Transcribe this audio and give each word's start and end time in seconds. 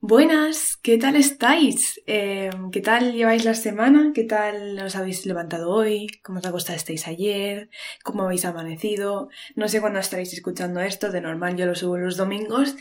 Buenas, 0.00 0.76
¿qué 0.80 0.96
tal 0.96 1.16
estáis? 1.16 2.00
Eh, 2.06 2.50
¿Qué 2.70 2.80
tal 2.80 3.12
lleváis 3.14 3.44
la 3.44 3.54
semana? 3.54 4.12
¿Qué 4.14 4.22
tal 4.22 4.78
os 4.78 4.94
habéis 4.94 5.26
levantado 5.26 5.70
hoy? 5.70 6.06
¿Cómo 6.22 6.38
os 6.38 6.46
acostasteis 6.46 7.08
ayer? 7.08 7.68
¿Cómo 8.04 8.22
habéis 8.22 8.44
amanecido? 8.44 9.28
No 9.56 9.66
sé 9.68 9.80
cuándo 9.80 9.98
estaréis 9.98 10.32
escuchando 10.32 10.80
esto, 10.80 11.10
de 11.10 11.20
normal 11.20 11.56
yo 11.56 11.66
lo 11.66 11.74
subo 11.74 11.98
los 11.98 12.16
domingos, 12.16 12.76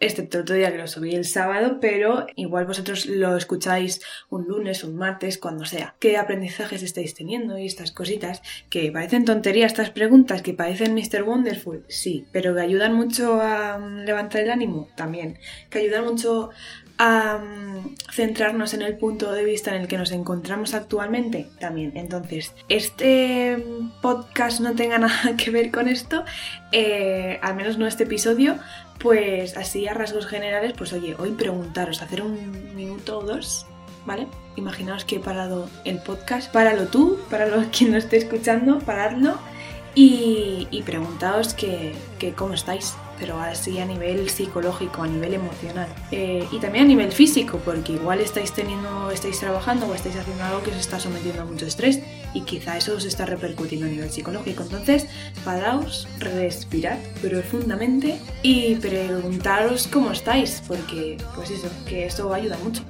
excepto 0.00 0.40
otro 0.40 0.54
día 0.54 0.70
que 0.70 0.78
lo 0.78 0.86
subí 0.86 1.14
el 1.14 1.24
sábado, 1.24 1.78
pero 1.80 2.26
igual 2.36 2.66
vosotros 2.66 3.06
lo 3.06 3.36
escucháis 3.36 4.00
un 4.30 4.46
lunes, 4.46 4.84
un 4.84 4.96
martes, 4.96 5.38
cuando 5.38 5.64
sea. 5.64 5.94
¿Qué 5.98 6.16
aprendizajes 6.16 6.82
estáis 6.82 7.14
teniendo 7.14 7.58
y 7.58 7.66
estas 7.66 7.90
cositas? 7.90 8.42
Que 8.70 8.92
parecen 8.92 9.24
tonterías 9.24 9.72
estas 9.72 9.90
preguntas, 9.90 10.42
que 10.42 10.54
parecen 10.54 10.94
Mr. 10.94 11.22
Wonderful, 11.24 11.84
sí, 11.88 12.26
pero 12.32 12.54
que 12.54 12.60
ayudan 12.60 12.94
mucho 12.94 13.40
a 13.40 13.78
mm, 13.78 14.04
levantar 14.04 14.42
el 14.42 14.50
ánimo, 14.50 14.88
también. 14.96 15.38
Que 15.70 15.80
ayudan 15.80 16.04
mucho 16.04 16.50
a 16.98 17.38
mm, 17.38 17.94
centrarnos 18.12 18.74
en 18.74 18.82
el 18.82 18.96
punto 18.96 19.32
de 19.32 19.44
vista 19.44 19.74
en 19.74 19.82
el 19.82 19.88
que 19.88 19.96
nos 19.96 20.10
encontramos 20.10 20.74
actualmente 20.74 21.48
también. 21.60 21.92
Entonces, 21.96 22.54
este 22.68 23.64
podcast 24.02 24.60
no 24.60 24.74
tenga 24.74 24.98
nada 24.98 25.36
que 25.36 25.50
ver 25.50 25.70
con 25.70 25.88
esto, 25.88 26.24
eh, 26.72 27.38
al 27.40 27.54
menos 27.54 27.78
no 27.78 27.86
este 27.86 28.02
episodio, 28.04 28.58
pues 28.98 29.56
así 29.56 29.86
a 29.86 29.94
rasgos 29.94 30.26
generales, 30.26 30.74
pues 30.76 30.92
oye, 30.92 31.16
hoy 31.18 31.30
preguntaros, 31.30 32.02
hacer 32.02 32.22
un 32.22 32.74
minuto 32.74 33.18
o 33.18 33.22
dos, 33.22 33.66
¿vale? 34.06 34.26
Imaginaos 34.56 35.04
que 35.04 35.16
he 35.16 35.20
parado 35.20 35.68
el 35.84 35.98
podcast, 35.98 36.52
páralo 36.52 36.86
tú, 36.86 37.18
para 37.30 37.46
los 37.46 37.66
quien 37.76 37.92
lo 37.92 37.98
esté 37.98 38.16
escuchando, 38.16 38.78
paradlo 38.80 39.38
y, 39.94 40.66
y 40.70 40.82
preguntaos 40.82 41.54
que, 41.54 41.94
que 42.18 42.32
cómo 42.32 42.54
estáis, 42.54 42.94
pero 43.18 43.40
así 43.40 43.78
a 43.78 43.84
nivel 43.84 44.28
psicológico, 44.28 45.02
a 45.02 45.06
nivel 45.06 45.34
emocional 45.34 45.88
eh, 46.10 46.46
y 46.50 46.58
también 46.58 46.84
a 46.84 46.88
nivel 46.88 47.12
físico, 47.12 47.60
porque 47.64 47.92
igual 47.92 48.20
estáis 48.20 48.52
teniendo, 48.52 49.10
estáis 49.10 49.38
trabajando 49.38 49.86
o 49.86 49.94
estáis 49.94 50.16
haciendo 50.16 50.44
algo 50.44 50.62
que 50.62 50.70
os 50.70 50.76
está 50.76 50.98
sometiendo 51.00 51.42
a 51.42 51.44
mucho 51.44 51.66
estrés 51.66 52.00
y 52.34 52.42
quizá 52.42 52.76
eso 52.76 52.94
os 52.94 53.04
está 53.04 53.26
repercutiendo 53.26 53.86
a 53.86 53.90
nivel 53.90 54.10
psicológico. 54.10 54.62
Entonces, 54.62 55.06
paraos, 55.44 56.08
respirad 56.18 56.98
profundamente 57.20 58.18
y 58.42 58.76
preguntaros 58.76 59.88
cómo 59.88 60.12
estáis, 60.12 60.62
porque 60.66 61.16
pues 61.34 61.50
eso, 61.50 61.68
que 61.86 62.06
eso 62.06 62.32
ayuda 62.32 62.56
mucho. 62.62 62.82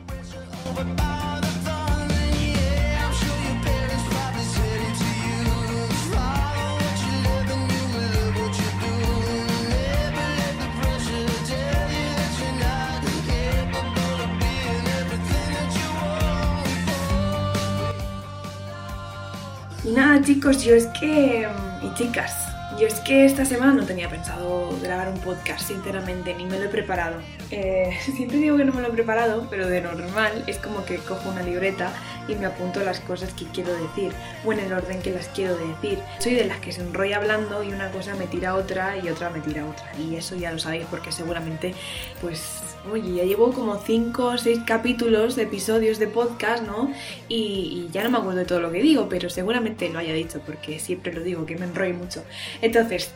Chicos, 20.25 20.65
yo 20.65 20.75
es 20.75 20.87
que... 20.89 21.47
y 21.81 21.95
chicas, 21.95 22.49
yo 22.79 22.87
es 22.87 23.01
que 23.01 23.25
esta 23.25 23.45
semana 23.45 23.73
no 23.73 23.85
tenía 23.85 24.09
pensado 24.09 24.77
grabar 24.83 25.09
un 25.09 25.19
podcast, 25.21 25.67
sinceramente, 25.69 26.35
ni 26.35 26.45
me 26.45 26.59
lo 26.59 26.67
he 26.67 26.69
preparado. 26.69 27.21
Eh, 27.51 27.97
siempre 28.17 28.39
digo 28.39 28.57
que 28.57 28.65
no 28.65 28.73
me 28.73 28.83
lo 28.83 28.89
he 28.89 28.93
preparado, 28.93 29.47
pero 29.49 29.69
de 29.69 29.81
normal 29.81 30.45
es 30.47 30.59
como 30.59 30.85
que 30.85 30.97
cojo 30.99 31.31
una 31.31 31.43
libreta 31.43 31.93
y 32.29 32.35
me 32.35 32.47
apunto 32.47 32.81
las 32.83 33.01
cosas 33.01 33.33
que 33.33 33.47
quiero 33.47 33.73
decir, 33.73 34.13
o 34.45 34.53
en 34.53 34.61
el 34.61 34.73
orden 34.73 35.01
que 35.01 35.11
las 35.11 35.29
quiero 35.29 35.57
decir. 35.57 35.99
Soy 36.19 36.35
de 36.35 36.45
las 36.45 36.59
que 36.59 36.73
se 36.73 36.83
enrolla 36.83 37.17
hablando 37.17 37.63
y 37.63 37.73
una 37.73 37.91
cosa 37.91 38.15
me 38.15 38.27
tira 38.27 38.51
a 38.51 38.55
otra 38.55 38.97
y 38.99 39.09
otra 39.09 39.31
me 39.31 39.41
tira 39.41 39.63
a 39.63 39.67
otra. 39.67 39.91
Y 39.99 40.15
eso 40.15 40.37
ya 40.37 40.53
lo 40.53 40.59
sabéis 40.59 40.87
porque 40.91 41.11
seguramente, 41.11 41.75
pues, 42.21 42.61
oye, 42.93 43.15
ya 43.17 43.25
llevo 43.25 43.53
como 43.53 43.79
5 43.79 44.25
o 44.25 44.39
6 44.39 44.61
capítulos 44.67 45.37
de 45.37 45.45
episodios 45.45 45.99
de 45.99 46.07
podcast, 46.07 46.63
¿no? 46.65 46.93
Y, 47.29 47.35
y, 47.35 47.89
ya 47.93 48.05
no 48.05 48.11
me 48.11 48.19
acuerdo 48.19 48.41
de 48.41 48.45
todo 48.45 48.61
lo 48.61 48.71
que 48.71 48.83
digo, 48.83 49.09
pero 49.09 49.31
seguramente 49.31 49.89
lo 49.89 49.99
haya 49.99 50.13
dicho 50.13 50.41
porque 50.45 50.79
siempre 50.79 51.13
lo 51.13 51.23
digo, 51.23 51.47
que 51.47 51.57
me 51.57 51.65
enrollo 51.65 51.95
mucho. 51.95 52.25
Entonces, 52.61 53.13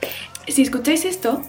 si 0.48 0.62
escucháis 0.62 1.04
esto, 1.04 1.42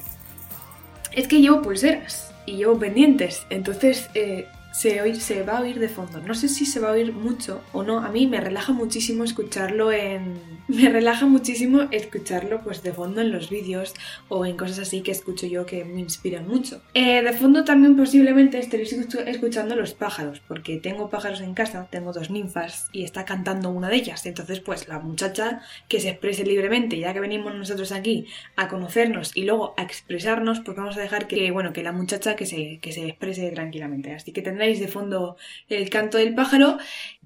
es 1.11 1.27
que 1.27 1.41
llevo 1.41 1.61
pulseras 1.61 2.31
y 2.45 2.57
llevo 2.57 2.77
pendientes. 2.77 3.45
Entonces, 3.49 4.09
eh, 4.15 4.47
se, 4.73 5.15
se 5.15 5.43
va 5.43 5.59
a 5.59 5.61
oír 5.61 5.79
de 5.79 5.87
fondo. 5.87 6.19
No 6.19 6.33
sé 6.33 6.49
si 6.49 6.65
se 6.65 6.79
va 6.79 6.89
a 6.89 6.93
oír 6.93 7.13
mucho 7.13 7.61
o 7.73 7.83
no. 7.83 7.99
A 7.99 8.09
mí 8.09 8.25
me 8.27 8.41
relaja 8.41 8.73
muchísimo 8.73 9.23
escucharlo 9.23 9.91
en... 9.91 10.53
Me 10.73 10.89
relaja 10.89 11.25
muchísimo 11.25 11.81
escucharlo 11.91 12.61
pues 12.63 12.83
de 12.83 12.93
fondo 12.93 13.19
en 13.19 13.31
los 13.31 13.49
vídeos 13.49 13.93
o 14.29 14.45
en 14.45 14.55
cosas 14.55 14.79
así 14.79 15.01
que 15.01 15.11
escucho 15.11 15.45
yo 15.45 15.65
que 15.65 15.83
me 15.83 15.99
inspiran 15.99 16.47
mucho. 16.47 16.81
Eh, 16.93 17.21
de 17.21 17.33
fondo 17.33 17.65
también 17.65 17.97
posiblemente 17.97 18.57
estaréis 18.59 18.93
escuchando 18.93 19.75
los 19.75 19.93
pájaros, 19.93 20.41
porque 20.47 20.77
tengo 20.77 21.09
pájaros 21.09 21.41
en 21.41 21.53
casa, 21.53 21.89
tengo 21.91 22.13
dos 22.13 22.31
ninfas 22.31 22.87
y 22.93 23.03
está 23.03 23.25
cantando 23.25 23.69
una 23.71 23.89
de 23.89 23.97
ellas. 23.97 24.25
Entonces 24.25 24.61
pues 24.61 24.87
la 24.87 24.99
muchacha 24.99 25.61
que 25.89 25.99
se 25.99 26.09
exprese 26.09 26.45
libremente, 26.45 26.97
ya 26.97 27.13
que 27.13 27.19
venimos 27.19 27.53
nosotros 27.53 27.91
aquí 27.91 28.27
a 28.55 28.69
conocernos 28.69 29.35
y 29.35 29.43
luego 29.43 29.73
a 29.77 29.83
expresarnos, 29.83 30.61
pues 30.61 30.77
vamos 30.77 30.95
a 30.95 31.01
dejar 31.01 31.27
que, 31.27 31.51
bueno, 31.51 31.73
que 31.73 31.83
la 31.83 31.91
muchacha 31.91 32.37
que 32.37 32.45
se, 32.45 32.79
que 32.79 32.93
se 32.93 33.09
exprese 33.09 33.51
tranquilamente. 33.51 34.13
Así 34.13 34.31
que 34.31 34.41
tendré 34.41 34.62
de 34.63 34.87
fondo 34.87 35.37
el 35.67 35.89
canto 35.89 36.17
del 36.17 36.33
pájaro, 36.33 36.77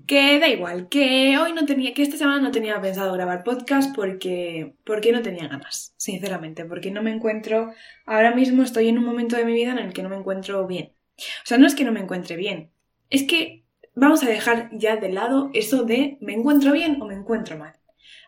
que 0.05 0.39
da 0.39 0.47
igual, 0.47 0.89
que 0.89 1.37
hoy 1.37 1.53
no 1.53 1.65
tenía, 1.65 1.93
que 1.93 2.01
esta 2.01 2.17
semana 2.17 2.41
no 2.41 2.51
tenía 2.51 2.81
pensado 2.81 3.13
grabar 3.13 3.43
podcast 3.43 3.95
porque, 3.95 4.73
porque 4.83 5.11
no 5.11 5.21
tenía 5.21 5.47
ganas, 5.47 5.93
sinceramente, 5.97 6.65
porque 6.65 6.91
no 6.91 7.03
me 7.03 7.11
encuentro, 7.11 7.73
ahora 8.05 8.33
mismo 8.33 8.63
estoy 8.63 8.89
en 8.89 8.97
un 8.97 9.05
momento 9.05 9.35
de 9.35 9.45
mi 9.45 9.53
vida 9.53 9.71
en 9.71 9.79
el 9.79 9.93
que 9.93 10.03
no 10.03 10.09
me 10.09 10.17
encuentro 10.17 10.65
bien. 10.67 10.93
O 11.17 11.45
sea, 11.45 11.57
no 11.57 11.67
es 11.67 11.75
que 11.75 11.85
no 11.85 11.91
me 11.91 11.99
encuentre 11.99 12.35
bien, 12.35 12.71
es 13.09 13.23
que 13.23 13.63
vamos 13.95 14.23
a 14.23 14.29
dejar 14.29 14.69
ya 14.73 14.97
de 14.97 15.09
lado 15.09 15.49
eso 15.53 15.83
de 15.83 16.17
me 16.21 16.33
encuentro 16.33 16.71
bien 16.71 17.01
o 17.01 17.05
me 17.05 17.15
encuentro 17.15 17.57
mal. 17.57 17.73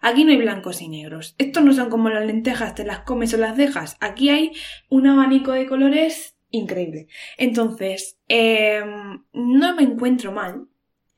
Aquí 0.02 0.24
no 0.24 0.32
hay 0.32 0.38
blancos 0.38 0.82
y 0.82 0.88
negros. 0.88 1.36
Estos 1.38 1.64
no 1.64 1.74
son 1.74 1.90
como 1.90 2.10
las 2.10 2.26
lentejas, 2.26 2.74
te 2.74 2.86
las 2.86 3.02
comes 3.02 3.34
o 3.34 3.38
las 3.38 3.58
dejas. 3.58 3.98
Aquí 4.00 4.30
hay 4.30 4.54
un 4.90 5.08
abanico 5.08 5.52
de 5.52 5.66
colores 5.66 6.39
increíble. 6.52 7.08
Entonces, 7.38 8.18
em, 8.28 9.24
no 9.34 9.76
me 9.76 9.84
encuentro 9.84 10.32
mal, 10.32 10.68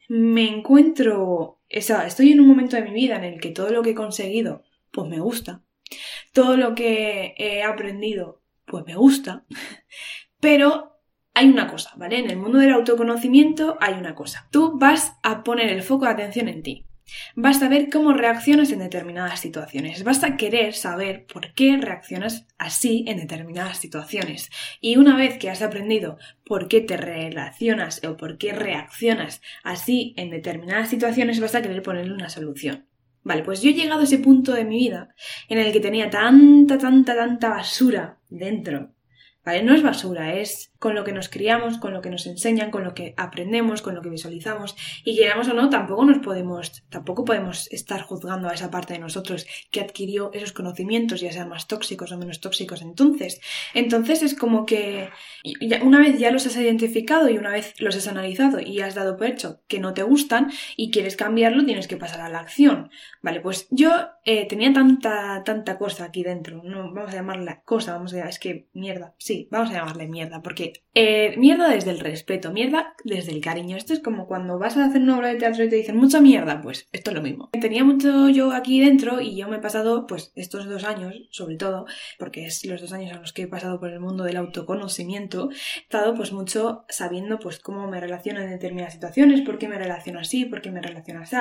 me 0.09 0.47
encuentro, 0.47 1.21
o 1.23 1.59
sea, 1.79 2.05
estoy 2.05 2.31
en 2.31 2.41
un 2.41 2.47
momento 2.47 2.75
de 2.75 2.83
mi 2.83 2.91
vida 2.91 3.15
en 3.15 3.23
el 3.23 3.39
que 3.39 3.51
todo 3.51 3.71
lo 3.71 3.81
que 3.81 3.91
he 3.91 3.95
conseguido, 3.95 4.63
pues 4.91 5.07
me 5.07 5.19
gusta. 5.19 5.63
Todo 6.33 6.57
lo 6.57 6.75
que 6.75 7.33
he 7.37 7.63
aprendido, 7.63 8.41
pues 8.65 8.85
me 8.85 8.95
gusta. 8.95 9.45
Pero 10.39 10.91
hay 11.33 11.49
una 11.49 11.67
cosa, 11.67 11.93
¿vale? 11.95 12.19
En 12.19 12.29
el 12.29 12.37
mundo 12.37 12.57
del 12.57 12.73
autoconocimiento 12.73 13.77
hay 13.79 13.93
una 13.93 14.15
cosa. 14.15 14.47
Tú 14.51 14.77
vas 14.77 15.17
a 15.23 15.43
poner 15.43 15.69
el 15.69 15.81
foco 15.81 16.05
de 16.05 16.11
atención 16.11 16.47
en 16.49 16.63
ti. 16.63 16.85
Vas 17.35 17.61
a 17.61 17.69
ver 17.69 17.89
cómo 17.89 18.13
reaccionas 18.13 18.71
en 18.71 18.79
determinadas 18.79 19.39
situaciones. 19.39 20.03
Vas 20.03 20.23
a 20.23 20.37
querer 20.37 20.73
saber 20.73 21.25
por 21.25 21.53
qué 21.53 21.77
reaccionas 21.77 22.47
así 22.57 23.05
en 23.07 23.17
determinadas 23.17 23.77
situaciones. 23.77 24.49
Y 24.79 24.97
una 24.97 25.15
vez 25.15 25.37
que 25.37 25.49
has 25.49 25.61
aprendido 25.61 26.17
por 26.45 26.67
qué 26.67 26.81
te 26.81 26.97
relacionas 26.97 28.03
o 28.03 28.17
por 28.17 28.37
qué 28.37 28.53
reaccionas 28.53 29.41
así 29.63 30.13
en 30.17 30.29
determinadas 30.29 30.89
situaciones, 30.89 31.39
vas 31.39 31.55
a 31.55 31.61
querer 31.61 31.81
ponerle 31.81 32.13
una 32.13 32.29
solución. 32.29 32.85
Vale, 33.23 33.43
pues 33.43 33.61
yo 33.61 33.69
he 33.69 33.73
llegado 33.73 34.01
a 34.01 34.05
ese 34.05 34.17
punto 34.17 34.53
de 34.53 34.65
mi 34.65 34.77
vida 34.77 35.13
en 35.47 35.59
el 35.59 35.71
que 35.71 35.79
tenía 35.79 36.09
tanta, 36.09 36.77
tanta, 36.77 37.15
tanta 37.15 37.49
basura 37.49 38.19
dentro. 38.29 38.93
¿Vale? 39.45 39.63
No 39.63 39.73
es 39.73 39.83
basura, 39.83 40.35
es 40.35 40.70
con 40.81 40.95
lo 40.95 41.03
que 41.03 41.13
nos 41.13 41.29
criamos, 41.29 41.77
con 41.77 41.93
lo 41.93 42.01
que 42.01 42.09
nos 42.09 42.25
enseñan, 42.25 42.71
con 42.71 42.83
lo 42.83 42.95
que 42.95 43.13
aprendemos, 43.15 43.83
con 43.83 43.93
lo 43.93 44.01
que 44.01 44.09
visualizamos. 44.09 44.75
Y 45.05 45.15
queramos 45.15 45.47
o 45.47 45.53
no, 45.53 45.69
tampoco 45.69 46.03
nos 46.05 46.17
podemos, 46.17 46.83
tampoco 46.89 47.23
podemos 47.23 47.71
estar 47.71 48.01
juzgando 48.01 48.49
a 48.49 48.55
esa 48.55 48.71
parte 48.71 48.93
de 48.93 48.99
nosotros 48.99 49.45
que 49.69 49.79
adquirió 49.79 50.31
esos 50.33 50.53
conocimientos, 50.53 51.21
ya 51.21 51.31
sean 51.31 51.49
más 51.49 51.67
tóxicos 51.67 52.11
o 52.11 52.17
menos 52.17 52.41
tóxicos 52.41 52.81
entonces. 52.81 53.41
Entonces 53.75 54.23
es 54.23 54.33
como 54.33 54.65
que 54.65 55.09
una 55.83 55.99
vez 55.99 56.17
ya 56.17 56.31
los 56.31 56.47
has 56.47 56.55
identificado 56.55 57.29
y 57.29 57.37
una 57.37 57.51
vez 57.51 57.79
los 57.79 57.95
has 57.95 58.07
analizado 58.07 58.59
y 58.59 58.81
has 58.81 58.95
dado 58.95 59.17
por 59.17 59.27
hecho 59.27 59.61
que 59.67 59.79
no 59.79 59.93
te 59.93 60.01
gustan 60.01 60.51
y 60.75 60.89
quieres 60.89 61.15
cambiarlo, 61.15 61.63
tienes 61.63 61.87
que 61.87 61.97
pasar 61.97 62.21
a 62.21 62.29
la 62.29 62.39
acción. 62.39 62.89
Vale, 63.21 63.39
pues 63.39 63.67
yo 63.69 63.91
eh, 64.25 64.47
tenía 64.47 64.73
tanta, 64.73 65.43
tanta 65.43 65.77
cosa 65.77 66.05
aquí 66.05 66.23
dentro, 66.23 66.63
no 66.63 66.91
vamos 66.91 67.11
a 67.11 67.17
llamarla 67.17 67.61
cosa, 67.61 67.93
vamos 67.93 68.15
a 68.15 68.27
es 68.27 68.39
que 68.39 68.67
mierda, 68.73 69.13
sí, 69.19 69.47
vamos 69.51 69.69
a 69.69 69.73
llamarle 69.73 70.07
mierda, 70.07 70.41
porque 70.41 70.70
eh, 70.93 71.35
mierda 71.37 71.69
desde 71.69 71.91
el 71.91 71.99
respeto, 71.99 72.51
mierda 72.51 72.95
desde 73.03 73.31
el 73.31 73.41
cariño. 73.41 73.77
Esto 73.77 73.93
es 73.93 73.99
como 73.99 74.27
cuando 74.27 74.59
vas 74.59 74.77
a 74.77 74.85
hacer 74.85 75.01
una 75.01 75.17
obra 75.17 75.29
de 75.29 75.35
teatro 75.35 75.63
y 75.63 75.69
te 75.69 75.75
dicen 75.77 75.97
mucha 75.97 76.21
mierda, 76.21 76.61
pues 76.61 76.87
esto 76.91 77.11
es 77.11 77.15
lo 77.15 77.21
mismo. 77.21 77.49
Tenía 77.59 77.83
mucho 77.83 78.29
yo 78.29 78.51
aquí 78.51 78.81
dentro 78.81 79.21
y 79.21 79.35
yo 79.35 79.47
me 79.47 79.57
he 79.57 79.61
pasado, 79.61 80.05
pues 80.05 80.31
estos 80.35 80.67
dos 80.67 80.83
años, 80.83 81.15
sobre 81.31 81.55
todo, 81.55 81.85
porque 82.19 82.45
es 82.45 82.65
los 82.65 82.81
dos 82.81 82.93
años 82.93 83.11
en 83.11 83.21
los 83.21 83.33
que 83.33 83.43
he 83.43 83.47
pasado 83.47 83.79
por 83.79 83.89
el 83.89 83.99
mundo 83.99 84.23
del 84.23 84.37
autoconocimiento, 84.37 84.61
autoconocimiento, 84.61 85.49
he 85.51 85.81
estado 85.81 86.13
pues 86.13 86.31
mucho 86.31 86.85
sabiendo 86.89 87.39
pues 87.39 87.59
cómo 87.59 87.87
me 87.87 87.99
relaciono 87.99 88.41
en 88.41 88.49
determinadas 88.49 88.93
situaciones, 88.93 89.41
por 89.41 89.57
qué 89.57 89.67
me 89.67 89.77
relaciono 89.77 90.19
así, 90.19 90.45
por 90.45 90.61
qué 90.61 90.71
me 90.71 90.81
relaciono 90.81 91.21
así. 91.21 91.35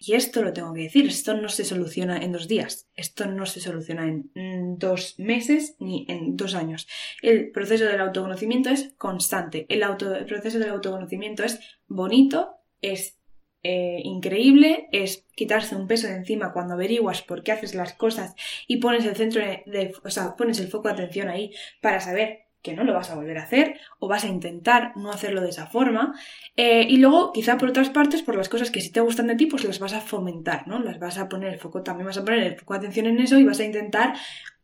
Y 0.00 0.14
esto 0.14 0.42
lo 0.42 0.52
tengo 0.52 0.72
que 0.72 0.82
decir, 0.82 1.06
esto 1.06 1.34
no 1.34 1.48
se 1.48 1.64
soluciona 1.64 2.18
en 2.18 2.32
dos 2.32 2.48
días, 2.48 2.88
esto 2.96 3.26
no 3.26 3.46
se 3.46 3.60
soluciona 3.60 4.06
en 4.06 4.30
mm, 4.34 4.78
dos 4.78 5.14
meses 5.18 5.76
ni 5.78 6.04
en 6.08 6.36
dos 6.36 6.54
años. 6.54 6.86
El 7.22 7.50
proceso 7.50 7.84
del 7.84 8.00
autoconocimiento 8.00 8.69
es 8.70 8.94
constante, 8.96 9.66
el, 9.68 9.82
auto, 9.82 10.14
el 10.14 10.24
proceso 10.24 10.58
del 10.58 10.70
autoconocimiento 10.70 11.44
es 11.44 11.60
bonito, 11.86 12.56
es 12.80 13.20
eh, 13.62 14.00
increíble 14.04 14.88
es 14.90 15.26
quitarse 15.34 15.76
un 15.76 15.86
peso 15.86 16.06
de 16.06 16.14
encima 16.14 16.54
cuando 16.54 16.72
averiguas 16.72 17.20
por 17.20 17.42
qué 17.42 17.52
haces 17.52 17.74
las 17.74 17.92
cosas 17.92 18.34
y 18.66 18.78
pones 18.78 19.04
el 19.04 19.16
centro 19.16 19.42
de, 19.42 19.92
o 20.02 20.08
sea, 20.08 20.34
pones 20.34 20.58
el 20.60 20.68
foco 20.68 20.88
de 20.88 20.94
atención 20.94 21.28
ahí 21.28 21.52
para 21.82 22.00
saber 22.00 22.46
que 22.62 22.72
no 22.74 22.84
lo 22.84 22.94
vas 22.94 23.10
a 23.10 23.16
volver 23.16 23.36
a 23.36 23.42
hacer 23.42 23.78
o 23.98 24.08
vas 24.08 24.24
a 24.24 24.28
intentar 24.28 24.96
no 24.96 25.10
hacerlo 25.10 25.42
de 25.42 25.50
esa 25.50 25.66
forma. 25.66 26.14
Eh, 26.56 26.86
y 26.88 26.96
luego 26.96 27.32
quizá 27.32 27.58
por 27.58 27.68
otras 27.68 27.90
partes 27.90 28.22
por 28.22 28.34
las 28.34 28.48
cosas 28.48 28.70
que 28.70 28.80
sí 28.80 28.90
te 28.92 29.00
gustan 29.00 29.26
de 29.26 29.36
ti 29.36 29.44
pues 29.44 29.64
las 29.64 29.78
vas 29.78 29.92
a 29.92 30.00
fomentar 30.00 30.66
no 30.66 30.78
las 30.78 30.98
vas 30.98 31.18
a 31.18 31.28
poner 31.28 31.52
el 31.52 31.60
foco 31.60 31.82
también 31.82 32.06
vas 32.06 32.18
a 32.18 32.24
poner 32.24 32.42
el 32.42 32.58
foco 32.58 32.74
de 32.74 32.78
atención 32.78 33.06
en 33.06 33.20
eso 33.20 33.38
y 33.38 33.44
vas 33.44 33.60
a 33.60 33.64
intentar 33.64 34.14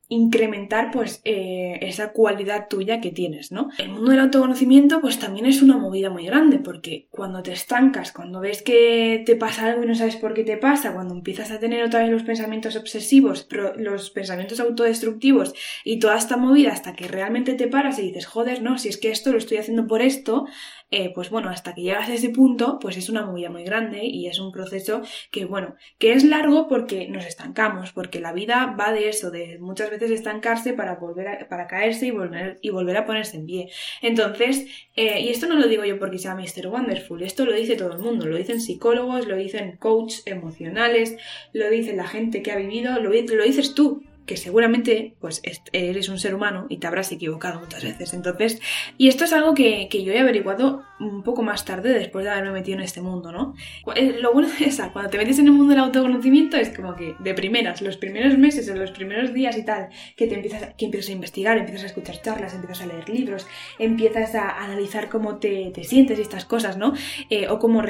incrementar 0.08 0.90
pues 0.92 1.20
eh, 1.24 1.78
esa 1.82 2.12
cualidad 2.12 2.68
tuya 2.68 3.00
que 3.00 3.10
tienes, 3.10 3.50
¿no? 3.50 3.70
El 3.78 3.88
mundo 3.88 4.12
del 4.12 4.20
autoconocimiento 4.20 5.00
pues 5.00 5.18
también 5.18 5.46
es 5.46 5.62
una 5.62 5.76
movida 5.76 6.10
muy 6.10 6.26
grande 6.26 6.58
porque 6.58 7.08
cuando 7.10 7.42
te 7.42 7.52
estancas, 7.52 8.12
cuando 8.12 8.40
ves 8.40 8.62
que 8.62 9.22
te 9.26 9.34
pasa 9.34 9.66
algo 9.66 9.82
y 9.82 9.86
no 9.86 9.94
sabes 9.94 10.16
por 10.16 10.34
qué 10.34 10.44
te 10.44 10.56
pasa, 10.56 10.94
cuando 10.94 11.14
empiezas 11.14 11.50
a 11.50 11.58
tener 11.58 11.84
otra 11.84 12.00
vez 12.00 12.10
los 12.10 12.22
pensamientos 12.22 12.76
obsesivos, 12.76 13.48
los 13.76 14.10
pensamientos 14.10 14.60
autodestructivos 14.60 15.54
y 15.84 15.98
toda 15.98 16.16
esta 16.16 16.36
movida 16.36 16.72
hasta 16.72 16.94
que 16.94 17.08
realmente 17.08 17.54
te 17.54 17.66
paras 17.66 17.98
y 17.98 18.02
dices, 18.02 18.26
joder, 18.26 18.62
no, 18.62 18.78
si 18.78 18.88
es 18.88 18.98
que 18.98 19.10
esto 19.10 19.32
lo 19.32 19.38
estoy 19.38 19.58
haciendo 19.58 19.86
por 19.88 20.02
esto, 20.02 20.46
eh, 20.90 21.12
pues 21.14 21.30
bueno, 21.30 21.50
hasta 21.50 21.74
que 21.74 21.82
llegas 21.82 22.08
a 22.08 22.14
ese 22.14 22.30
punto, 22.30 22.78
pues 22.80 22.96
es 22.96 23.08
una 23.08 23.24
movida 23.24 23.50
muy 23.50 23.64
grande 23.64 24.04
y 24.04 24.28
es 24.28 24.38
un 24.38 24.52
proceso 24.52 25.02
que, 25.32 25.44
bueno, 25.44 25.74
que 25.98 26.12
es 26.12 26.22
largo 26.22 26.68
porque 26.68 27.08
nos 27.08 27.26
estancamos, 27.26 27.92
porque 27.92 28.20
la 28.20 28.32
vida 28.32 28.76
va 28.78 28.92
de 28.92 29.08
eso, 29.08 29.30
de 29.32 29.58
muchas 29.58 29.90
veces 29.90 30.12
estancarse 30.12 30.74
para 30.74 30.94
volver 30.94 31.28
a, 31.28 31.48
para 31.48 31.66
caerse 31.66 32.06
y 32.06 32.10
volver, 32.12 32.58
y 32.62 32.70
volver 32.70 32.96
a 32.98 33.04
ponerse 33.04 33.36
en 33.36 33.46
pie. 33.46 33.70
Entonces, 34.00 34.66
eh, 34.94 35.20
y 35.20 35.28
esto 35.30 35.46
no 35.48 35.56
lo 35.56 35.66
digo 35.66 35.84
yo 35.84 35.98
porque 35.98 36.18
sea 36.18 36.36
Mr. 36.36 36.68
Wonderful, 36.68 37.22
esto 37.22 37.44
lo 37.44 37.52
dice 37.52 37.76
todo 37.76 37.92
el 37.92 37.98
mundo, 37.98 38.26
lo 38.26 38.36
dicen 38.36 38.60
psicólogos, 38.60 39.26
lo 39.26 39.36
dicen 39.36 39.76
coaches 39.78 40.22
emocionales, 40.26 41.16
lo 41.52 41.68
dice 41.68 41.96
la 41.96 42.06
gente 42.06 42.42
que 42.42 42.52
ha 42.52 42.56
vivido, 42.56 43.00
lo, 43.00 43.10
lo 43.10 43.44
dices 43.44 43.74
tú, 43.74 44.02
que 44.26 44.36
seguramente 44.36 45.14
pues 45.20 45.40
eres 45.72 46.08
un 46.08 46.18
ser 46.18 46.34
humano 46.34 46.66
y 46.68 46.78
te 46.78 46.86
habrás 46.86 47.12
equivocado 47.12 47.60
muchas 47.60 47.84
veces. 47.84 48.12
Entonces, 48.12 48.60
y 48.98 49.08
esto 49.08 49.24
es 49.24 49.32
algo 49.32 49.54
que, 49.54 49.88
yo 49.90 50.12
he 50.12 50.18
averiguado 50.18 50.84
un 50.98 51.22
poco 51.22 51.42
más 51.42 51.64
tarde 51.64 51.92
después 51.92 52.24
de 52.24 52.30
haberme 52.30 52.52
metido 52.52 52.78
en 52.78 52.84
este 52.84 53.00
mundo, 53.00 53.32
¿no? 53.32 53.54
Eh, 53.94 54.16
lo 54.20 54.32
bueno 54.32 54.48
es 54.48 54.76
que 54.76 54.92
cuando 54.92 55.10
te 55.10 55.18
metes 55.18 55.38
en 55.38 55.46
el 55.46 55.52
mundo 55.52 55.74
del 55.74 55.82
autoconocimiento 55.82 56.56
es 56.56 56.70
como 56.70 56.94
que 56.96 57.14
de 57.18 57.34
primeras, 57.34 57.82
los 57.82 57.96
primeros 57.96 58.38
meses 58.38 58.68
o 58.70 58.74
los 58.74 58.90
primeros 58.90 59.32
días 59.34 59.56
y 59.56 59.64
tal, 59.64 59.88
que 60.16 60.26
te 60.26 60.34
empiezas, 60.34 60.74
que 60.74 60.86
empiezas 60.86 61.10
a 61.10 61.12
investigar, 61.12 61.58
empiezas 61.58 61.84
a 61.84 61.86
escuchar 61.86 62.22
charlas, 62.22 62.54
empiezas 62.54 62.82
a 62.82 62.86
leer 62.86 63.08
libros, 63.08 63.46
empiezas 63.78 64.34
a 64.34 64.62
analizar 64.62 65.08
cómo 65.08 65.36
te, 65.36 65.72
sientes 65.84 66.18
y 66.18 66.22
estas 66.22 66.44
cosas, 66.44 66.76
¿no? 66.76 66.94
Eh, 67.30 67.48
o 67.48 67.58
cómo, 67.58 67.82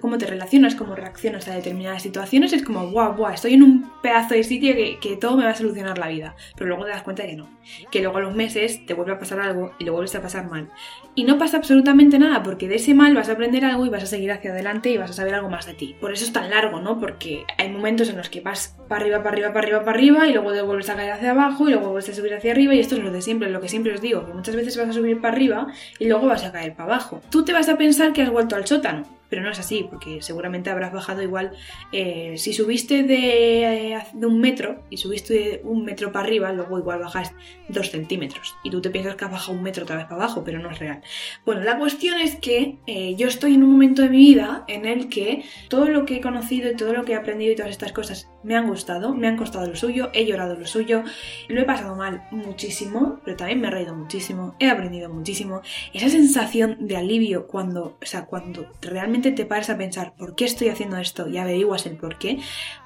cómo 0.00 0.18
te 0.18 0.26
relacionas, 0.26 0.74
cómo 0.74 0.94
reaccionas 0.94 1.48
a 1.48 1.54
determinadas 1.54 2.02
situaciones, 2.02 2.52
es 2.52 2.62
como, 2.62 2.90
guau, 2.90 3.16
guau, 3.16 3.32
estoy 3.32 3.54
en 3.54 3.62
un 3.62 3.92
pedazo 4.02 4.34
de 4.34 4.44
sitio 4.44 4.74
que, 4.74 4.98
que 5.00 5.16
todo 5.16 5.36
me 5.36 5.44
va 5.44 5.50
a 5.50 5.54
solucionar 5.54 5.98
la 5.98 6.08
vida, 6.08 6.36
pero 6.56 6.68
luego 6.68 6.84
te 6.84 6.90
das 6.90 7.02
cuenta 7.02 7.26
que 7.26 7.36
no, 7.36 7.48
que 7.90 8.00
luego 8.00 8.18
a 8.18 8.20
los 8.20 8.34
meses 8.34 8.84
te 8.86 8.94
vuelve 8.94 9.12
a 9.12 9.18
pasar 9.18 9.40
algo 9.40 9.72
y 9.78 9.84
lo 9.84 9.92
vuelves 9.92 10.14
a 10.14 10.22
pasar 10.22 10.48
mal. 10.48 10.70
Y 11.16 11.24
no 11.24 11.38
pasa 11.38 11.58
absolutamente 11.58 12.18
nada, 12.18 12.42
porque 12.42 12.66
de 12.66 12.76
ese 12.76 12.92
mal 12.92 13.14
vas 13.14 13.28
a 13.28 13.32
aprender 13.32 13.64
algo 13.64 13.86
y 13.86 13.88
vas 13.88 14.02
a 14.02 14.06
seguir 14.06 14.32
hacia 14.32 14.50
adelante 14.50 14.90
y 14.90 14.96
vas 14.96 15.10
a 15.10 15.14
saber 15.14 15.34
algo 15.34 15.48
más 15.48 15.64
de 15.66 15.74
ti. 15.74 15.94
Por 16.00 16.12
eso 16.12 16.24
es 16.24 16.32
tan 16.32 16.50
largo, 16.50 16.80
¿no? 16.80 16.98
Porque 16.98 17.44
hay 17.56 17.68
momentos 17.68 18.08
en 18.08 18.16
los 18.16 18.28
que 18.28 18.40
vas 18.40 18.76
para 18.88 19.02
arriba, 19.02 19.18
para 19.18 19.30
arriba, 19.30 19.52
para 19.52 19.60
arriba, 19.60 19.84
para 19.84 19.96
arriba 19.96 20.26
y 20.26 20.32
luego 20.32 20.52
te 20.52 20.62
vuelves 20.62 20.90
a 20.90 20.96
caer 20.96 21.12
hacia 21.12 21.30
abajo 21.30 21.68
y 21.68 21.72
luego 21.72 21.90
vuelves 21.90 22.08
a 22.08 22.14
subir 22.14 22.34
hacia 22.34 22.50
arriba 22.50 22.74
y 22.74 22.80
esto 22.80 22.96
es 22.96 23.04
lo 23.04 23.12
de 23.12 23.22
siempre, 23.22 23.48
lo 23.50 23.60
que 23.60 23.68
siempre 23.68 23.94
os 23.94 24.00
digo, 24.00 24.26
que 24.26 24.32
muchas 24.32 24.56
veces 24.56 24.76
vas 24.76 24.88
a 24.88 24.92
subir 24.92 25.20
para 25.20 25.34
arriba 25.34 25.68
y 26.00 26.08
luego 26.08 26.26
vas 26.26 26.44
a 26.44 26.50
caer 26.50 26.74
para 26.74 26.94
abajo. 26.94 27.20
Tú 27.30 27.44
te 27.44 27.52
vas 27.52 27.68
a 27.68 27.78
pensar 27.78 28.12
que 28.12 28.22
has 28.22 28.30
vuelto 28.30 28.56
al 28.56 28.66
sótano, 28.66 29.04
pero 29.28 29.42
no 29.42 29.50
es 29.50 29.58
así, 29.58 29.86
porque 29.88 30.22
seguramente 30.22 30.70
habrás 30.70 30.92
bajado 30.92 31.22
igual. 31.22 31.52
Eh, 31.92 32.34
si 32.36 32.52
subiste 32.52 33.02
de, 33.02 33.92
eh, 33.92 34.02
de, 34.12 34.26
un 34.26 34.40
metro 34.40 34.82
y 34.90 34.96
subiste 34.96 35.60
un 35.64 35.84
metro 35.84 36.12
para 36.12 36.26
arriba, 36.26 36.52
luego 36.52 36.78
igual 36.78 37.00
bajas 37.00 37.32
dos 37.68 37.90
centímetros. 37.90 38.54
Y 38.62 38.70
tú 38.70 38.80
te 38.80 38.90
piensas 38.90 39.16
que 39.16 39.24
has 39.24 39.30
bajado 39.30 39.56
un 39.56 39.62
metro 39.62 39.84
otra 39.84 39.96
vez 39.96 40.04
para 40.06 40.22
abajo, 40.22 40.42
pero 40.44 40.58
no 40.58 40.70
es 40.70 40.78
real. 40.78 41.02
Bueno, 41.44 41.62
la 41.62 41.78
cuestión 41.78 42.18
es 42.18 42.36
que 42.36 42.78
eh, 42.86 43.14
yo 43.16 43.28
estoy 43.28 43.54
en 43.54 43.62
un 43.62 43.72
momento 43.72 44.02
de 44.02 44.10
mi 44.10 44.18
vida 44.18 44.64
en 44.68 44.86
el 44.86 45.08
que 45.08 45.44
todo 45.68 45.88
lo 45.88 46.04
que 46.04 46.16
he 46.16 46.20
conocido 46.20 46.70
y 46.70 46.76
todo 46.76 46.92
lo 46.92 47.04
que 47.04 47.12
he 47.12 47.16
aprendido 47.16 47.52
y 47.52 47.56
todas 47.56 47.70
estas 47.70 47.92
cosas 47.92 48.28
me 48.44 48.56
han 48.56 48.68
gustado, 48.68 49.14
me 49.14 49.26
han 49.26 49.36
costado 49.36 49.66
lo 49.66 49.76
suyo, 49.76 50.10
he 50.12 50.26
llorado 50.26 50.54
lo 50.54 50.66
suyo, 50.66 51.02
lo 51.48 51.60
he 51.60 51.64
pasado 51.64 51.96
mal 51.96 52.26
muchísimo, 52.30 53.20
pero 53.24 53.36
también 53.36 53.60
me 53.60 53.68
he 53.68 53.70
reído 53.70 53.94
muchísimo, 53.94 54.54
he 54.58 54.68
aprendido 54.68 55.08
muchísimo. 55.08 55.62
Esa 55.92 56.08
sensación 56.08 56.86
de 56.86 56.96
alivio 56.96 57.46
cuando, 57.46 57.96
o 58.00 58.06
sea, 58.06 58.26
cuando 58.26 58.70
realmente 58.80 59.32
te 59.32 59.46
pares 59.46 59.70
a 59.70 59.78
pensar 59.78 60.14
por 60.16 60.34
qué 60.34 60.44
estoy 60.44 60.68
haciendo 60.68 60.96
esto 60.98 61.28
y 61.28 61.38
averiguas 61.38 61.86
el 61.86 61.96
por 61.96 62.18
qué, 62.18 62.38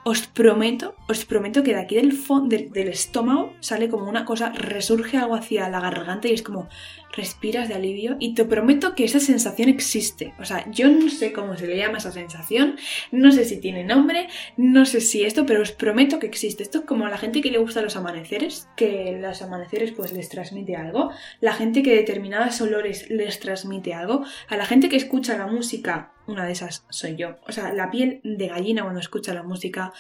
os 0.05 0.27
prometo, 0.27 0.95
os 1.09 1.25
prometo 1.25 1.63
que 1.63 1.75
de 1.75 1.81
aquí 1.81 1.97
del 1.97 2.13
fondo 2.13 2.57
del, 2.57 2.89
estómago 2.89 3.53
sale 3.61 3.89
como 3.89 4.09
una 4.09 4.25
cosa, 4.25 4.51
resurge 4.51 5.19
algo 5.19 5.35
hacia 5.35 5.69
la 5.69 5.81
garganta 5.81 6.29
y 6.29 6.33
es 6.33 6.43
como 6.43 6.69
respiras 7.19 7.69
de 7.69 7.75
alivio 7.75 8.17
y 8.19 8.35
te 8.35 8.47
prometo 8.47 8.94
que 8.94 9.05
esa 9.05 9.20
sensación 9.20 9.69
existe. 9.69 10.32
O 10.38 10.44
sea, 10.47 10.65
yo 10.70 10.88
no 10.88 11.11
sé 11.11 11.32
cómo 11.32 11.56
se 11.56 11.67
le 11.67 11.76
llama 11.76 11.99
esa 11.99 12.12
sensación, 12.12 12.76
no 13.12 13.31
sé 13.31 13.44
si 13.44 13.61
tiene 13.61 13.85
nombre, 13.85 14.29
no 14.56 14.87
sé 14.87 15.03
si 15.03 15.25
esto, 15.25 15.44
pero 15.44 15.61
os 15.61 15.73
prometo 15.73 16.19
que 16.19 16.26
existe. 16.26 16.62
Esto 16.62 16.79
es 16.79 16.85
como 16.87 17.05
a 17.05 17.11
la 17.11 17.19
gente 17.19 17.43
que 17.43 17.50
le 17.50 17.59
gusta 17.59 17.82
los 17.82 17.97
amaneceres, 17.97 18.69
que 18.76 19.19
los 19.20 19.43
amaneceres 19.43 19.93
pues 19.93 20.12
les 20.12 20.31
transmite 20.31 20.76
algo, 20.76 21.11
la 21.41 21.53
gente 21.53 21.82
que 21.82 21.94
determinados 21.94 22.61
olores 22.62 23.11
les 23.11 23.38
transmite 23.41 23.93
algo, 23.93 24.25
a 24.49 24.56
la 24.56 24.64
gente 24.64 24.88
que 24.88 24.97
escucha 24.97 25.37
la 25.37 25.47
música 25.47 26.12
una 26.29 26.44
de 26.44 26.53
esas 26.53 26.85
soy 26.91 27.17
yo. 27.17 27.37
O 27.49 27.53
sea, 27.53 27.73
la 27.73 27.91
piel 27.91 28.21
de 28.23 28.49
gallina 28.49 28.82
cuando 28.82 29.00
escucha 29.00 29.35
la 29.35 29.43
música, 29.43 29.93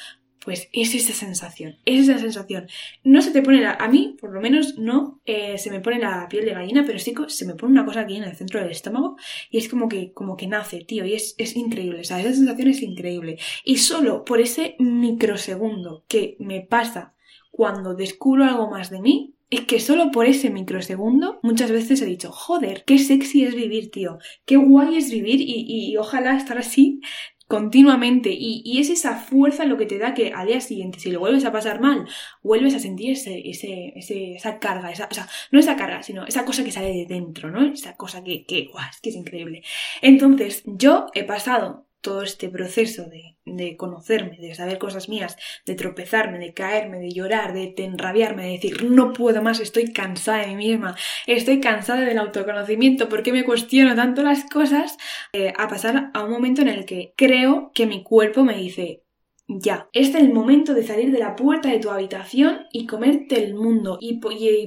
pues 0.44 0.68
es 0.72 0.94
esa 0.94 1.12
sensación, 1.12 1.76
es 1.84 2.08
esa 2.08 2.18
sensación. 2.18 2.68
No 3.04 3.22
se 3.22 3.30
te 3.30 3.42
pone 3.42 3.60
la, 3.60 3.72
a 3.72 3.88
mí, 3.88 4.16
por 4.20 4.32
lo 4.32 4.40
menos, 4.40 4.78
no 4.78 5.20
eh, 5.24 5.58
se 5.58 5.70
me 5.70 5.80
pone 5.80 5.98
la 5.98 6.28
piel 6.28 6.44
de 6.44 6.54
gallina, 6.54 6.84
pero 6.86 6.98
sí 6.98 7.14
se 7.28 7.46
me 7.46 7.54
pone 7.54 7.72
una 7.72 7.84
cosa 7.84 8.00
aquí 8.00 8.16
en 8.16 8.24
el 8.24 8.36
centro 8.36 8.60
del 8.60 8.70
estómago 8.70 9.16
y 9.50 9.58
es 9.58 9.68
como 9.68 9.88
que, 9.88 10.12
como 10.12 10.36
que 10.36 10.46
nace, 10.46 10.84
tío, 10.84 11.04
y 11.04 11.14
es, 11.14 11.34
es 11.38 11.56
increíble, 11.56 12.00
o 12.00 12.04
sea, 12.04 12.20
esa 12.20 12.32
sensación 12.32 12.68
es 12.68 12.82
increíble. 12.82 13.38
Y 13.64 13.78
solo 13.78 14.24
por 14.24 14.40
ese 14.40 14.76
microsegundo 14.78 16.04
que 16.08 16.36
me 16.38 16.60
pasa 16.60 17.14
cuando 17.50 17.94
descubro 17.94 18.44
algo 18.44 18.70
más 18.70 18.90
de 18.90 19.00
mí, 19.00 19.34
es 19.50 19.62
que 19.62 19.80
solo 19.80 20.10
por 20.10 20.26
ese 20.26 20.50
microsegundo 20.50 21.40
muchas 21.42 21.70
veces 21.70 22.02
he 22.02 22.06
dicho, 22.06 22.30
joder, 22.30 22.84
qué 22.86 22.98
sexy 22.98 23.44
es 23.44 23.54
vivir, 23.54 23.90
tío, 23.90 24.18
qué 24.44 24.56
guay 24.56 24.96
es 24.96 25.10
vivir 25.10 25.40
y, 25.40 25.96
ojalá 25.96 26.36
estar 26.36 26.58
así 26.58 27.00
continuamente 27.48 28.30
y, 28.30 28.78
es 28.78 28.90
esa 28.90 29.16
fuerza 29.16 29.64
lo 29.64 29.78
que 29.78 29.86
te 29.86 29.98
da 29.98 30.14
que 30.14 30.32
al 30.32 30.46
día 30.46 30.60
siguiente, 30.60 31.00
si 31.00 31.10
lo 31.10 31.18
vuelves 31.18 31.44
a 31.44 31.52
pasar 31.52 31.80
mal, 31.80 32.06
vuelves 32.42 32.74
a 32.74 32.78
sentir 32.78 33.12
ese, 33.12 33.42
ese, 33.48 33.94
esa 33.96 34.58
carga, 34.58 34.92
esa, 34.92 35.08
o 35.10 35.14
sea, 35.14 35.26
no 35.50 35.58
esa 35.58 35.74
carga, 35.76 36.02
sino 36.02 36.26
esa 36.26 36.44
cosa 36.44 36.62
que 36.62 36.72
sale 36.72 36.92
de 36.92 37.06
dentro, 37.06 37.50
¿no? 37.50 37.72
Esa 37.72 37.96
cosa 37.96 38.22
que, 38.22 38.44
que, 38.44 38.66
guau, 38.70 38.84
es 38.90 39.00
que 39.00 39.08
es 39.08 39.16
increíble. 39.16 39.62
Entonces, 40.02 40.62
yo 40.66 41.06
he 41.14 41.24
pasado 41.24 41.87
todo 42.00 42.22
este 42.22 42.48
proceso 42.48 43.04
de, 43.04 43.36
de, 43.44 43.76
conocerme, 43.76 44.36
de 44.38 44.54
saber 44.54 44.78
cosas 44.78 45.08
mías, 45.08 45.36
de 45.66 45.74
tropezarme, 45.74 46.38
de 46.38 46.54
caerme, 46.54 46.98
de 46.98 47.10
llorar, 47.10 47.52
de, 47.52 47.74
enrabiarme, 47.78 48.44
de 48.44 48.52
decir 48.52 48.84
no 48.84 49.12
puedo 49.12 49.42
más, 49.42 49.60
estoy 49.60 49.92
cansada 49.92 50.46
de 50.46 50.54
mí 50.54 50.68
misma, 50.68 50.96
estoy 51.26 51.60
cansada 51.60 52.02
del 52.02 52.18
autoconocimiento, 52.18 53.08
¿por 53.08 53.22
qué 53.22 53.32
me 53.32 53.44
cuestiono 53.44 53.94
tanto 53.94 54.22
las 54.22 54.44
cosas? 54.44 54.96
Eh, 55.32 55.52
a 55.56 55.68
pasar 55.68 56.10
a 56.14 56.24
un 56.24 56.30
momento 56.30 56.62
en 56.62 56.68
el 56.68 56.84
que 56.84 57.12
creo 57.16 57.72
que 57.74 57.86
mi 57.86 58.02
cuerpo 58.02 58.44
me 58.44 58.56
dice 58.56 59.02
ya. 59.48 59.88
Este 59.94 60.18
es 60.18 60.24
el 60.24 60.32
momento 60.32 60.74
de 60.74 60.82
salir 60.82 61.10
de 61.10 61.18
la 61.18 61.34
puerta 61.34 61.70
de 61.70 61.78
tu 61.78 61.90
habitación 61.90 62.66
y 62.70 62.86
comerte 62.86 63.42
el 63.42 63.54
mundo 63.54 63.96
y, 63.98 64.20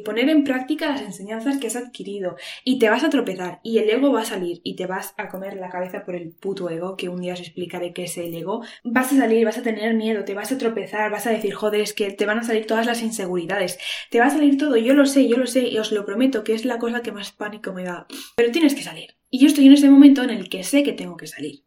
poner 0.04 0.30
en 0.30 0.44
práctica 0.44 0.90
las 0.90 1.02
enseñanzas 1.02 1.60
que 1.60 1.68
has 1.68 1.76
adquirido. 1.76 2.36
Y 2.66 2.80
te 2.80 2.90
vas 2.90 3.04
a 3.04 3.10
tropezar 3.12 3.60
y 3.64 3.78
el 3.78 3.90
ego 3.90 4.12
va 4.12 4.22
a 4.22 4.26
salir 4.26 4.60
y 4.64 4.76
te 4.76 4.88
vas 4.88 5.14
a 5.18 5.30
comer 5.30 5.56
la 5.58 5.70
cabeza 5.70 6.04
por 6.04 6.16
el 6.16 6.32
puto 6.32 6.70
ego, 6.70 6.98
que 6.98 7.10
un 7.10 7.22
día 7.22 7.34
os 7.34 7.40
explicaré 7.42 7.94
qué 7.94 8.06
es 8.06 8.18
el 8.18 8.34
ego. 8.34 8.64
Vas 8.84 9.14
a 9.14 9.18
salir, 9.18 9.46
vas 9.46 9.60
a 9.60 9.62
tener 9.62 9.94
miedo, 9.94 10.26
te 10.26 10.34
vas 10.34 10.52
a 10.52 10.58
tropezar, 10.58 11.12
vas 11.12 11.28
a 11.28 11.32
decir, 11.32 11.54
joder, 11.54 11.82
es 11.82 11.94
que 11.94 12.12
te 12.12 12.26
van 12.26 12.40
a 12.40 12.44
salir 12.44 12.66
todas 12.66 12.88
las 12.88 13.04
inseguridades. 13.04 13.78
Te 14.10 14.20
va 14.20 14.26
a 14.26 14.32
salir 14.32 14.58
todo, 14.58 14.78
yo 14.78 14.96
lo 14.96 15.06
sé, 15.06 15.28
yo 15.28 15.38
lo 15.38 15.46
sé 15.46 15.68
y 15.68 15.78
os 15.78 15.92
lo 15.92 16.06
prometo 16.06 16.44
que 16.44 16.56
es 16.56 16.66
la 16.66 16.80
cosa 16.80 17.04
que 17.04 17.12
más 17.12 17.32
pánico 17.32 17.72
me 17.72 17.84
da. 17.84 18.08
Pero 18.36 18.52
tienes 18.52 18.74
que 18.74 18.82
salir. 18.82 19.16
Y 19.30 19.40
yo 19.40 19.48
estoy 19.48 19.68
en 19.68 19.74
ese 19.74 19.90
momento 19.90 20.24
en 20.24 20.32
el 20.32 20.50
que 20.50 20.64
sé 20.64 20.82
que 20.82 20.94
tengo 20.94 21.18
que 21.18 21.28
salir. 21.28 21.66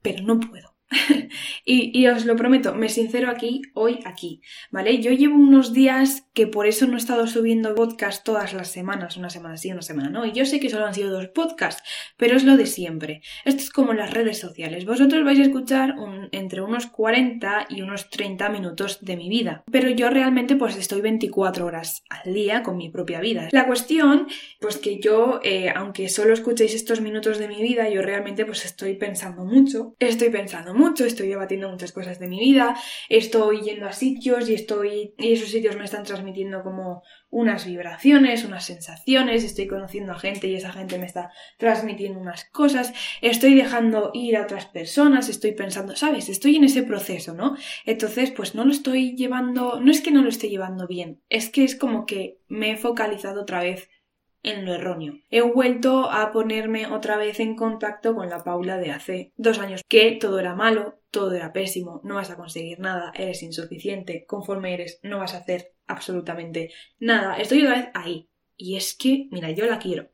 Pero 0.00 0.22
no 0.22 0.40
puedo 0.40 0.77
y, 1.64 2.06
os 2.06 2.24
lo 2.24 2.36
prometo, 2.36 2.74
me 2.74 2.88
sincero 2.88 3.30
aquí, 3.30 3.62
hoy 3.74 4.00
aquí, 4.04 4.40
¿vale? 4.70 4.98
Yo 5.00 5.12
llevo 5.12 5.36
unos 5.36 5.72
días 5.72 6.26
que 6.32 6.46
por 6.46 6.66
eso 6.66 6.86
no 6.86 6.94
he 6.94 6.98
estado 6.98 7.26
subiendo 7.26 7.74
podcast 7.74 8.24
todas 8.24 8.54
las 8.54 8.68
semanas, 8.68 9.16
una 9.16 9.30
semana 9.30 9.56
sí, 9.56 9.70
una 9.70 9.82
semana 9.82 10.08
no, 10.08 10.24
y 10.24 10.32
yo 10.32 10.46
sé 10.46 10.60
que 10.60 10.70
solo 10.70 10.86
han 10.86 10.94
sido 10.94 11.10
dos 11.10 11.28
podcasts, 11.28 11.82
pero 12.16 12.36
es 12.36 12.44
lo 12.44 12.56
de 12.56 12.66
siempre. 12.66 13.22
Esto 13.44 13.62
es 13.62 13.70
como 13.70 13.92
las 13.92 14.12
redes 14.12 14.38
sociales. 14.38 14.86
Vosotros 14.86 15.24
vais 15.24 15.38
a 15.38 15.42
escuchar 15.42 15.94
entre 16.32 16.62
unos 16.62 16.86
40 16.86 17.66
y 17.68 17.82
unos 17.82 18.08
30 18.10 18.48
minutos 18.48 18.98
de 19.02 19.16
mi 19.16 19.28
vida, 19.28 19.64
pero 19.70 19.90
yo 19.90 20.10
realmente 20.10 20.56
pues 20.56 20.76
estoy 20.76 21.00
24 21.00 21.66
horas 21.66 22.04
al 22.08 22.32
día 22.32 22.62
con 22.62 22.76
mi 22.76 22.88
propia 22.88 23.20
vida. 23.20 23.48
La 23.52 23.66
cuestión, 23.66 24.26
pues 24.60 24.78
que 24.78 25.00
yo, 25.00 25.40
eh, 25.42 25.70
aunque 25.74 26.08
solo 26.08 26.32
escuchéis 26.32 26.74
estos 26.74 27.00
minutos 27.00 27.38
de 27.38 27.48
mi 27.48 27.62
vida, 27.62 27.88
yo 27.90 28.00
realmente 28.00 28.44
pues 28.44 28.64
estoy 28.64 28.94
pensando 28.94 29.44
mucho, 29.44 29.94
estoy 29.98 30.30
pensando 30.30 30.77
mucho, 30.78 31.04
estoy 31.04 31.28
debatiendo 31.28 31.68
muchas 31.68 31.92
cosas 31.92 32.18
de 32.18 32.28
mi 32.28 32.38
vida, 32.38 32.76
estoy 33.08 33.60
yendo 33.60 33.86
a 33.86 33.92
sitios 33.92 34.48
y 34.48 34.54
estoy 34.54 35.14
y 35.18 35.32
esos 35.32 35.50
sitios 35.50 35.76
me 35.76 35.84
están 35.84 36.04
transmitiendo 36.04 36.62
como 36.62 37.02
unas 37.30 37.66
vibraciones, 37.66 38.44
unas 38.44 38.64
sensaciones, 38.64 39.44
estoy 39.44 39.66
conociendo 39.66 40.12
a 40.12 40.18
gente 40.18 40.46
y 40.46 40.54
esa 40.54 40.72
gente 40.72 40.98
me 40.98 41.06
está 41.06 41.30
transmitiendo 41.58 42.18
unas 42.18 42.44
cosas, 42.46 42.94
estoy 43.20 43.54
dejando 43.54 44.10
ir 44.14 44.36
a 44.36 44.42
otras 44.42 44.66
personas, 44.66 45.28
estoy 45.28 45.52
pensando, 45.52 45.94
¿sabes? 45.96 46.28
Estoy 46.28 46.56
en 46.56 46.64
ese 46.64 46.82
proceso, 46.84 47.34
¿no? 47.34 47.56
Entonces, 47.84 48.30
pues 48.30 48.54
no 48.54 48.64
lo 48.64 48.72
estoy 48.72 49.16
llevando, 49.16 49.80
no 49.80 49.90
es 49.90 50.00
que 50.00 50.10
no 50.10 50.22
lo 50.22 50.28
esté 50.28 50.48
llevando 50.48 50.86
bien, 50.86 51.20
es 51.28 51.50
que 51.50 51.64
es 51.64 51.76
como 51.76 52.06
que 52.06 52.38
me 52.48 52.70
he 52.70 52.76
focalizado 52.76 53.42
otra 53.42 53.60
vez 53.60 53.90
en 54.42 54.64
lo 54.64 54.74
erróneo. 54.74 55.14
He 55.30 55.40
vuelto 55.42 56.10
a 56.10 56.32
ponerme 56.32 56.86
otra 56.86 57.16
vez 57.16 57.40
en 57.40 57.56
contacto 57.56 58.14
con 58.14 58.28
la 58.28 58.44
Paula 58.44 58.78
de 58.78 58.90
hace 58.90 59.32
dos 59.36 59.58
años, 59.58 59.82
que 59.88 60.12
todo 60.12 60.38
era 60.38 60.54
malo, 60.54 61.00
todo 61.10 61.32
era 61.32 61.52
pésimo, 61.52 62.00
no 62.04 62.16
vas 62.16 62.30
a 62.30 62.36
conseguir 62.36 62.80
nada, 62.80 63.12
eres 63.14 63.42
insuficiente, 63.42 64.24
conforme 64.26 64.74
eres 64.74 65.00
no 65.02 65.18
vas 65.18 65.34
a 65.34 65.38
hacer 65.38 65.74
absolutamente 65.86 66.70
nada. 66.98 67.36
Estoy 67.38 67.62
otra 67.62 67.76
vez 67.76 67.88
ahí. 67.94 68.28
Y 68.56 68.76
es 68.76 68.96
que, 68.96 69.28
mira, 69.30 69.50
yo 69.52 69.66
la 69.66 69.78
quiero. 69.78 70.10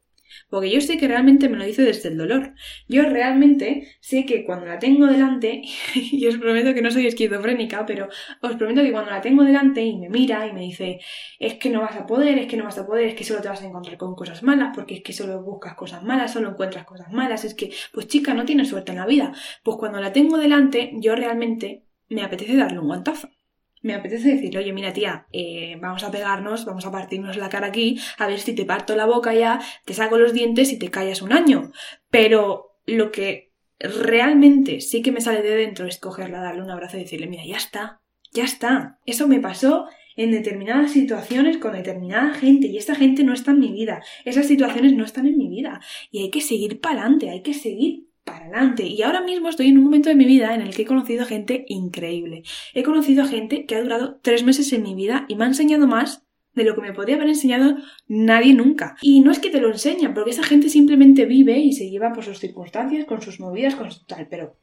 Porque 0.49 0.71
yo 0.71 0.81
sé 0.81 0.99
que 0.99 1.09
realmente 1.09 1.49
me 1.49 1.57
lo 1.57 1.65
dice 1.65 1.83
desde 1.83 2.09
el 2.09 2.19
dolor. 2.19 2.55
Yo 2.89 3.03
realmente 3.03 3.97
sé 4.01 4.25
que 4.27 4.45
cuando 4.45 4.67
la 4.67 4.79
tengo 4.79 5.07
delante, 5.07 5.63
y 5.95 6.27
os 6.27 6.37
prometo 6.39 6.75
que 6.75 6.83
no 6.83 6.91
soy 6.91 7.07
esquizofrénica, 7.07 7.87
pero 7.87 8.09
os 8.41 8.57
prometo 8.57 8.83
que 8.83 8.93
cuando 8.93 9.11
la 9.11 9.21
tengo 9.21 9.45
delante 9.45 9.83
y 9.83 9.97
me 9.99 10.09
mira 10.09 10.47
y 10.47 10.53
me 10.53 10.61
dice, 10.61 11.01
es 11.39 11.55
que 11.55 11.71
no 11.71 11.81
vas 11.81 11.97
a 11.97 12.07
poder, 12.07 12.39
es 12.39 12.47
que 12.47 12.57
no 12.57 12.65
vas 12.65 12.79
a 12.79 12.87
poder, 12.87 13.07
es 13.07 13.15
que 13.15 13.25
solo 13.25 13.41
te 13.41 13.49
vas 13.49 13.63
a 13.63 13.67
encontrar 13.67 13.97
con 13.97 14.15
cosas 14.15 14.43
malas, 14.43 14.73
porque 14.75 14.95
es 14.95 15.03
que 15.03 15.13
solo 15.13 15.43
buscas 15.43 15.75
cosas 15.75 16.03
malas, 16.03 16.33
solo 16.33 16.51
encuentras 16.51 16.85
cosas 16.85 17.13
malas, 17.13 17.45
es 17.45 17.55
que, 17.55 17.73
pues 17.93 18.09
chica, 18.09 18.35
no 18.35 18.45
tienes 18.45 18.69
suerte 18.69 18.93
en 18.93 18.99
la 18.99 19.07
vida. 19.07 19.33
Pues 19.63 19.77
cuando 19.79 20.01
la 20.01 20.13
tengo 20.13 20.39
delante, 20.39 20.93
yo 21.01 21.15
realmente 21.17 21.85
me 22.09 22.23
apetece 22.23 22.57
darle 22.57 22.79
un 22.79 22.87
guantazo 22.87 23.34
me 23.85 23.95
apetece 23.95 24.31
decirle, 24.31 24.61
oye, 24.61 24.73
mira 24.73 24.95
tía, 24.95 25.27
eh, 25.31 25.77
vamos 25.79 26.03
a 26.05 26.11
pegarnos, 26.11 26.65
vamos 26.65 26.87
a 26.87 26.91
partirnos 26.91 27.37
la 27.37 27.51
cara 27.51 27.67
aquí, 27.67 28.01
a 28.19 28.27
ver 28.27 28.41
si 28.41 28.55
te 28.55 28.65
parto 28.65 28.97
la 28.97 29.05
boca 29.05 29.35
ya, 29.35 29.61
te 29.85 29.93
saco 29.93 30.17
los 30.17 30.33
dientes 30.33 30.73
y 30.73 30.79
te 30.79 30.91
callas 30.91 31.21
un 31.21 31.35
año. 31.35 31.71
Pero 32.11 32.79
lo 32.87 33.13
que 33.13 33.53
realmente 33.79 34.81
sí 34.81 35.03
que 35.03 35.13
me 35.13 35.21
sale 35.21 35.43
de 35.43 35.55
dentro 35.55 35.87
es 35.87 35.99
cogerla, 35.99 36.41
darle 36.41 36.63
un 36.63 36.71
abrazo 36.71 36.97
y 36.97 37.01
decirle, 37.01 37.27
mira, 37.27 37.45
ya 37.45 37.59
está, 37.59 38.01
ya 38.33 38.45
está. 38.45 39.01
Eso 39.05 39.29
me 39.29 39.39
pasó 39.39 39.87
en 40.17 40.31
determinadas 40.31 40.93
situaciones 40.93 41.59
con 41.59 41.75
determinada 41.75 42.33
gente 42.33 42.69
y 42.69 42.79
esta 42.79 42.95
gente 42.95 43.23
no 43.23 43.35
está 43.35 43.51
en 43.51 43.59
mi 43.59 43.71
vida. 43.71 44.03
Esas 44.25 44.47
situaciones 44.47 44.95
no 44.95 45.05
están 45.05 45.27
en 45.27 45.37
mi 45.37 45.51
vida. 45.51 45.83
Y 46.11 46.23
hay 46.23 46.31
que 46.31 46.41
seguir 46.41 46.81
para 46.81 47.03
adelante, 47.03 47.29
hay 47.29 47.43
que 47.43 47.53
seguir 47.53 48.07
para 48.25 48.47
adelante. 48.47 48.87
Y 48.87 49.03
ahora 49.03 49.21
mismo 49.21 49.49
estoy 49.49 49.69
en 49.69 49.79
un 49.79 49.85
momento 49.85 50.09
de 50.09 50.15
mi 50.15 50.25
vida 50.25 50.55
en 50.55 50.63
el 50.63 50.75
que 50.75 50.83
he 50.83 50.87
conocido 50.87 51.27
gente 51.27 51.65
increíble. 51.69 52.43
He 52.75 52.83
conocido 52.83 53.27
gente 53.27 53.67
que 53.67 53.77
ha 53.77 53.83
durado 53.83 54.19
tres 54.23 54.45
meses 54.45 54.73
en 54.73 54.83
mi 54.83 54.95
vida 54.95 55.27
y 55.29 55.37
me 55.37 55.45
ha 55.45 55.49
enseñado 55.49 55.87
más 55.87 56.25
de 56.55 56.65
lo 56.65 56.75
que 56.75 56.83
me 56.83 56.93
podría 56.93 57.17
haber 57.17 57.29
enseñado 57.29 57.77
nadie 58.07 58.55
nunca. 58.55 58.97
Y 59.03 59.21
no 59.21 59.31
es 59.31 59.39
que 59.39 59.51
te 59.51 59.61
lo 59.61 59.71
enseñan, 59.71 60.15
porque 60.15 60.31
esa 60.31 60.45
gente 60.45 60.69
simplemente 60.69 61.27
vive 61.27 61.59
y 61.59 61.73
se 61.73 61.91
lleva 61.91 62.13
por 62.13 62.25
sus 62.25 62.39
circunstancias, 62.39 63.07
con 63.07 63.21
sus 63.21 63.41
movidas, 63.41 63.75
con 63.75 63.91
su 63.91 64.05
tal, 64.05 64.29
pero 64.29 64.57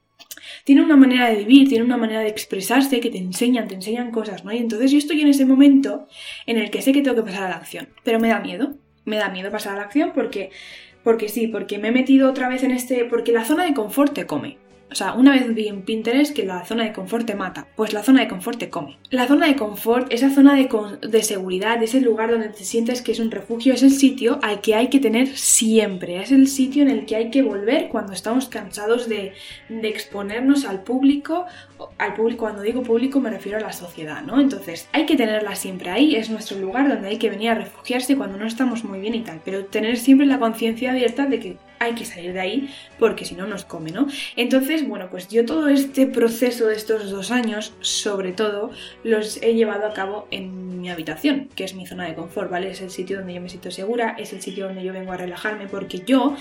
tiene 0.64 0.84
una 0.84 0.96
manera 0.96 1.30
de 1.30 1.38
vivir, 1.38 1.68
tiene 1.68 1.84
una 1.84 1.98
manera 1.98 2.22
de 2.22 2.30
expresarse 2.30 3.00
que 3.00 3.10
te 3.10 3.18
enseñan, 3.18 3.68
te 3.68 3.76
enseñan 3.76 4.12
cosas, 4.12 4.46
¿no? 4.46 4.54
Y 4.54 4.58
entonces 4.58 4.92
yo 4.92 4.98
estoy 4.98 5.22
en 5.22 5.28
ese 5.28 5.46
momento 5.46 6.08
en 6.46 6.58
el 6.58 6.70
que 6.70 6.82
sé 6.82 6.94
que 6.94 7.02
tengo 7.02 7.18
que 7.18 7.24
pasar 7.24 7.44
a 7.44 7.50
la 7.50 7.56
acción, 7.56 7.90
pero 8.04 8.20
me 8.20 8.30
da 8.30 8.40
miedo, 8.40 8.78
me 9.06 9.18
da 9.18 9.30
miedo 9.30 9.52
pasar 9.52 9.74
a 9.74 9.78
la 9.78 9.84
acción 9.84 10.12
porque 10.14 10.52
porque 11.04 11.30
sí, 11.30 11.48
porque 11.48 11.78
me 11.78 11.90
he 11.90 11.92
metido 11.92 12.30
otra 12.30 12.50
vez 12.50 12.64
en 12.64 12.72
este... 12.72 13.06
Porque 13.06 13.32
la 13.32 13.46
zona 13.46 13.66
de 13.66 13.74
confort 13.74 14.14
te 14.14 14.26
come. 14.26 14.61
O 14.92 14.96
sea, 14.96 15.14
una 15.14 15.32
vez 15.32 15.54
vi 15.56 15.70
en 15.70 15.84
Pinterest 15.84 16.36
que 16.36 16.44
la 16.44 16.66
zona 16.66 16.84
de 16.84 16.92
confort 16.92 17.26
te 17.26 17.34
mata, 17.34 17.66
pues 17.78 17.94
la 17.94 18.04
zona 18.04 18.22
de 18.22 18.28
confort 18.28 18.60
te 18.60 18.70
come. 18.70 18.98
La 19.10 19.26
zona 19.26 19.48
de 19.48 19.56
confort, 19.56 20.12
esa 20.12 20.30
zona 20.30 20.54
de, 20.54 20.70
de, 21.08 21.24
seguridad, 21.24 21.82
ese 21.82 22.02
lugar 22.02 22.30
donde 22.30 22.50
te 22.50 22.66
sientes 22.66 23.02
que 23.02 23.14
es 23.14 23.20
un 23.20 23.32
refugio, 23.32 23.74
es 23.74 23.84
el 23.84 23.92
sitio 23.92 24.40
al 24.42 24.60
que 24.60 24.76
hay 24.76 24.90
que 24.90 25.00
tener 25.00 25.30
siempre. 25.38 26.22
Es 26.22 26.32
el 26.34 26.48
sitio 26.48 26.84
en 26.84 26.90
el 26.90 27.06
que 27.06 27.16
hay 27.16 27.32
que 27.32 27.42
volver 27.42 27.88
cuando 27.88 28.12
estamos 28.12 28.50
cansados 28.50 29.08
de, 29.08 29.32
de 29.70 29.88
exponernos 29.88 30.66
al 30.66 30.84
público. 30.84 31.46
Al 31.98 32.14
público, 32.14 32.42
cuando 32.42 32.62
digo 32.62 32.84
público 32.84 33.22
me 33.22 33.30
refiero 33.30 33.60
a 33.60 33.62
la 33.62 33.72
sociedad, 33.72 34.22
¿no? 34.24 34.42
Entonces, 34.42 34.90
hay 34.92 35.06
que 35.06 35.16
tenerla 35.16 35.56
siempre 35.56 35.90
ahí, 35.90 36.16
es 36.16 36.30
nuestro 36.30 36.60
lugar 36.60 36.90
donde 36.90 37.08
hay 37.08 37.18
que 37.18 37.30
venir 37.30 37.52
a 37.52 37.56
refugiarse 37.56 38.18
cuando 38.18 38.38
no 38.38 38.46
estamos 38.46 38.84
muy 38.84 39.00
bien 39.00 39.16
y 39.16 39.22
tal. 39.22 39.40
Pero 39.46 39.66
tener 39.66 39.98
siempre 39.98 40.28
la 40.28 40.38
conciencia 40.38 40.92
abierta 40.92 41.28
de 41.28 41.40
que 41.40 41.58
hay 41.82 41.96
que 41.96 42.06
salir 42.06 42.32
de 42.34 42.40
ahí 42.40 42.70
porque 43.00 43.26
si 43.26 43.34
no 43.34 43.48
nos 43.48 43.66
come, 43.66 43.92
¿no? 43.92 44.08
Entonces, 44.36 44.88
bueno, 44.88 45.10
pues 45.10 45.28
yo 45.30 45.46
todo 45.46 45.68
este 45.68 46.06
proceso 46.06 46.68
de 46.68 46.76
estos 46.76 47.10
dos 47.10 47.32
años, 47.32 47.74
sobre 47.82 48.34
todo, 48.34 48.70
los 49.04 49.42
he 49.42 49.56
llevado 49.56 49.88
a 49.88 49.94
cabo 49.94 50.28
en 50.30 50.80
mi 50.80 50.92
habitación, 50.92 51.50
que 51.56 51.64
es 51.64 51.74
mi 51.74 51.88
zona 51.88 52.06
de 52.06 52.14
confort, 52.14 52.52
¿vale? 52.52 52.70
Es 52.70 52.82
el 52.82 52.92
sitio 52.92 53.18
donde 53.18 53.34
yo 53.34 53.42
me 53.42 53.50
siento 53.50 53.72
segura, 53.72 54.16
es 54.20 54.32
el 54.32 54.42
sitio 54.42 54.68
donde 54.68 54.84
yo 54.84 54.94
vengo 54.94 55.12
a 55.12 55.18
relajarme, 55.18 55.68
porque 55.68 56.04
yo, 56.06 56.36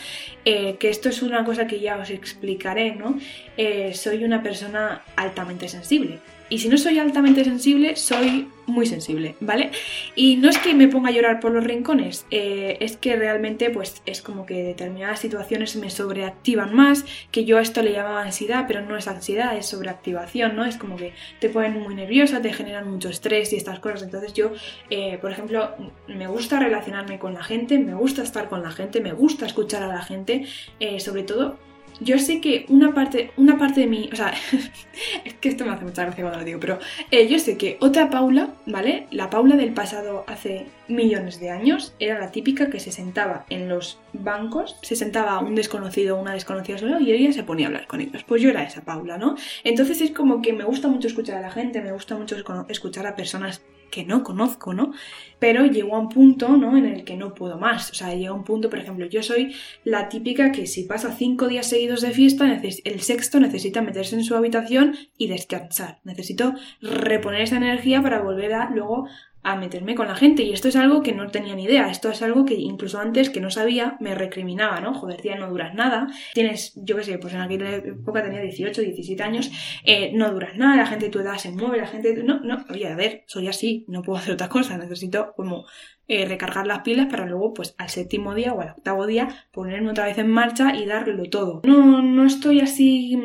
eh, 0.45 0.77
que 0.77 0.91
esto 0.91 1.09
es 1.09 1.23
una 1.23 1.43
cosa 1.45 1.67
que 1.67 1.81
ya 1.81 1.97
os 1.97 2.11
explicaré, 2.11 2.95
¿no? 2.95 3.19
Eh, 3.57 3.95
soy 3.95 4.25
una 4.25 4.43
persona 4.43 5.03
altamente 5.17 5.69
sensible. 5.69 6.19
Y 6.51 6.59
si 6.59 6.69
no 6.69 6.77
soy 6.77 6.99
altamente 6.99 7.45
sensible, 7.45 7.97
soy 7.97 8.49
muy 8.67 8.87
sensible, 8.87 9.37
¿vale? 9.41 9.71
Y 10.15 10.37
no 10.37 10.49
es 10.49 10.59
que 10.59 10.75
me 10.75 10.89
ponga 10.89 11.11
a 11.11 11.13
llorar 11.13 11.41
por 11.41 11.53
los 11.53 11.65
rincones, 11.65 12.27
eh, 12.31 12.77
es 12.81 12.97
que 12.97 13.17
realmente 13.17 13.71
pues 13.71 14.03
es 14.07 14.23
como 14.23 14.47
que 14.47 14.63
determinadas 14.63 15.21
situaciones 15.21 15.77
me 15.77 15.91
sobreactivan 15.91 16.75
más, 16.75 17.05
que 17.31 17.45
yo 17.45 17.59
a 17.59 17.63
esto 17.63 17.83
le 17.83 17.93
llamaba 17.93 18.23
ansiedad, 18.23 18.65
pero 18.67 18.83
no 18.83 18.97
es 18.97 19.09
ansiedad, 19.09 19.57
es 19.57 19.67
sobreactivación, 19.67 20.57
¿no? 20.57 20.65
Es 20.65 20.77
como 20.77 20.97
que 20.97 21.13
te 21.41 21.49
ponen 21.49 21.81
muy 21.81 21.95
nerviosa, 21.95 22.43
te 22.43 22.53
generan 22.53 22.91
mucho 22.91 23.09
estrés 23.09 23.53
y 23.53 23.57
estas 23.57 23.81
cosas. 23.81 24.03
Entonces 24.03 24.35
yo, 24.35 24.53
eh, 24.91 25.19
por 25.21 25.31
ejemplo, 25.31 25.75
me 26.09 26.27
gusta 26.27 26.59
relacionarme 26.59 27.19
con 27.19 27.35
la 27.35 27.43
gente, 27.43 27.79
me 27.79 27.95
gusta 27.95 28.23
estar 28.23 28.49
con 28.49 28.63
la 28.63 28.71
gente, 28.71 29.01
me 29.01 29.13
gusta 29.13 29.47
escuchar 29.47 29.83
a 29.83 29.89
la 29.89 30.03
gente, 30.03 30.47
eh, 30.81 31.01
sobre 31.01 31.23
todo 31.23 31.59
yo 32.01 32.19
sé 32.19 32.41
que 32.41 32.67
una 32.69 32.95
parte, 32.95 33.33
una 33.37 33.59
parte 33.59 33.81
de 33.81 33.87
mí, 33.87 34.09
o 34.13 34.17
sea, 34.17 34.33
es 35.25 35.35
que 35.35 35.49
esto 35.49 35.65
me 35.65 35.73
hace 35.73 35.85
mucha 35.85 36.03
gracia 36.03 36.23
cuando 36.23 36.39
lo 36.39 36.45
digo, 36.45 36.61
pero 36.61 36.79
eh, 37.11 37.29
yo 37.29 37.39
sé 37.39 37.57
que 37.57 37.77
otra 37.81 38.11
Paula, 38.11 38.51
¿vale? 38.67 39.07
La 39.11 39.31
Paula 39.31 39.57
del 39.57 39.73
pasado 39.73 40.25
hace 40.27 40.67
millones 40.89 41.41
de 41.41 41.51
años 41.51 41.95
era 41.99 42.19
la 42.19 42.33
típica 42.33 42.71
que 42.71 42.81
se 42.81 42.93
sentaba 42.93 43.45
en 43.51 43.69
los 43.69 43.99
bancos, 44.13 44.77
se 44.83 44.97
sentaba 44.97 45.39
un 45.41 45.55
desconocido 45.55 46.17
o 46.17 46.21
una 46.21 46.33
desconocida 46.33 46.79
solo 46.79 47.01
y 47.01 47.13
ella 47.13 47.33
se 47.33 47.45
ponía 47.45 47.67
a 47.67 47.69
hablar 47.69 47.87
con 47.87 48.01
ellos. 48.01 48.25
Pues 48.25 48.43
yo 48.43 48.51
era 48.51 48.63
esa 48.63 48.83
Paula, 48.83 49.19
¿no? 49.19 49.37
Entonces 49.65 50.01
es 50.01 50.11
como 50.11 50.43
que 50.43 50.53
me 50.53 50.65
gusta 50.65 50.89
mucho 50.89 51.09
escuchar 51.09 51.39
a 51.39 51.43
la 51.43 51.51
gente, 51.51 51.81
me 51.81 51.93
gusta 51.93 52.17
mucho 52.17 52.37
escuchar 52.69 53.07
a 53.07 53.17
personas 53.17 53.63
que 53.91 54.05
no 54.05 54.23
conozco, 54.23 54.73
¿no? 54.73 54.93
Pero 55.39 55.67
llegó 55.67 55.97
a 55.97 56.01
un 56.01 56.09
punto, 56.09 56.57
¿no? 56.57 56.77
En 56.77 56.87
el 56.87 57.05
que 57.05 57.17
no 57.17 57.35
puedo 57.35 57.59
más. 57.59 57.91
O 57.91 57.95
sea, 57.95 58.15
llegó 58.15 58.35
a 58.35 58.37
un 58.37 58.45
punto, 58.45 58.71
por 58.71 58.79
ejemplo, 58.79 59.07
yo 59.07 59.23
soy 59.23 59.55
la 59.85 60.09
típica 60.09 60.53
que 60.53 60.67
si 60.67 60.85
pasa 60.85 61.13
cinco 61.13 61.49
días 61.49 61.67
seguidos 61.67 62.01
de 62.01 62.11
fiesta, 62.11 62.61
el 62.63 63.01
sexto 63.01 63.41
necesita 63.41 63.83
meterse 63.83 64.17
en 64.17 64.25
su 64.25 64.35
habitación 64.35 64.97
y 65.17 65.29
descansar. 65.29 66.01
Necesito 66.05 66.55
reponer 66.81 67.43
esa 67.43 67.57
energía 67.57 68.03
para 68.03 68.21
volver 68.23 68.55
a 68.55 68.71
luego 68.71 69.09
a 69.43 69.57
meterme 69.57 69.95
con 69.95 70.09
la 70.09 70.15
gente. 70.15 70.43
Y 70.43 70.53
esto 70.53 70.69
es 70.69 70.77
algo 70.77 71.03
que 71.03 71.13
no 71.13 71.29
tenía 71.29 71.55
ni 71.55 71.65
idea. 71.65 71.91
Esto 71.91 72.11
es 72.11 72.23
algo 72.23 72.45
que 72.45 72.55
incluso 72.55 72.99
antes 72.99 73.31
que 73.31 73.41
no 73.41 73.51
sabía 73.51 73.97
me 74.01 74.15
recriminaba, 74.15 74.81
¿no? 74.81 74.95
Joder, 74.95 75.21
tía, 75.21 75.37
no 75.37 75.49
duras 75.49 75.75
nada. 75.75 76.09
Tienes, 76.35 76.73
yo 76.77 76.97
qué 76.97 77.05
sé, 77.05 77.19
pues 77.19 77.35
en 77.35 77.41
aquella 77.41 77.77
época 77.77 78.23
tenía 78.23 78.41
18, 78.41 78.83
17 78.83 79.23
años. 79.23 79.51
Eh, 79.85 80.13
no 80.15 80.31
duras 80.33 80.57
nada, 80.57 80.77
la 80.77 80.87
gente 80.87 81.07
de 81.07 81.11
tu 81.11 81.21
edad 81.21 81.37
se 81.37 81.53
mueve, 81.53 81.79
la 81.79 81.87
gente... 81.87 82.23
No, 82.23 82.41
no, 82.41 82.65
oye, 82.71 82.89
a 82.89 82.97
ver, 82.97 83.25
soy 83.27 83.49
así, 83.49 83.85
no 83.89 84.03
puedo 84.03 84.19
hacer 84.19 84.35
otras 84.35 84.51
cosas. 84.51 84.79
Necesito 84.79 85.33
como 85.35 85.65
eh, 86.09 86.27
recargar 86.27 86.67
las 86.67 86.81
pilas 86.81 87.07
para 87.07 87.27
luego, 87.27 87.55
pues 87.55 87.75
al 87.79 87.89
séptimo 87.89 88.35
día 88.35 88.53
o 88.53 88.61
al 88.61 88.71
octavo 88.71 89.07
día, 89.07 89.47
ponerme 89.53 89.91
otra 89.91 90.05
vez 90.05 90.19
en 90.19 90.29
marcha 90.29 90.75
y 90.75 90.85
darlo 90.85 91.25
todo. 91.31 91.63
No, 91.65 92.03
no 92.03 92.27
estoy 92.27 92.61
así 92.61 93.17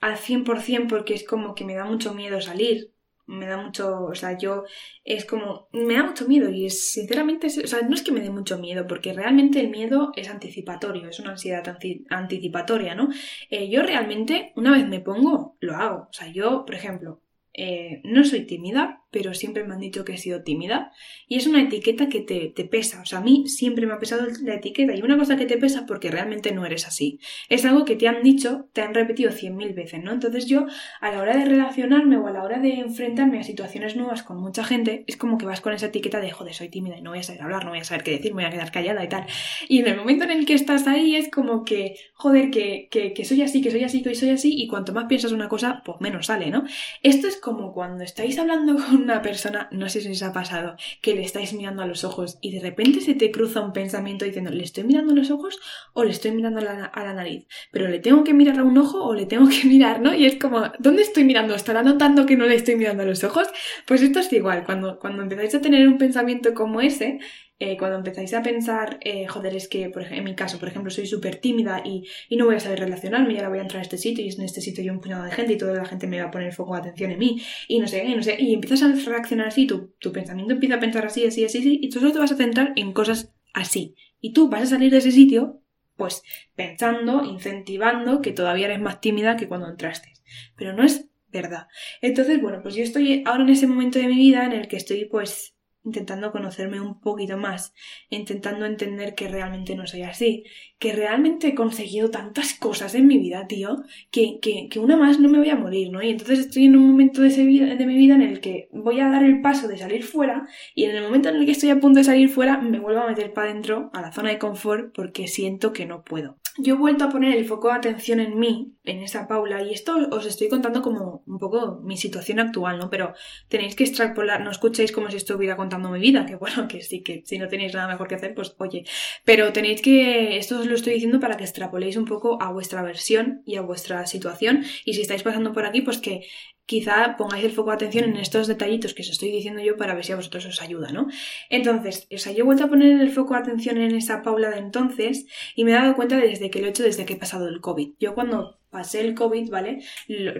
al 0.00 0.16
100% 0.16 0.88
porque 0.88 1.14
es 1.14 1.24
como 1.24 1.54
que 1.54 1.64
me 1.64 1.74
da 1.74 1.84
mucho 1.84 2.12
miedo 2.14 2.40
salir 2.40 2.91
me 3.26 3.46
da 3.46 3.56
mucho, 3.56 4.04
o 4.04 4.14
sea, 4.14 4.36
yo 4.36 4.64
es 5.04 5.24
como, 5.24 5.68
me 5.72 5.94
da 5.94 6.04
mucho 6.04 6.28
miedo 6.28 6.50
y 6.50 6.66
es, 6.66 6.92
sinceramente, 6.92 7.46
o 7.46 7.66
sea, 7.66 7.82
no 7.82 7.94
es 7.94 8.02
que 8.02 8.12
me 8.12 8.20
dé 8.20 8.30
mucho 8.30 8.58
miedo, 8.58 8.86
porque 8.86 9.12
realmente 9.12 9.60
el 9.60 9.70
miedo 9.70 10.12
es 10.16 10.28
anticipatorio, 10.28 11.08
es 11.08 11.18
una 11.20 11.30
ansiedad 11.30 11.64
anticipatoria, 12.10 12.94
¿no? 12.94 13.08
Eh, 13.50 13.70
yo 13.70 13.82
realmente, 13.82 14.52
una 14.56 14.72
vez 14.72 14.86
me 14.86 15.00
pongo, 15.00 15.56
lo 15.60 15.76
hago, 15.76 16.08
o 16.10 16.12
sea, 16.12 16.28
yo, 16.28 16.64
por 16.66 16.74
ejemplo, 16.74 17.21
eh, 17.54 18.00
no 18.04 18.24
soy 18.24 18.46
tímida, 18.46 19.02
pero 19.10 19.34
siempre 19.34 19.62
me 19.62 19.74
han 19.74 19.80
dicho 19.80 20.04
que 20.04 20.14
he 20.14 20.18
sido 20.18 20.42
tímida. 20.42 20.90
Y 21.28 21.36
es 21.36 21.46
una 21.46 21.60
etiqueta 21.60 22.08
que 22.08 22.20
te, 22.20 22.48
te, 22.48 22.64
pesa. 22.64 23.02
O 23.02 23.04
sea, 23.04 23.18
a 23.18 23.22
mí 23.22 23.46
siempre 23.46 23.86
me 23.86 23.92
ha 23.92 23.98
pesado 23.98 24.26
la 24.42 24.54
etiqueta. 24.54 24.94
Y 24.94 25.02
una 25.02 25.18
cosa 25.18 25.36
que 25.36 25.44
te 25.44 25.58
pesa 25.58 25.84
porque 25.86 26.10
realmente 26.10 26.52
no 26.52 26.64
eres 26.64 26.86
así. 26.86 27.20
Es 27.50 27.66
algo 27.66 27.84
que 27.84 27.96
te 27.96 28.08
han 28.08 28.22
dicho, 28.22 28.68
te 28.72 28.80
han 28.80 28.94
repetido 28.94 29.30
cien 29.30 29.54
mil 29.54 29.74
veces, 29.74 30.02
¿no? 30.02 30.12
Entonces 30.12 30.46
yo, 30.46 30.66
a 31.00 31.12
la 31.12 31.20
hora 31.20 31.36
de 31.36 31.44
relacionarme 31.44 32.16
o 32.16 32.26
a 32.26 32.30
la 32.30 32.42
hora 32.42 32.58
de 32.58 32.80
enfrentarme 32.80 33.38
a 33.38 33.42
situaciones 33.42 33.96
nuevas 33.96 34.22
con 34.22 34.40
mucha 34.40 34.64
gente, 34.64 35.04
es 35.06 35.18
como 35.18 35.36
que 35.36 35.44
vas 35.44 35.60
con 35.60 35.74
esa 35.74 35.86
etiqueta 35.86 36.20
de, 36.20 36.30
joder, 36.30 36.54
soy 36.54 36.70
tímida 36.70 36.96
y 36.96 37.02
no 37.02 37.10
voy 37.10 37.18
a 37.18 37.22
saber 37.22 37.42
hablar, 37.42 37.64
no 37.64 37.70
voy 37.70 37.80
a 37.80 37.84
saber 37.84 38.02
qué 38.02 38.12
decir, 38.12 38.32
me 38.32 38.44
voy 38.44 38.48
a 38.48 38.54
quedar 38.54 38.72
callada 38.72 39.04
y 39.04 39.08
tal. 39.10 39.26
Y 39.68 39.80
en 39.80 39.88
el 39.88 39.96
momento 39.96 40.24
en 40.24 40.30
el 40.30 40.46
que 40.46 40.54
estás 40.54 40.86
ahí 40.86 41.16
es 41.16 41.30
como 41.30 41.64
que, 41.64 41.96
joder, 42.14 42.50
que, 42.50 42.88
que, 42.90 43.12
que 43.12 43.24
soy 43.26 43.42
así, 43.42 43.60
que 43.60 43.70
soy 43.70 43.84
así, 43.84 44.02
que 44.02 44.14
soy 44.14 44.30
así. 44.30 44.54
Y 44.56 44.68
cuanto 44.68 44.94
más 44.94 45.04
piensas 45.04 45.32
una 45.32 45.50
cosa, 45.50 45.82
pues 45.84 46.00
menos 46.00 46.26
sale, 46.26 46.50
¿no? 46.50 46.64
Esto 47.02 47.28
es 47.28 47.41
como 47.42 47.74
cuando 47.74 48.04
estáis 48.04 48.38
hablando 48.38 48.76
con 48.86 49.02
una 49.02 49.20
persona, 49.20 49.68
no 49.72 49.90
sé 49.90 50.00
si 50.00 50.10
os 50.10 50.22
ha 50.22 50.32
pasado, 50.32 50.76
que 51.02 51.14
le 51.14 51.22
estáis 51.22 51.52
mirando 51.52 51.82
a 51.82 51.86
los 51.86 52.04
ojos 52.04 52.38
y 52.40 52.52
de 52.52 52.60
repente 52.60 53.00
se 53.00 53.14
te 53.14 53.30
cruza 53.30 53.60
un 53.60 53.74
pensamiento 53.74 54.24
diciendo, 54.24 54.50
¿le 54.50 54.62
estoy 54.62 54.84
mirando 54.84 55.12
a 55.12 55.16
los 55.16 55.30
ojos 55.30 55.60
o 55.92 56.04
le 56.04 56.12
estoy 56.12 56.30
mirando 56.30 56.60
a 56.60 56.62
la, 56.62 56.84
a 56.86 57.04
la 57.04 57.12
nariz? 57.12 57.46
Pero 57.70 57.88
le 57.88 57.98
tengo 57.98 58.24
que 58.24 58.32
mirar 58.32 58.58
a 58.58 58.62
un 58.62 58.78
ojo 58.78 59.04
o 59.04 59.14
le 59.14 59.26
tengo 59.26 59.48
que 59.48 59.64
mirar, 59.68 60.00
¿no? 60.00 60.14
Y 60.14 60.24
es 60.24 60.36
como, 60.36 60.72
¿dónde 60.78 61.02
estoy 61.02 61.24
mirando? 61.24 61.54
¿Estará 61.54 61.82
notando 61.82 62.24
que 62.24 62.36
no 62.36 62.46
le 62.46 62.54
estoy 62.54 62.76
mirando 62.76 63.02
a 63.02 63.06
los 63.06 63.24
ojos? 63.24 63.48
Pues 63.86 64.00
esto 64.00 64.20
es 64.20 64.32
igual, 64.32 64.64
cuando, 64.64 64.98
cuando 64.98 65.22
empezáis 65.22 65.54
a 65.56 65.60
tener 65.60 65.86
un 65.86 65.98
pensamiento 65.98 66.54
como 66.54 66.80
ese, 66.80 67.18
eh, 67.64 67.76
cuando 67.78 67.96
empezáis 67.96 68.34
a 68.34 68.42
pensar, 68.42 68.98
eh, 69.02 69.28
joder, 69.28 69.54
es 69.54 69.68
que 69.68 69.88
por 69.88 70.02
en 70.02 70.24
mi 70.24 70.34
caso, 70.34 70.58
por 70.58 70.68
ejemplo, 70.68 70.90
soy 70.90 71.06
súper 71.06 71.36
tímida 71.36 71.80
y, 71.84 72.02
y, 72.28 72.36
no 72.36 72.46
voy 72.46 72.56
a 72.56 72.60
saber 72.60 72.80
relacionarme 72.80 73.34
y 73.34 73.36
ahora 73.36 73.50
voy 73.50 73.58
a 73.60 73.62
entrar 73.62 73.78
a 73.78 73.82
este 73.82 73.98
sitio 73.98 74.24
y 74.24 74.30
en 74.30 74.42
este 74.42 74.60
sitio 74.60 74.82
hay 74.82 74.90
un 74.90 75.00
puñado 75.00 75.22
de 75.22 75.30
gente 75.30 75.52
y 75.52 75.58
toda 75.58 75.74
la 75.74 75.84
gente 75.84 76.08
me 76.08 76.20
va 76.20 76.26
a 76.26 76.30
poner 76.32 76.52
foco 76.52 76.74
de 76.74 76.80
atención 76.80 77.12
en 77.12 77.20
mí 77.20 77.40
y 77.68 77.78
no 77.78 77.86
sé, 77.86 78.04
y 78.04 78.16
no 78.16 78.22
sé, 78.24 78.36
y 78.36 78.52
empiezas 78.52 78.82
a 78.82 78.92
reaccionar 79.08 79.46
así, 79.46 79.68
tu, 79.68 79.94
tu 80.00 80.10
pensamiento 80.10 80.54
empieza 80.54 80.74
a 80.74 80.80
pensar 80.80 81.06
así, 81.06 81.24
así, 81.24 81.44
así, 81.44 81.58
así, 81.58 81.78
y 81.80 81.88
tú 81.88 82.00
solo 82.00 82.12
te 82.12 82.18
vas 82.18 82.32
a 82.32 82.36
centrar 82.36 82.72
en 82.74 82.92
cosas 82.92 83.32
así. 83.54 83.94
Y 84.20 84.32
tú 84.32 84.48
vas 84.48 84.62
a 84.62 84.66
salir 84.66 84.90
de 84.90 84.98
ese 84.98 85.12
sitio, 85.12 85.62
pues 85.96 86.22
pensando, 86.56 87.24
incentivando 87.24 88.22
que 88.22 88.32
todavía 88.32 88.66
eres 88.66 88.80
más 88.80 89.00
tímida 89.00 89.36
que 89.36 89.46
cuando 89.46 89.68
entraste. 89.68 90.12
Pero 90.56 90.72
no 90.72 90.82
es 90.82 91.10
verdad. 91.28 91.68
Entonces, 92.00 92.40
bueno, 92.40 92.58
pues 92.60 92.74
yo 92.74 92.82
estoy 92.82 93.22
ahora 93.24 93.44
en 93.44 93.50
ese 93.50 93.68
momento 93.68 94.00
de 94.00 94.08
mi 94.08 94.16
vida 94.16 94.44
en 94.44 94.52
el 94.52 94.66
que 94.66 94.76
estoy 94.76 95.04
pues 95.04 95.51
intentando 95.84 96.32
conocerme 96.32 96.80
un 96.80 97.00
poquito 97.00 97.36
más, 97.36 97.72
intentando 98.08 98.66
entender 98.66 99.14
que 99.14 99.28
realmente 99.28 99.74
no 99.74 99.86
soy 99.86 100.02
así, 100.02 100.44
que 100.82 100.92
realmente 100.92 101.46
he 101.46 101.54
conseguido 101.54 102.10
tantas 102.10 102.54
cosas 102.54 102.96
en 102.96 103.06
mi 103.06 103.16
vida, 103.16 103.46
tío, 103.46 103.84
que, 104.10 104.40
que, 104.40 104.80
una 104.80 104.96
más 104.96 105.20
no 105.20 105.28
me 105.28 105.38
voy 105.38 105.48
a 105.48 105.54
morir, 105.54 105.92
¿no? 105.92 106.02
Y 106.02 106.10
entonces 106.10 106.40
estoy 106.40 106.64
en 106.64 106.74
un 106.74 106.90
momento 106.90 107.22
de 107.22 107.86
mi 107.86 107.96
vida 107.96 108.16
en 108.16 108.22
el 108.22 108.40
que 108.40 108.68
voy 108.72 108.98
a 108.98 109.08
dar 109.08 109.22
el 109.22 109.40
paso 109.40 109.68
de 109.68 109.78
salir 109.78 110.02
fuera 110.02 110.48
y 110.74 110.86
en 110.86 110.96
el 110.96 111.04
momento 111.04 111.28
en 111.28 111.36
el 111.36 111.46
que 111.46 111.52
estoy 111.52 111.70
a 111.70 111.78
punto 111.78 111.98
de 111.98 112.04
salir 112.04 112.28
fuera 112.28 112.58
me 112.58 112.80
vuelvo 112.80 113.02
a 113.02 113.06
meter 113.06 113.32
para 113.32 113.48
adentro, 113.48 113.90
a 113.92 114.00
la 114.00 114.10
zona 114.10 114.30
de 114.30 114.40
confort, 114.40 114.92
porque 114.92 115.28
siento 115.28 115.72
que 115.72 115.86
no 115.86 116.02
puedo. 116.02 116.38
Yo 116.58 116.74
he 116.74 116.76
vuelto 116.76 117.04
a 117.04 117.08
poner 117.08 117.34
el 117.34 117.46
foco 117.46 117.68
de 117.68 117.74
atención 117.74 118.20
en 118.20 118.38
mí, 118.38 118.74
en 118.84 119.02
esa 119.02 119.26
Paula, 119.26 119.62
y 119.62 119.72
esto 119.72 119.96
os 120.10 120.26
estoy 120.26 120.48
contando 120.50 120.82
como 120.82 121.22
un 121.26 121.38
poco 121.38 121.80
mi 121.82 121.96
situación 121.96 122.40
actual, 122.40 122.78
¿no? 122.78 122.90
Pero 122.90 123.14
tenéis 123.48 123.74
que 123.74 123.84
extrapolar, 123.84 124.42
no 124.42 124.50
escuchéis 124.50 124.92
como 124.92 125.10
si 125.10 125.16
estuviera 125.16 125.56
contando 125.56 125.88
mi 125.88 125.98
vida, 125.98 126.26
que 126.26 126.36
bueno, 126.36 126.68
que 126.68 126.82
sí, 126.82 127.02
que 127.02 127.22
si 127.24 127.38
no 127.38 127.48
tenéis 127.48 127.72
nada 127.72 127.88
mejor 127.88 128.06
que 128.06 128.16
hacer, 128.16 128.34
pues 128.34 128.54
oye, 128.58 128.84
pero 129.24 129.50
tenéis 129.54 129.80
que, 129.80 130.36
esto 130.36 130.58
os 130.58 130.66
lo 130.72 130.76
estoy 130.76 130.94
diciendo 130.94 131.20
para 131.20 131.36
que 131.36 131.44
extrapoléis 131.44 131.96
un 131.96 132.04
poco 132.04 132.42
a 132.42 132.50
vuestra 132.50 132.82
versión 132.82 133.42
y 133.46 133.56
a 133.56 133.62
vuestra 133.62 134.04
situación, 134.06 134.64
y 134.84 134.94
si 134.94 135.02
estáis 135.02 135.22
pasando 135.22 135.52
por 135.52 135.64
aquí, 135.64 135.82
pues 135.82 135.98
que 135.98 136.26
quizá 136.66 137.16
pongáis 137.16 137.44
el 137.44 137.52
foco 137.52 137.70
de 137.70 137.76
atención 137.76 138.04
en 138.04 138.16
estos 138.16 138.46
detallitos 138.46 138.94
que 138.94 139.02
os 139.02 139.10
estoy 139.10 139.30
diciendo 139.30 139.62
yo 139.62 139.76
para 139.76 139.94
ver 139.94 140.04
si 140.04 140.12
a 140.12 140.16
vosotros 140.16 140.46
os 140.46 140.62
ayuda, 140.62 140.90
¿no? 140.92 141.08
Entonces, 141.50 142.06
o 142.12 142.18
sea, 142.18 142.32
yo 142.32 142.40
he 142.40 142.46
vuelto 142.46 142.64
a 142.64 142.68
poner 142.68 143.00
el 143.00 143.10
foco 143.10 143.34
de 143.34 143.40
atención 143.40 143.78
en 143.78 143.94
esa 143.94 144.22
Paula 144.22 144.50
de 144.50 144.58
entonces 144.58 145.26
y 145.54 145.64
me 145.64 145.72
he 145.72 145.74
dado 145.74 145.94
cuenta 145.94 146.16
desde 146.16 146.50
que 146.50 146.60
lo 146.60 146.66
he 146.66 146.70
hecho 146.70 146.82
desde 146.82 147.04
que 147.04 147.14
he 147.14 147.16
pasado 147.16 147.48
el 147.48 147.60
COVID. 147.60 147.94
Yo 147.98 148.14
cuando 148.14 148.58
pasé 148.70 149.00
el 149.00 149.14
COVID, 149.14 149.50
¿vale? 149.50 149.84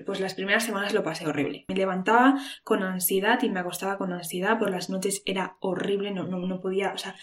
Pues 0.06 0.20
las 0.20 0.34
primeras 0.34 0.64
semanas 0.64 0.94
lo 0.94 1.02
pasé 1.02 1.26
horrible. 1.26 1.66
Me 1.68 1.74
levantaba 1.74 2.38
con 2.64 2.82
ansiedad 2.82 3.42
y 3.42 3.50
me 3.50 3.60
acostaba 3.60 3.98
con 3.98 4.12
ansiedad. 4.12 4.58
Por 4.58 4.70
las 4.70 4.88
noches 4.88 5.22
era 5.26 5.56
horrible, 5.60 6.12
no, 6.12 6.26
no, 6.26 6.38
no 6.38 6.60
podía, 6.60 6.92
o 6.94 6.98
sea, 6.98 7.14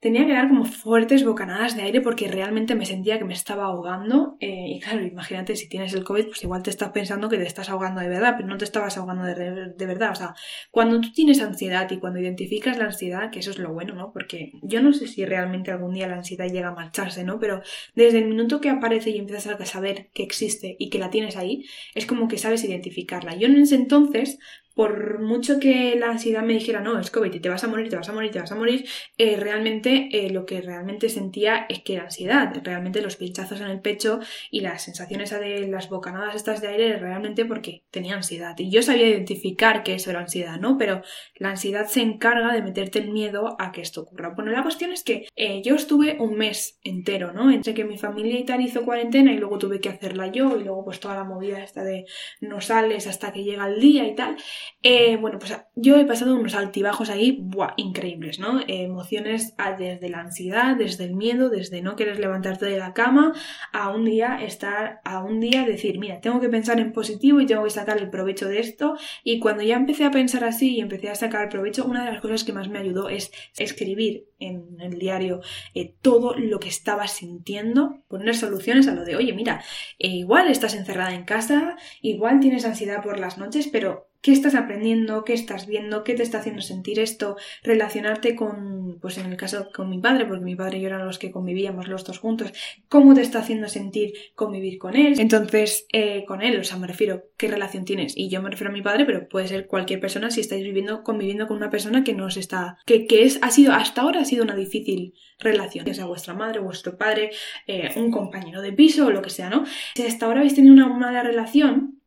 tenía 0.00 0.26
que 0.26 0.32
dar 0.32 0.48
como 0.48 0.64
fuertes 0.64 1.24
bocanadas 1.24 1.76
de 1.76 1.82
aire 1.82 2.00
porque 2.00 2.26
realmente 2.26 2.74
me 2.74 2.86
sentía 2.86 3.18
que 3.18 3.24
me 3.24 3.34
estaba 3.34 3.66
ahogando. 3.66 4.36
Eh, 4.40 4.64
y 4.68 4.80
claro, 4.80 5.04
imagínate 5.04 5.56
si 5.56 5.68
tienes 5.68 5.92
el 5.92 6.04
COVID, 6.04 6.26
pues 6.26 6.42
igual 6.42 6.62
te 6.62 6.70
estás 6.70 6.90
pensando 6.90 7.28
que 7.28 7.36
te 7.36 7.46
estás 7.46 7.68
ahogando 7.68 8.00
de 8.00 8.08
verdad, 8.08 8.34
pero 8.36 8.48
no 8.48 8.56
te 8.56 8.64
estabas 8.64 8.96
ahogando 8.96 9.24
de, 9.24 9.74
de, 9.76 9.86
verdad. 9.86 10.12
O 10.12 10.14
sea, 10.14 10.34
cuando 10.70 11.00
tú 11.02 11.12
tienes 11.12 11.40
ansiedad 11.42 11.90
y 11.90 11.98
cuando 11.98 12.18
identificas 12.18 12.78
la 12.78 12.86
ansiedad, 12.86 13.30
que 13.30 13.40
eso 13.40 13.50
es 13.50 13.58
lo 13.58 13.74
bueno, 13.74 13.94
¿no? 13.94 14.10
Porque 14.12 14.52
yo 14.62 14.80
no 14.82 14.94
sé 14.94 15.06
si 15.06 15.26
realmente 15.26 15.70
algún 15.70 15.92
día 15.92 16.08
la 16.08 16.16
ansiedad 16.16 16.48
llega 16.48 16.68
a 16.68 16.74
marcharse, 16.74 17.22
¿no? 17.22 17.38
Pero 17.38 17.62
desde 17.94 18.18
el 18.18 18.28
minuto 18.28 18.60
que 18.62 18.70
aparece 18.70 19.10
y 19.10 19.18
empiezas 19.18 19.48
a 19.48 19.66
saber 19.66 20.08
que 20.14 20.22
existe 20.22 20.76
y 20.78 20.88
que 20.88 20.98
la 20.98 21.10
tienes 21.10 21.36
ahí, 21.36 21.66
es 21.94 22.06
como 22.06 22.26
que 22.26 22.38
sabes 22.38 22.64
identificarla. 22.64 23.36
Yo 23.36 23.48
en 23.48 23.58
ese 23.58 23.74
entonces 23.74 24.38
por 24.74 25.20
mucho 25.20 25.58
que 25.58 25.96
la 25.96 26.10
ansiedad 26.10 26.42
me 26.42 26.54
dijera, 26.54 26.80
no, 26.80 26.98
es 26.98 27.10
COVID 27.10 27.40
te 27.40 27.48
vas 27.48 27.64
a 27.64 27.68
morir, 27.68 27.88
te 27.88 27.96
vas 27.96 28.08
a 28.08 28.12
morir, 28.12 28.30
te 28.30 28.40
vas 28.40 28.52
a 28.52 28.54
morir, 28.54 28.86
eh, 29.18 29.36
realmente 29.36 30.08
eh, 30.12 30.30
lo 30.30 30.46
que 30.46 30.60
realmente 30.60 31.08
sentía 31.08 31.66
es 31.68 31.80
que 31.80 31.94
era 31.94 32.04
ansiedad. 32.04 32.52
Realmente 32.62 33.02
los 33.02 33.16
pinchazos 33.16 33.60
en 33.60 33.68
el 33.68 33.80
pecho 33.80 34.20
y 34.50 34.60
las 34.60 34.82
sensaciones 34.82 35.30
de 35.30 35.66
las 35.68 35.88
bocanadas 35.88 36.34
estas 36.34 36.60
de 36.60 36.68
aire 36.68 36.96
realmente 36.98 37.44
porque 37.44 37.84
tenía 37.90 38.14
ansiedad. 38.14 38.54
Y 38.58 38.70
yo 38.70 38.82
sabía 38.82 39.08
identificar 39.08 39.82
que 39.82 39.94
eso 39.94 40.10
era 40.10 40.20
ansiedad, 40.20 40.58
¿no? 40.58 40.78
Pero 40.78 41.02
la 41.36 41.50
ansiedad 41.50 41.86
se 41.86 42.02
encarga 42.02 42.52
de 42.52 42.62
meterte 42.62 42.98
el 42.98 43.10
miedo 43.10 43.56
a 43.58 43.72
que 43.72 43.80
esto 43.80 44.02
ocurra. 44.02 44.30
Bueno, 44.30 44.50
la 44.50 44.62
cuestión 44.62 44.92
es 44.92 45.02
que 45.02 45.28
eh, 45.36 45.62
yo 45.62 45.74
estuve 45.74 46.16
un 46.18 46.36
mes 46.36 46.78
entero, 46.84 47.32
¿no? 47.32 47.50
Entre 47.50 47.74
que 47.74 47.84
mi 47.84 47.98
familia 47.98 48.38
y 48.38 48.44
tal 48.44 48.60
hizo 48.60 48.84
cuarentena 48.84 49.32
y 49.32 49.38
luego 49.38 49.58
tuve 49.58 49.80
que 49.80 49.88
hacerla 49.88 50.28
yo 50.28 50.58
y 50.58 50.64
luego 50.64 50.84
pues 50.84 51.00
toda 51.00 51.16
la 51.16 51.24
movida 51.24 51.62
esta 51.62 51.84
de 51.84 52.06
no 52.40 52.60
sales 52.60 53.06
hasta 53.06 53.32
que 53.32 53.44
llega 53.44 53.66
el 53.66 53.80
día 53.80 54.06
y 54.06 54.14
tal. 54.14 54.36
Eh, 54.82 55.16
bueno, 55.18 55.38
pues 55.38 55.54
yo 55.74 55.96
he 55.96 56.06
pasado 56.06 56.34
unos 56.34 56.54
altibajos 56.54 57.10
ahí, 57.10 57.46
increíbles, 57.76 58.38
¿no? 58.38 58.60
Eh, 58.60 58.84
emociones 58.84 59.54
desde 59.78 60.08
la 60.08 60.20
ansiedad, 60.20 60.76
desde 60.76 61.04
el 61.04 61.14
miedo, 61.14 61.50
desde 61.50 61.82
no 61.82 61.96
querer 61.96 62.18
levantarte 62.18 62.64
de 62.66 62.78
la 62.78 62.94
cama, 62.94 63.34
a 63.72 63.90
un 63.90 64.06
día 64.06 64.42
estar, 64.42 65.00
a 65.04 65.22
un 65.22 65.40
día 65.40 65.66
decir, 65.66 65.98
mira, 65.98 66.20
tengo 66.20 66.40
que 66.40 66.48
pensar 66.48 66.80
en 66.80 66.92
positivo 66.92 67.40
y 67.40 67.46
tengo 67.46 67.64
que 67.64 67.70
sacar 67.70 67.98
el 67.98 68.08
provecho 68.08 68.48
de 68.48 68.60
esto. 68.60 68.96
Y 69.22 69.38
cuando 69.38 69.62
ya 69.62 69.76
empecé 69.76 70.04
a 70.04 70.10
pensar 70.10 70.44
así 70.44 70.76
y 70.76 70.80
empecé 70.80 71.10
a 71.10 71.14
sacar 71.14 71.50
provecho, 71.50 71.84
una 71.84 72.04
de 72.04 72.12
las 72.12 72.22
cosas 72.22 72.44
que 72.44 72.52
más 72.52 72.68
me 72.68 72.78
ayudó 72.78 73.08
es 73.10 73.30
escribir 73.58 74.26
en 74.38 74.80
el 74.80 74.98
diario 74.98 75.40
eh, 75.74 75.94
todo 76.00 76.34
lo 76.34 76.58
que 76.58 76.68
estaba 76.68 77.06
sintiendo, 77.06 78.02
poner 78.08 78.34
soluciones 78.34 78.88
a 78.88 78.94
lo 78.94 79.04
de, 79.04 79.16
oye, 79.16 79.34
mira, 79.34 79.62
igual 79.98 80.48
estás 80.48 80.74
encerrada 80.74 81.14
en 81.14 81.24
casa, 81.24 81.76
igual 82.00 82.40
tienes 82.40 82.64
ansiedad 82.64 83.02
por 83.02 83.20
las 83.20 83.36
noches, 83.36 83.68
pero 83.68 84.09
qué 84.20 84.32
estás 84.32 84.54
aprendiendo, 84.54 85.24
qué 85.24 85.32
estás 85.32 85.66
viendo, 85.66 86.04
qué 86.04 86.14
te 86.14 86.22
está 86.22 86.38
haciendo 86.38 86.62
sentir 86.62 86.98
esto, 86.98 87.36
relacionarte 87.62 88.34
con, 88.34 88.98
pues 89.00 89.18
en 89.18 89.26
el 89.26 89.36
caso 89.36 89.68
con 89.74 89.88
mi 89.88 89.98
padre, 89.98 90.26
porque 90.26 90.44
mi 90.44 90.56
padre 90.56 90.78
y 90.78 90.82
yo 90.82 90.88
eran 90.88 91.06
los 91.06 91.18
que 91.18 91.30
convivíamos 91.30 91.88
los 91.88 92.04
dos 92.04 92.18
juntos, 92.18 92.52
cómo 92.88 93.14
te 93.14 93.22
está 93.22 93.38
haciendo 93.38 93.68
sentir 93.68 94.12
convivir 94.34 94.78
con 94.78 94.96
él. 94.96 95.18
Entonces, 95.18 95.86
eh, 95.92 96.24
con 96.26 96.42
él, 96.42 96.58
o 96.58 96.64
sea, 96.64 96.76
me 96.76 96.86
refiero, 96.86 97.24
¿qué 97.36 97.48
relación 97.48 97.84
tienes? 97.84 98.16
Y 98.16 98.28
yo 98.28 98.42
me 98.42 98.50
refiero 98.50 98.70
a 98.70 98.74
mi 98.74 98.82
padre, 98.82 99.04
pero 99.04 99.28
puede 99.28 99.48
ser 99.48 99.66
cualquier 99.66 100.00
persona 100.00 100.30
si 100.30 100.40
estáis 100.40 100.64
viviendo, 100.64 101.02
conviviendo 101.02 101.46
con 101.46 101.56
una 101.56 101.70
persona 101.70 102.04
que 102.04 102.14
no 102.14 102.26
os 102.26 102.36
está, 102.36 102.78
que, 102.84 103.06
que 103.06 103.22
es, 103.24 103.38
ha 103.42 103.50
sido, 103.50 103.72
hasta 103.72 104.02
ahora 104.02 104.20
ha 104.20 104.24
sido 104.24 104.44
una 104.44 104.54
difícil 104.54 105.14
relación, 105.38 105.86
ya 105.86 105.94
sea 105.94 106.04
vuestra 106.04 106.34
madre, 106.34 106.60
vuestro 106.60 106.96
padre, 106.96 107.30
eh, 107.66 107.90
un 107.96 108.10
compañero 108.10 108.60
de 108.60 108.72
piso 108.72 109.06
o 109.06 109.10
lo 109.10 109.22
que 109.22 109.30
sea, 109.30 109.48
¿no? 109.48 109.64
Si 109.94 110.02
hasta 110.02 110.26
ahora 110.26 110.40
habéis 110.40 110.54
tenido 110.54 110.74
una 110.74 110.88
mala 110.88 111.22
relación, 111.22 111.99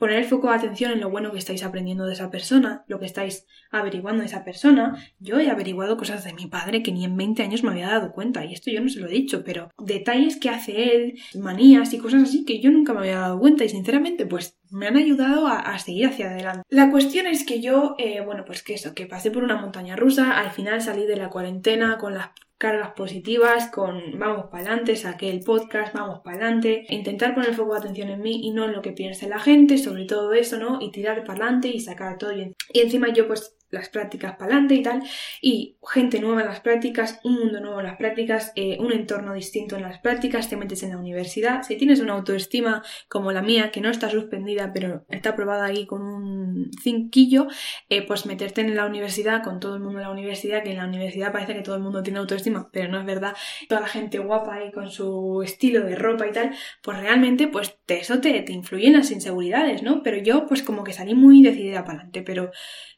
poner 0.00 0.16
el 0.16 0.24
foco 0.24 0.48
de 0.48 0.54
atención 0.54 0.92
en 0.92 1.00
lo 1.00 1.10
bueno 1.10 1.30
que 1.30 1.38
estáis 1.38 1.62
aprendiendo 1.62 2.06
de 2.06 2.14
esa 2.14 2.30
persona, 2.30 2.84
lo 2.88 2.98
que 2.98 3.04
estáis 3.04 3.46
averiguando 3.70 4.22
de 4.22 4.28
esa 4.28 4.44
persona. 4.44 4.96
Yo 5.18 5.38
he 5.38 5.50
averiguado 5.50 5.98
cosas 5.98 6.24
de 6.24 6.32
mi 6.32 6.46
padre 6.46 6.82
que 6.82 6.90
ni 6.90 7.04
en 7.04 7.18
20 7.18 7.42
años 7.42 7.62
me 7.62 7.70
había 7.70 7.88
dado 7.88 8.12
cuenta, 8.12 8.46
y 8.46 8.54
esto 8.54 8.70
yo 8.70 8.80
no 8.80 8.88
se 8.88 8.98
lo 8.98 9.08
he 9.08 9.12
dicho, 9.12 9.44
pero 9.44 9.68
detalles 9.78 10.38
que 10.38 10.48
hace 10.48 10.94
él, 10.94 11.18
manías 11.38 11.92
y 11.92 11.98
cosas 11.98 12.22
así 12.22 12.46
que 12.46 12.60
yo 12.60 12.70
nunca 12.70 12.94
me 12.94 13.00
había 13.00 13.18
dado 13.18 13.38
cuenta, 13.38 13.62
y 13.62 13.68
sinceramente, 13.68 14.24
pues 14.24 14.59
me 14.70 14.86
han 14.86 14.96
ayudado 14.96 15.46
a, 15.46 15.78
seguir 15.78 16.06
hacia 16.06 16.30
adelante. 16.30 16.62
La 16.68 16.90
cuestión 16.90 17.26
es 17.26 17.44
que 17.44 17.60
yo, 17.60 17.94
eh, 17.98 18.20
bueno, 18.20 18.44
pues 18.44 18.62
que 18.62 18.74
eso, 18.74 18.94
que 18.94 19.06
pasé 19.06 19.30
por 19.30 19.44
una 19.44 19.60
montaña 19.60 19.96
rusa, 19.96 20.38
al 20.38 20.50
final 20.50 20.80
salí 20.80 21.06
de 21.06 21.16
la 21.16 21.28
cuarentena 21.28 21.98
con 21.98 22.14
las 22.14 22.30
cargas 22.58 22.92
positivas, 22.92 23.70
con 23.70 24.18
vamos 24.18 24.46
para 24.50 24.64
adelante, 24.64 24.94
saqué 24.94 25.30
el 25.30 25.40
podcast, 25.40 25.94
vamos 25.94 26.20
para 26.22 26.36
adelante, 26.36 26.84
intentar 26.90 27.34
poner 27.34 27.50
el 27.50 27.56
foco 27.56 27.72
de 27.72 27.78
atención 27.78 28.10
en 28.10 28.20
mí 28.20 28.46
y 28.46 28.50
no 28.50 28.66
en 28.66 28.74
lo 28.74 28.82
que 28.82 28.92
piense 28.92 29.28
la 29.28 29.38
gente, 29.38 29.78
sobre 29.78 30.04
todo 30.04 30.34
eso, 30.34 30.58
¿no? 30.58 30.78
Y 30.80 30.90
tirar 30.92 31.24
para 31.24 31.44
adelante 31.44 31.68
y 31.68 31.80
sacar 31.80 32.18
todo 32.18 32.34
bien. 32.34 32.54
Y 32.72 32.80
encima 32.80 33.08
yo 33.14 33.26
pues 33.26 33.56
las 33.70 33.88
prácticas 33.88 34.32
para 34.32 34.52
adelante 34.52 34.74
y 34.74 34.82
tal, 34.82 35.02
y 35.40 35.76
gente 35.92 36.20
nueva 36.20 36.42
en 36.42 36.48
las 36.48 36.60
prácticas, 36.60 37.20
un 37.24 37.34
mundo 37.34 37.60
nuevo 37.60 37.80
en 37.80 37.86
las 37.86 37.96
prácticas, 37.96 38.52
eh, 38.56 38.76
un 38.80 38.92
entorno 38.92 39.34
distinto 39.34 39.76
en 39.76 39.82
las 39.82 39.98
prácticas, 39.98 40.48
te 40.48 40.56
metes 40.56 40.82
en 40.82 40.90
la 40.90 40.98
universidad, 40.98 41.62
si 41.62 41.76
tienes 41.76 42.00
una 42.00 42.14
autoestima 42.14 42.82
como 43.08 43.32
la 43.32 43.42
mía, 43.42 43.70
que 43.70 43.80
no 43.80 43.90
está 43.90 44.10
suspendida, 44.10 44.72
pero 44.72 45.04
está 45.08 45.30
aprobada 45.30 45.66
ahí 45.66 45.86
con 45.86 46.02
un 46.02 46.70
cinquillo, 46.82 47.46
eh, 47.88 48.06
pues 48.06 48.26
meterte 48.26 48.60
en 48.60 48.74
la 48.74 48.86
universidad 48.86 49.42
con 49.42 49.60
todo 49.60 49.74
el 49.74 49.80
mundo 49.80 49.98
en 49.98 50.04
la 50.04 50.10
universidad, 50.10 50.62
que 50.62 50.70
en 50.70 50.78
la 50.78 50.86
universidad 50.86 51.32
parece 51.32 51.54
que 51.54 51.62
todo 51.62 51.76
el 51.76 51.82
mundo 51.82 52.02
tiene 52.02 52.18
autoestima, 52.18 52.70
pero 52.72 52.88
no 52.90 52.98
es 52.98 53.06
verdad, 53.06 53.34
toda 53.68 53.80
la 53.80 53.88
gente 53.88 54.18
guapa 54.18 54.54
ahí 54.54 54.72
con 54.72 54.90
su 54.90 55.42
estilo 55.42 55.84
de 55.84 55.96
ropa 55.96 56.26
y 56.26 56.32
tal, 56.32 56.54
pues 56.82 56.98
realmente 56.98 57.48
pues 57.48 57.78
eso 57.86 58.20
te, 58.20 58.40
te 58.42 58.52
influye 58.52 58.88
en 58.88 58.94
las 58.94 59.10
inseguridades, 59.10 59.82
¿no? 59.82 60.02
Pero 60.02 60.18
yo 60.18 60.46
pues 60.46 60.62
como 60.62 60.84
que 60.84 60.92
salí 60.92 61.14
muy 61.14 61.42
decidida 61.42 61.84
para 61.84 61.98
adelante, 61.98 62.22
pero 62.22 62.50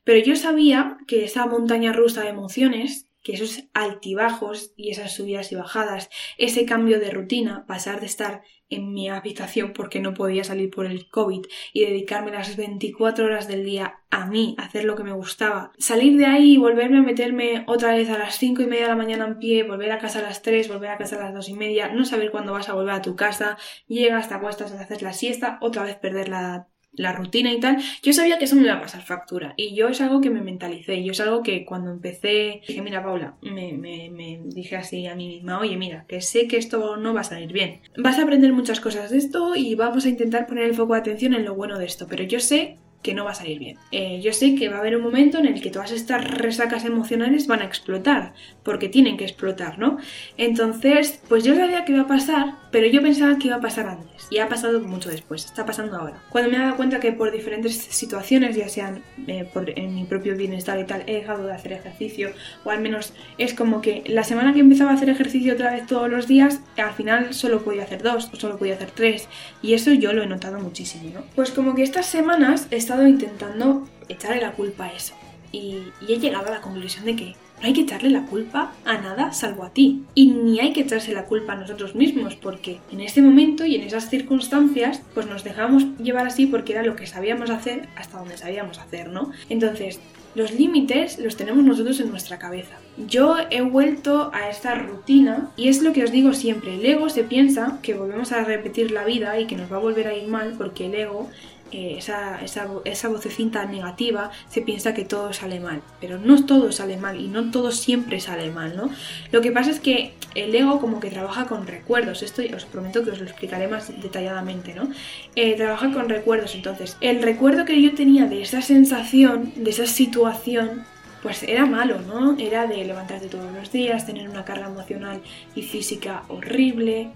pero 0.04 0.24
yo 0.24 0.36
sabía 0.36 0.98
que 1.06 1.24
esa 1.24 1.46
montaña 1.46 1.92
rusa 1.92 2.22
de 2.22 2.30
emociones, 2.30 3.08
que 3.22 3.32
esos 3.32 3.64
altibajos 3.72 4.72
y 4.76 4.90
esas 4.90 5.14
subidas 5.14 5.52
y 5.52 5.54
bajadas, 5.54 6.10
ese 6.38 6.66
cambio 6.66 6.98
de 6.98 7.10
rutina, 7.10 7.64
pasar 7.66 8.00
de 8.00 8.06
estar 8.06 8.42
en 8.68 8.92
mi 8.92 9.08
habitación 9.08 9.72
porque 9.74 10.00
no 10.00 10.14
podía 10.14 10.44
salir 10.44 10.70
por 10.70 10.86
el 10.86 11.08
COVID 11.08 11.42
y 11.72 11.84
dedicarme 11.84 12.32
las 12.32 12.56
24 12.56 13.24
horas 13.24 13.46
del 13.46 13.64
día 13.64 14.00
a 14.10 14.26
mí, 14.26 14.56
a 14.58 14.64
hacer 14.64 14.84
lo 14.84 14.96
que 14.96 15.04
me 15.04 15.12
gustaba. 15.12 15.72
Salir 15.78 16.16
de 16.18 16.26
ahí 16.26 16.54
y 16.54 16.56
volverme 16.56 16.98
a 16.98 17.02
meterme 17.02 17.64
otra 17.66 17.94
vez 17.94 18.08
a 18.10 18.18
las 18.18 18.36
5 18.38 18.62
y 18.62 18.66
media 18.66 18.84
de 18.84 18.88
la 18.88 18.96
mañana 18.96 19.26
en 19.26 19.38
pie, 19.38 19.62
volver 19.62 19.92
a 19.92 19.98
casa 19.98 20.18
a 20.18 20.22
las 20.22 20.42
3, 20.42 20.68
volver 20.68 20.90
a 20.90 20.98
casa 20.98 21.16
a 21.16 21.24
las 21.24 21.34
2 21.34 21.50
y 21.50 21.54
media, 21.54 21.92
no 21.92 22.04
saber 22.04 22.30
cuándo 22.30 22.52
vas 22.52 22.68
a 22.68 22.74
volver 22.74 22.94
a 22.94 23.02
tu 23.02 23.14
casa, 23.14 23.58
llegas, 23.86 24.28
te 24.28 24.34
acuestas 24.34 24.72
a 24.72 24.80
hacer 24.80 25.02
la 25.02 25.12
siesta, 25.12 25.58
otra 25.60 25.84
vez 25.84 25.96
perder 25.96 26.28
la 26.28 26.71
la 26.92 27.12
rutina 27.12 27.52
y 27.52 27.60
tal, 27.60 27.78
yo 28.02 28.12
sabía 28.12 28.38
que 28.38 28.44
eso 28.44 28.56
me 28.56 28.62
iba 28.62 28.74
a 28.74 28.80
pasar 28.80 29.02
factura. 29.02 29.54
Y 29.56 29.74
yo 29.74 29.88
es 29.88 30.00
algo 30.00 30.20
que 30.20 30.30
me 30.30 30.42
mentalicé. 30.42 31.02
Yo 31.02 31.12
es 31.12 31.20
algo 31.20 31.42
que 31.42 31.64
cuando 31.64 31.90
empecé 31.90 32.60
dije, 32.66 32.82
mira, 32.82 33.02
Paula, 33.02 33.36
me, 33.42 33.72
me, 33.72 34.10
me, 34.10 34.40
dije 34.44 34.76
así 34.76 35.06
a 35.06 35.14
mí 35.14 35.28
misma, 35.28 35.58
oye, 35.58 35.76
mira, 35.76 36.04
que 36.06 36.20
sé 36.20 36.46
que 36.48 36.58
esto 36.58 36.96
no 36.96 37.14
va 37.14 37.22
a 37.22 37.24
salir 37.24 37.52
bien. 37.52 37.80
Vas 37.96 38.18
a 38.18 38.22
aprender 38.22 38.52
muchas 38.52 38.80
cosas 38.80 39.10
de 39.10 39.18
esto 39.18 39.54
y 39.56 39.74
vamos 39.74 40.04
a 40.04 40.08
intentar 40.08 40.46
poner 40.46 40.64
el 40.64 40.74
foco 40.74 40.94
de 40.94 41.00
atención 41.00 41.34
en 41.34 41.44
lo 41.44 41.54
bueno 41.54 41.78
de 41.78 41.86
esto. 41.86 42.06
Pero 42.08 42.24
yo 42.24 42.40
sé 42.40 42.78
que 43.02 43.14
no 43.14 43.24
va 43.24 43.32
a 43.32 43.34
salir 43.34 43.58
bien. 43.58 43.78
Eh, 43.90 44.20
yo 44.22 44.32
sé 44.32 44.54
que 44.54 44.68
va 44.68 44.76
a 44.76 44.80
haber 44.80 44.96
un 44.96 45.02
momento 45.02 45.38
en 45.38 45.46
el 45.46 45.60
que 45.60 45.70
todas 45.70 45.90
estas 45.90 46.24
resacas 46.24 46.84
emocionales 46.84 47.46
van 47.46 47.60
a 47.60 47.64
explotar, 47.64 48.32
porque 48.62 48.88
tienen 48.88 49.16
que 49.16 49.24
explotar, 49.24 49.78
¿no? 49.78 49.98
Entonces, 50.36 51.20
pues 51.28 51.42
yo 51.42 51.54
sabía 51.54 51.84
que 51.84 51.92
iba 51.92 52.02
a 52.02 52.06
pasar, 52.06 52.54
pero 52.72 52.88
yo 52.88 53.02
pensaba 53.02 53.38
que 53.38 53.48
iba 53.48 53.56
a 53.56 53.60
pasar 53.60 53.86
antes, 53.86 54.26
y 54.30 54.38
ha 54.38 54.48
pasado 54.48 54.80
mucho 54.80 55.10
después, 55.10 55.44
está 55.44 55.64
pasando 55.64 55.96
ahora. 55.96 56.20
Cuando 56.30 56.50
me 56.50 56.56
he 56.56 56.60
dado 56.60 56.76
cuenta 56.76 56.98
que 56.98 57.12
por 57.12 57.30
diferentes 57.30 57.76
situaciones, 57.76 58.56
ya 58.56 58.68
sean 58.68 59.02
eh, 59.28 59.48
por, 59.52 59.70
en 59.78 59.94
mi 59.94 60.04
propio 60.04 60.36
bienestar 60.36 60.78
y 60.80 60.84
tal, 60.84 61.04
he 61.06 61.14
dejado 61.14 61.46
de 61.46 61.52
hacer 61.52 61.72
ejercicio, 61.72 62.32
o 62.64 62.70
al 62.70 62.80
menos 62.80 63.12
es 63.38 63.54
como 63.54 63.80
que 63.80 64.02
la 64.06 64.24
semana 64.24 64.52
que 64.52 64.60
empezaba 64.60 64.90
a 64.90 64.94
hacer 64.94 65.10
ejercicio 65.10 65.54
otra 65.54 65.72
vez 65.72 65.86
todos 65.86 66.10
los 66.10 66.26
días, 66.26 66.60
al 66.76 66.92
final 66.94 67.34
solo 67.34 67.62
podía 67.62 67.84
hacer 67.84 68.02
dos, 68.02 68.30
o 68.32 68.36
solo 68.36 68.58
podía 68.58 68.74
hacer 68.74 68.90
tres, 68.90 69.28
y 69.60 69.74
eso 69.74 69.92
yo 69.92 70.12
lo 70.12 70.22
he 70.22 70.26
notado 70.26 70.58
muchísimo, 70.58 71.10
¿no? 71.14 71.22
Pues 71.36 71.50
como 71.50 71.74
que 71.74 71.82
estas 71.82 72.06
semanas 72.06 72.66
he 72.70 72.78
intentando 73.06 73.86
echarle 74.08 74.40
la 74.40 74.52
culpa 74.52 74.86
a 74.86 74.92
eso. 74.92 75.14
Y, 75.50 75.82
he 76.08 76.18
llegado 76.18 76.48
a 76.48 76.50
la 76.50 76.60
conclusión 76.60 77.04
de 77.04 77.16
que 77.16 77.36
no 77.62 77.68
hay 77.68 77.74
que 77.74 77.82
echarle 77.82 78.10
la 78.10 78.26
culpa 78.26 78.72
a 78.84 78.98
nada 78.98 79.32
salvo 79.32 79.62
a 79.64 79.70
ti. 79.70 80.02
Y 80.14 80.26
ni 80.26 80.58
hay 80.58 80.72
que 80.72 80.80
echarse 80.80 81.14
la 81.14 81.26
culpa 81.26 81.52
a 81.52 81.56
nosotros 81.56 81.94
mismos, 81.94 82.34
porque 82.34 82.80
en 82.90 83.00
este 83.00 83.22
momento 83.22 83.64
y 83.64 83.76
en 83.76 83.82
esas 83.82 84.10
circunstancias, 84.10 85.00
pues 85.14 85.26
nos 85.26 85.44
dejamos 85.44 85.84
llevar 85.98 86.26
así 86.26 86.46
porque 86.46 86.72
era 86.72 86.82
lo 86.82 86.96
que 86.96 87.06
sabíamos 87.06 87.50
hacer 87.50 87.88
hasta 87.96 88.18
donde 88.18 88.36
sabíamos 88.36 88.78
hacer, 88.78 89.08
¿no? 89.08 89.30
Entonces, 89.48 90.00
los 90.34 90.52
límites 90.52 91.18
los 91.18 91.36
tenemos 91.36 91.62
nosotros 91.62 92.00
en 92.00 92.10
nuestra 92.10 92.38
cabeza. 92.38 92.76
Yo 93.06 93.36
he 93.50 93.60
vuelto 93.60 94.30
a 94.32 94.48
esta 94.48 94.74
rutina 94.74 95.50
y 95.56 95.68
es 95.68 95.82
lo 95.82 95.92
que 95.92 96.04
os 96.04 96.10
digo 96.10 96.32
siempre, 96.32 96.74
el 96.74 96.86
ego 96.86 97.10
se 97.10 97.22
piensa 97.22 97.78
que 97.82 97.94
volvemos 97.94 98.32
a 98.32 98.42
repetir 98.42 98.90
la 98.90 99.04
vida 99.04 99.38
y 99.38 99.46
que 99.46 99.56
nos 99.56 99.70
va 99.70 99.76
a 99.76 99.80
volver 99.80 100.08
a 100.08 100.14
ir 100.14 100.28
mal 100.28 100.54
porque 100.56 100.86
el 100.86 100.94
ego 100.94 101.28
esa, 101.72 102.40
esa, 102.42 102.68
esa, 102.84 103.08
vocecita 103.08 103.64
negativa 103.64 104.30
se 104.48 104.62
piensa 104.62 104.94
que 104.94 105.04
todo 105.04 105.32
sale 105.32 105.60
mal, 105.60 105.82
pero 106.00 106.18
no 106.18 106.44
todo 106.44 106.72
sale 106.72 106.96
mal 106.96 107.20
y 107.20 107.28
no 107.28 107.50
todo 107.50 107.72
siempre 107.72 108.20
sale 108.20 108.50
mal, 108.50 108.76
¿no? 108.76 108.90
Lo 109.30 109.40
que 109.40 109.52
pasa 109.52 109.70
es 109.70 109.80
que 109.80 110.14
el 110.34 110.54
ego 110.54 110.80
como 110.80 111.00
que 111.00 111.10
trabaja 111.10 111.46
con 111.46 111.66
recuerdos, 111.66 112.22
esto 112.22 112.42
os 112.54 112.64
prometo 112.64 113.04
que 113.04 113.10
os 113.10 113.18
lo 113.18 113.24
explicaré 113.24 113.68
más 113.68 113.88
detalladamente, 114.00 114.74
¿no? 114.74 114.88
Eh, 115.36 115.54
trabaja 115.54 115.92
con 115.92 116.08
recuerdos, 116.08 116.54
entonces, 116.54 116.96
el 117.00 117.22
recuerdo 117.22 117.64
que 117.64 117.80
yo 117.80 117.94
tenía 117.94 118.26
de 118.26 118.42
esa 118.42 118.62
sensación, 118.62 119.52
de 119.56 119.70
esa 119.70 119.86
situación, 119.86 120.84
pues 121.22 121.42
era 121.44 121.66
malo, 121.66 122.00
¿no? 122.00 122.36
Era 122.38 122.66
de 122.66 122.84
levantarte 122.84 123.28
todos 123.28 123.52
los 123.52 123.70
días, 123.70 124.06
tener 124.06 124.28
una 124.28 124.44
carga 124.44 124.66
emocional 124.66 125.20
y 125.54 125.62
física 125.62 126.24
horrible, 126.28 127.10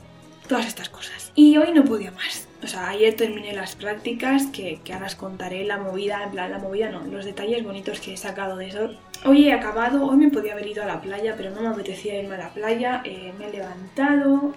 todas 0.48 0.66
estas 0.66 0.88
cosas. 0.88 1.32
Y 1.34 1.56
hoy 1.56 1.72
no 1.72 1.84
podía 1.84 2.10
más. 2.12 2.46
O 2.62 2.66
sea, 2.66 2.88
ayer 2.88 3.14
terminé 3.14 3.52
las 3.52 3.76
prácticas, 3.76 4.46
que, 4.46 4.80
ahora 4.92 5.06
os 5.06 5.14
contaré 5.14 5.64
la 5.64 5.76
movida, 5.76 6.24
en 6.24 6.30
plan, 6.30 6.50
la 6.50 6.58
movida 6.58 6.90
no, 6.90 7.04
los 7.04 7.24
detalles 7.24 7.62
bonitos 7.62 8.00
que 8.00 8.14
he 8.14 8.16
sacado 8.16 8.56
de 8.56 8.68
eso. 8.68 8.90
Hoy 9.24 9.48
he 9.48 9.52
acabado, 9.52 10.06
hoy 10.06 10.16
me 10.16 10.30
podía 10.30 10.52
haber 10.52 10.66
ido 10.66 10.82
a 10.82 10.86
la 10.86 11.00
playa, 11.00 11.34
pero 11.36 11.50
no 11.50 11.60
me 11.60 11.68
apetecía 11.68 12.20
irme 12.20 12.36
a 12.36 12.38
la 12.38 12.50
playa. 12.50 13.02
Eh, 13.04 13.32
me 13.38 13.48
he 13.48 13.52
levantado, 13.52 14.54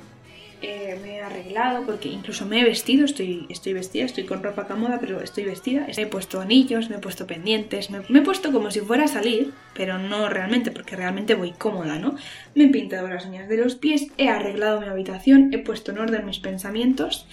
eh, 0.62 1.00
me 1.02 1.16
he 1.16 1.22
arreglado, 1.22 1.86
porque 1.86 2.10
incluso 2.10 2.46
me 2.46 2.60
he 2.60 2.64
vestido, 2.64 3.06
estoy, 3.06 3.46
estoy 3.50 3.74
vestida, 3.74 4.06
estoy 4.06 4.26
con 4.26 4.44
ropa 4.44 4.68
cómoda, 4.68 5.00
pero 5.00 5.22
estoy 5.22 5.46
vestida. 5.46 5.88
Me 5.96 6.04
he 6.04 6.08
puesto 6.08 6.42
anillos, 6.42 6.90
me 6.90 6.98
he 6.98 7.00
puesto 7.00 7.28
pendientes, 7.28 7.90
me, 7.90 8.00
he 8.00 8.22
puesto 8.22 8.52
como 8.52 8.70
si 8.72 8.82
fuera 8.82 9.06
a 9.06 9.08
salir, 9.08 9.54
pero 9.74 9.98
no 9.98 10.30
realmente, 10.30 10.72
porque 10.72 10.96
realmente 10.96 11.36
voy 11.36 11.52
cómoda, 11.52 11.98
¿no? 12.00 12.16
Me 12.56 12.66
he 12.66 12.68
pintado 12.68 13.08
las 13.08 13.26
uñas 13.26 13.48
de 13.48 13.58
los 13.58 13.76
pies, 13.76 14.08
he 14.18 14.30
arreglado 14.30 14.82
mi 14.82 14.88
habitación, 14.88 15.54
he 15.54 15.60
puesto 15.60 15.92
en 15.92 16.00
orden 16.00 16.26
mis 16.26 16.40
pensamientos. 16.40 17.26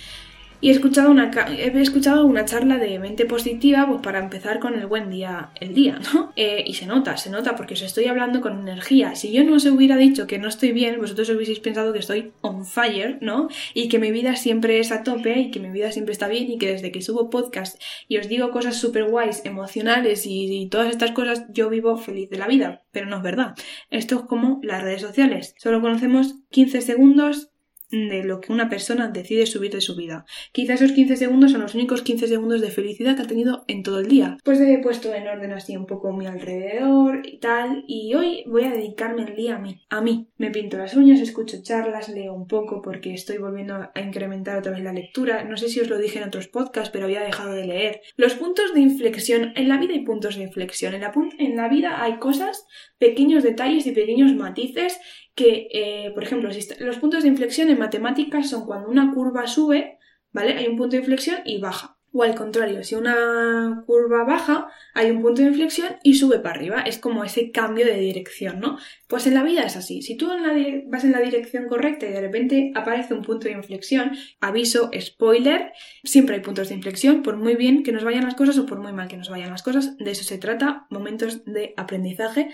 Y 0.61 0.71
he 0.71 0.73
escuchado 0.73 1.11
una, 1.11 1.31
he 1.49 1.81
escuchado 1.81 2.25
una 2.25 2.45
charla 2.45 2.79
de 2.79 2.99
mente 2.99 3.27
positiva 3.27 3.87
pues 3.87 4.01
para 4.01 4.19
empezar 4.19 4.59
con 4.59 4.75
el 4.75 4.87
buen 4.87 5.11
día, 5.11 5.51
el 5.61 5.75
día, 5.75 5.99
¿no? 6.12 6.27
Eh, 6.37 6.64
y 6.66 6.75
se 6.75 6.85
nota, 6.85 7.16
se 7.16 7.31
nota 7.31 7.57
porque 7.57 7.75
os 7.75 7.83
estoy 7.83 8.07
hablando 8.07 8.42
con 8.42 8.61
energía. 8.61 9.14
Si 9.14 9.33
yo 9.33 9.42
no 9.42 9.57
os 9.57 9.64
hubiera 9.64 9.97
dicho 9.97 10.27
que 10.27 10.38
no 10.38 10.49
estoy 10.49 10.73
bien, 10.73 11.01
vosotros 11.01 11.31
hubieseis 11.31 11.61
pensado 11.61 11.95
que 11.95 11.99
estoy 11.99 12.33
on 12.42 12.66
fire, 12.66 13.19
¿no? 13.23 13.49
Y 13.73 13.88
que 13.88 13.99
mi 13.99 14.11
vida 14.11 14.37
siempre 14.37 14.79
es 14.79 14.92
a 14.92 15.03
tope 15.03 15.38
y 15.38 15.51
que 15.51 15.61
mi 15.61 15.71
vida 15.71 15.92
siempre 15.92 16.12
está 16.12 16.29
bien 16.29 16.51
y 16.51 16.59
que 16.59 16.73
desde 16.73 16.92
que 16.92 17.01
subo 17.01 17.31
podcast 17.31 17.81
y 18.07 18.19
os 18.19 18.29
digo 18.29 18.51
cosas 18.51 18.77
súper 18.77 19.05
guays, 19.05 19.47
emocionales 19.47 20.25
y 20.27 20.69
todas 20.71 20.90
estas 20.90 21.12
cosas, 21.12 21.45
yo 21.49 21.71
vivo 21.71 21.97
feliz 21.97 22.29
de 22.29 22.38
la 22.38 22.49
vida. 22.49 22.85
Pero 22.92 23.07
no 23.07 23.16
es 23.16 23.23
verdad. 23.23 23.55
Esto 23.90 24.16
es 24.16 24.23
como 24.23 24.61
las 24.62 24.83
redes 24.83 25.01
sociales. 25.03 25.55
Solo 25.59 25.81
conocemos 25.81 26.35
15 26.51 26.83
segundos 26.83 27.51
de 27.90 28.25
lo 28.25 28.40
que 28.40 28.53
una 28.53 28.68
persona 28.68 29.09
decide 29.09 29.46
subir 29.46 29.72
de 29.72 29.81
su 29.81 29.96
vida. 29.96 30.27
Quizá 30.53 30.75
esos 30.75 30.92
15 30.92 31.16
segundos 31.16 31.53
son 31.53 31.62
los 31.62 31.75
únicos 31.75 32.03
15 32.03 32.27
segundos 32.27 32.61
de 32.61 32.70
felicidad 32.70 33.16
que 33.16 33.22
ha 33.22 33.27
tenido 33.27 33.64
en 33.68 33.83
todo 33.83 34.01
el 34.01 34.09
día. 34.09 34.38
Pues 34.44 34.61
he 34.61 34.79
puesto 34.79 35.14
en 35.14 35.29
orden 35.29 35.53
así 35.53 35.77
un 35.77 35.87
poco 35.87 36.12
mi 36.12 36.27
alrededor 36.27 37.22
y 37.25 37.38
tal, 37.38 37.85
y 37.87 38.14
hoy 38.14 38.44
voy 38.46 38.64
a 38.64 38.70
dedicarme 38.70 39.22
el 39.22 39.37
día 39.37 39.57
a 39.57 39.59
mí. 39.59 39.81
A 39.88 40.01
mí. 40.01 40.29
Me 40.38 40.51
pinto 40.51 40.77
las 40.77 40.94
uñas, 40.94 41.20
escucho 41.20 41.62
charlas, 41.62 42.09
leo 42.09 42.35
un 42.35 42.46
poco 42.46 42.83
porque 42.83 43.14
estoy 43.14 43.38
volviendo 43.38 43.75
a 43.75 44.01
incrementar 44.01 44.59
otra 44.59 44.72
vez 44.72 44.83
la 44.83 44.92
lectura. 44.92 45.44
No 45.44 45.57
sé 45.57 45.68
si 45.68 45.81
os 45.81 45.88
lo 45.88 45.99
dije 45.99 46.18
en 46.18 46.29
otros 46.29 46.49
podcasts, 46.49 46.90
pero 46.90 47.05
había 47.05 47.22
dejado 47.22 47.53
de 47.53 47.66
leer. 47.66 48.01
Los 48.16 48.35
puntos 48.35 48.75
de 48.75 48.81
inflexión. 48.81 49.53
En 49.57 49.68
la 49.68 49.79
vida 49.79 49.94
hay 49.94 50.05
puntos 50.05 50.37
de 50.37 50.42
inflexión. 50.42 50.94
En 50.94 51.01
la, 51.03 51.12
en 51.38 51.57
la 51.57 51.68
vida 51.68 52.03
hay 52.03 52.18
cosas, 52.18 52.66
pequeños 52.99 53.42
detalles 53.42 53.87
y 53.87 53.92
pequeños 53.92 54.35
matices 54.35 54.99
que, 55.37 55.68
eh, 55.70 56.11
por 56.14 56.25
ejemplo, 56.25 56.49
los 56.81 56.96
puntos 56.96 57.22
de 57.22 57.29
inflexión 57.29 57.68
en 57.68 57.79
matemáticas 57.79 58.49
son 58.51 58.66
cuando 58.66 58.88
una 58.88 59.12
curva 59.14 59.46
sube, 59.46 59.99
¿vale? 60.33 60.55
Hay 60.55 60.66
un 60.66 60.77
punto 60.77 60.96
de 60.96 61.03
inflexión 61.03 61.42
y 61.44 61.61
baja. 61.61 61.96
O 62.12 62.23
al 62.23 62.35
contrario, 62.35 62.83
si 62.83 62.95
una 62.95 63.83
curva 63.87 64.25
baja, 64.25 64.69
hay 64.95 65.11
un 65.11 65.21
punto 65.21 65.42
de 65.42 65.49
inflexión 65.49 65.97
y 66.03 66.14
sube 66.14 66.38
para 66.38 66.55
arriba. 66.55 66.81
Es 66.81 66.99
como 66.99 67.25
ese 67.25 67.51
cambio 67.51 67.85
de 67.85 67.99
dirección, 67.99 68.59
¿no? 68.59 68.79
Pues 69.07 69.27
en 69.27 69.35
la 69.35 69.42
vida 69.42 69.62
es 69.62 69.77
así. 69.77 70.01
Si 70.01 70.16
tú 70.16 70.29
vas 70.87 71.05
en 71.05 71.12
la 71.12 71.21
dirección 71.21 71.69
correcta 71.69 72.07
y 72.07 72.12
de 72.12 72.21
repente 72.21 72.73
aparece 72.75 73.12
un 73.12 73.23
punto 73.23 73.49
de 73.49 73.53
inflexión, 73.53 74.16
aviso, 74.40 74.90
spoiler, 74.99 75.73
siempre 76.05 76.37
hay 76.37 76.40
puntos 76.40 76.71
de 76.71 76.77
inflexión, 76.77 77.23
por 77.23 77.37
muy 77.37 77.55
bien 77.55 77.83
que 77.83 77.92
nos 77.92 78.05
vayan 78.05 78.25
las 78.25 78.35
cosas 78.35 78.57
o 78.59 78.66
por 78.66 78.81
muy 78.81 78.92
mal 78.92 79.09
que 79.09 79.19
nos 79.19 79.29
vayan 79.29 79.51
las 79.51 79.62
cosas. 79.62 79.97
De 79.99 80.11
eso 80.11 80.25
se 80.25 80.38
trata, 80.38 80.87
momentos 80.88 81.45
de 81.45 81.75
aprendizaje. 81.77 82.49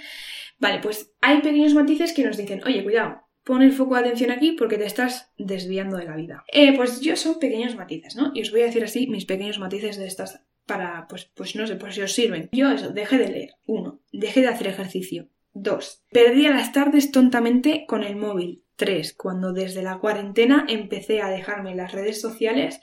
Vale, 0.58 0.80
pues 0.80 1.12
hay 1.20 1.40
pequeños 1.40 1.74
matices 1.74 2.12
que 2.12 2.24
nos 2.24 2.36
dicen, 2.36 2.62
oye, 2.64 2.82
cuidado, 2.82 3.22
pon 3.44 3.62
el 3.62 3.72
foco 3.72 3.94
de 3.94 4.00
atención 4.00 4.30
aquí 4.30 4.52
porque 4.52 4.78
te 4.78 4.86
estás 4.86 5.30
desviando 5.38 5.96
de 5.96 6.04
la 6.04 6.16
vida. 6.16 6.44
Eh, 6.52 6.76
pues 6.76 7.00
yo 7.00 7.16
son 7.16 7.38
pequeños 7.38 7.76
matices, 7.76 8.16
¿no? 8.16 8.32
Y 8.34 8.42
os 8.42 8.50
voy 8.50 8.62
a 8.62 8.66
decir 8.66 8.84
así 8.84 9.06
mis 9.06 9.24
pequeños 9.24 9.58
matices 9.58 9.96
de 9.96 10.06
estas 10.06 10.42
para, 10.66 11.06
pues, 11.08 11.30
pues 11.34 11.56
no 11.56 11.66
sé, 11.66 11.76
por 11.76 11.92
si 11.92 12.02
os 12.02 12.12
sirven. 12.12 12.48
Yo 12.52 12.70
eso, 12.70 12.90
dejé 12.90 13.18
de 13.18 13.28
leer. 13.28 13.54
Uno, 13.66 14.00
dejé 14.12 14.40
de 14.42 14.48
hacer 14.48 14.68
ejercicio. 14.68 15.28
Dos, 15.54 16.02
perdí 16.10 16.46
a 16.46 16.50
las 16.50 16.72
tardes 16.72 17.10
tontamente 17.10 17.84
con 17.86 18.04
el 18.04 18.16
móvil. 18.16 18.64
Tres, 18.76 19.12
cuando 19.12 19.52
desde 19.52 19.82
la 19.82 19.98
cuarentena 19.98 20.64
empecé 20.68 21.20
a 21.20 21.28
dejarme 21.28 21.74
las 21.74 21.92
redes 21.92 22.20
sociales 22.20 22.80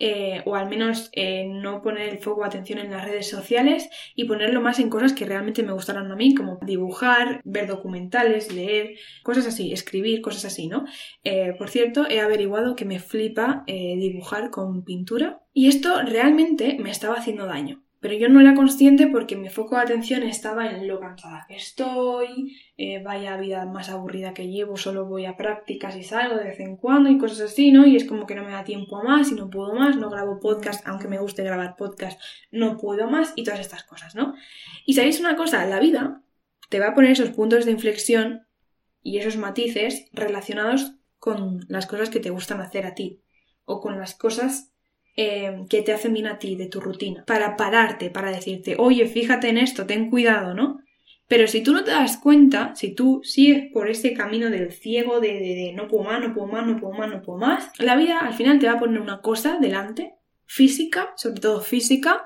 eh, 0.00 0.42
o 0.46 0.54
al 0.54 0.68
menos 0.68 1.10
eh, 1.12 1.46
no 1.46 1.82
poner 1.82 2.08
el 2.08 2.18
foco 2.18 2.44
atención 2.44 2.78
en 2.78 2.90
las 2.90 3.04
redes 3.04 3.28
sociales 3.28 3.88
y 4.14 4.24
ponerlo 4.24 4.60
más 4.60 4.78
en 4.78 4.90
cosas 4.90 5.12
que 5.12 5.24
realmente 5.24 5.62
me 5.62 5.72
gustaran 5.72 6.10
a 6.10 6.16
mí, 6.16 6.34
como 6.34 6.58
dibujar, 6.62 7.40
ver 7.44 7.66
documentales, 7.66 8.52
leer, 8.52 8.96
cosas 9.22 9.46
así, 9.46 9.72
escribir, 9.72 10.20
cosas 10.20 10.44
así, 10.44 10.68
¿no? 10.68 10.84
Eh, 11.24 11.54
por 11.58 11.70
cierto, 11.70 12.06
he 12.08 12.20
averiguado 12.20 12.76
que 12.76 12.84
me 12.84 13.00
flipa 13.00 13.64
dibujar 13.66 14.50
con 14.50 14.84
pintura 14.84 15.42
y 15.52 15.68
esto 15.68 16.02
realmente 16.02 16.76
me 16.80 16.90
estaba 16.90 17.16
haciendo 17.16 17.46
daño. 17.46 17.87
Pero 18.00 18.14
yo 18.14 18.28
no 18.28 18.40
era 18.40 18.54
consciente 18.54 19.08
porque 19.08 19.36
mi 19.36 19.48
foco 19.48 19.74
de 19.74 19.82
atención 19.82 20.22
estaba 20.22 20.70
en 20.70 20.86
lo 20.86 21.00
cansada 21.00 21.46
que 21.48 21.56
estoy, 21.56 22.56
eh, 22.76 23.02
vaya 23.02 23.36
vida 23.36 23.66
más 23.66 23.88
aburrida 23.88 24.34
que 24.34 24.48
llevo, 24.48 24.76
solo 24.76 25.06
voy 25.06 25.26
a 25.26 25.36
prácticas 25.36 25.96
y 25.96 26.04
salgo 26.04 26.36
de 26.36 26.44
vez 26.44 26.60
en 26.60 26.76
cuando 26.76 27.10
y 27.10 27.18
cosas 27.18 27.40
así, 27.40 27.72
¿no? 27.72 27.86
Y 27.86 27.96
es 27.96 28.04
como 28.04 28.26
que 28.26 28.34
no 28.36 28.44
me 28.44 28.52
da 28.52 28.62
tiempo 28.62 28.98
a 28.98 29.02
más 29.02 29.32
y 29.32 29.34
no 29.34 29.50
puedo 29.50 29.74
más, 29.74 29.96
no 29.96 30.10
grabo 30.10 30.38
podcast, 30.38 30.86
aunque 30.86 31.08
me 31.08 31.18
guste 31.18 31.42
grabar 31.42 31.74
podcast, 31.76 32.20
no 32.52 32.76
puedo 32.76 33.10
más 33.10 33.32
y 33.34 33.44
todas 33.44 33.60
estas 33.60 33.82
cosas, 33.82 34.14
¿no? 34.14 34.34
Y 34.86 34.94
sabéis 34.94 35.18
una 35.18 35.36
cosa, 35.36 35.66
la 35.66 35.80
vida 35.80 36.22
te 36.68 36.80
va 36.80 36.88
a 36.88 36.94
poner 36.94 37.12
esos 37.12 37.30
puntos 37.30 37.64
de 37.64 37.72
inflexión 37.72 38.46
y 39.02 39.18
esos 39.18 39.36
matices 39.36 40.06
relacionados 40.12 40.94
con 41.18 41.64
las 41.68 41.86
cosas 41.86 42.10
que 42.10 42.20
te 42.20 42.30
gustan 42.30 42.60
hacer 42.60 42.86
a 42.86 42.94
ti 42.94 43.22
o 43.64 43.80
con 43.80 43.98
las 43.98 44.14
cosas 44.14 44.72
Em, 45.20 45.66
que 45.66 45.82
te 45.82 45.92
hacen 45.92 46.14
bien 46.14 46.28
a 46.28 46.38
ti, 46.38 46.54
de 46.54 46.68
tu 46.68 46.80
rutina, 46.80 47.24
para 47.26 47.56
pararte, 47.56 48.08
para 48.08 48.30
decirte, 48.30 48.76
oye, 48.78 49.04
fíjate 49.08 49.48
en 49.48 49.58
esto, 49.58 49.84
ten 49.84 50.10
cuidado, 50.10 50.54
¿no? 50.54 50.78
Pero 51.26 51.48
si 51.48 51.60
tú 51.60 51.72
no 51.72 51.82
te 51.82 51.90
das 51.90 52.18
cuenta, 52.18 52.72
si 52.76 52.94
tú 52.94 53.20
sigues 53.24 53.64
por 53.72 53.90
ese 53.90 54.14
camino 54.14 54.48
del 54.48 54.70
ciego, 54.70 55.18
de, 55.18 55.72
no 55.74 55.88
puedo 55.88 56.04
más, 56.04 56.20
no 56.20 56.32
puedo 56.32 56.46
más, 56.46 56.64
no 56.64 56.78
puedo 56.78 56.92
más, 56.92 57.10
no 57.10 57.20
puedo 57.20 57.36
más, 57.36 57.72
la 57.80 57.96
vida 57.96 58.20
al 58.20 58.32
final 58.32 58.60
te 58.60 58.68
va 58.68 58.74
a 58.74 58.78
poner 58.78 59.00
una 59.00 59.20
cosa 59.20 59.58
delante, 59.60 60.14
física, 60.46 61.14
sobre 61.16 61.40
todo 61.40 61.62
física, 61.62 62.22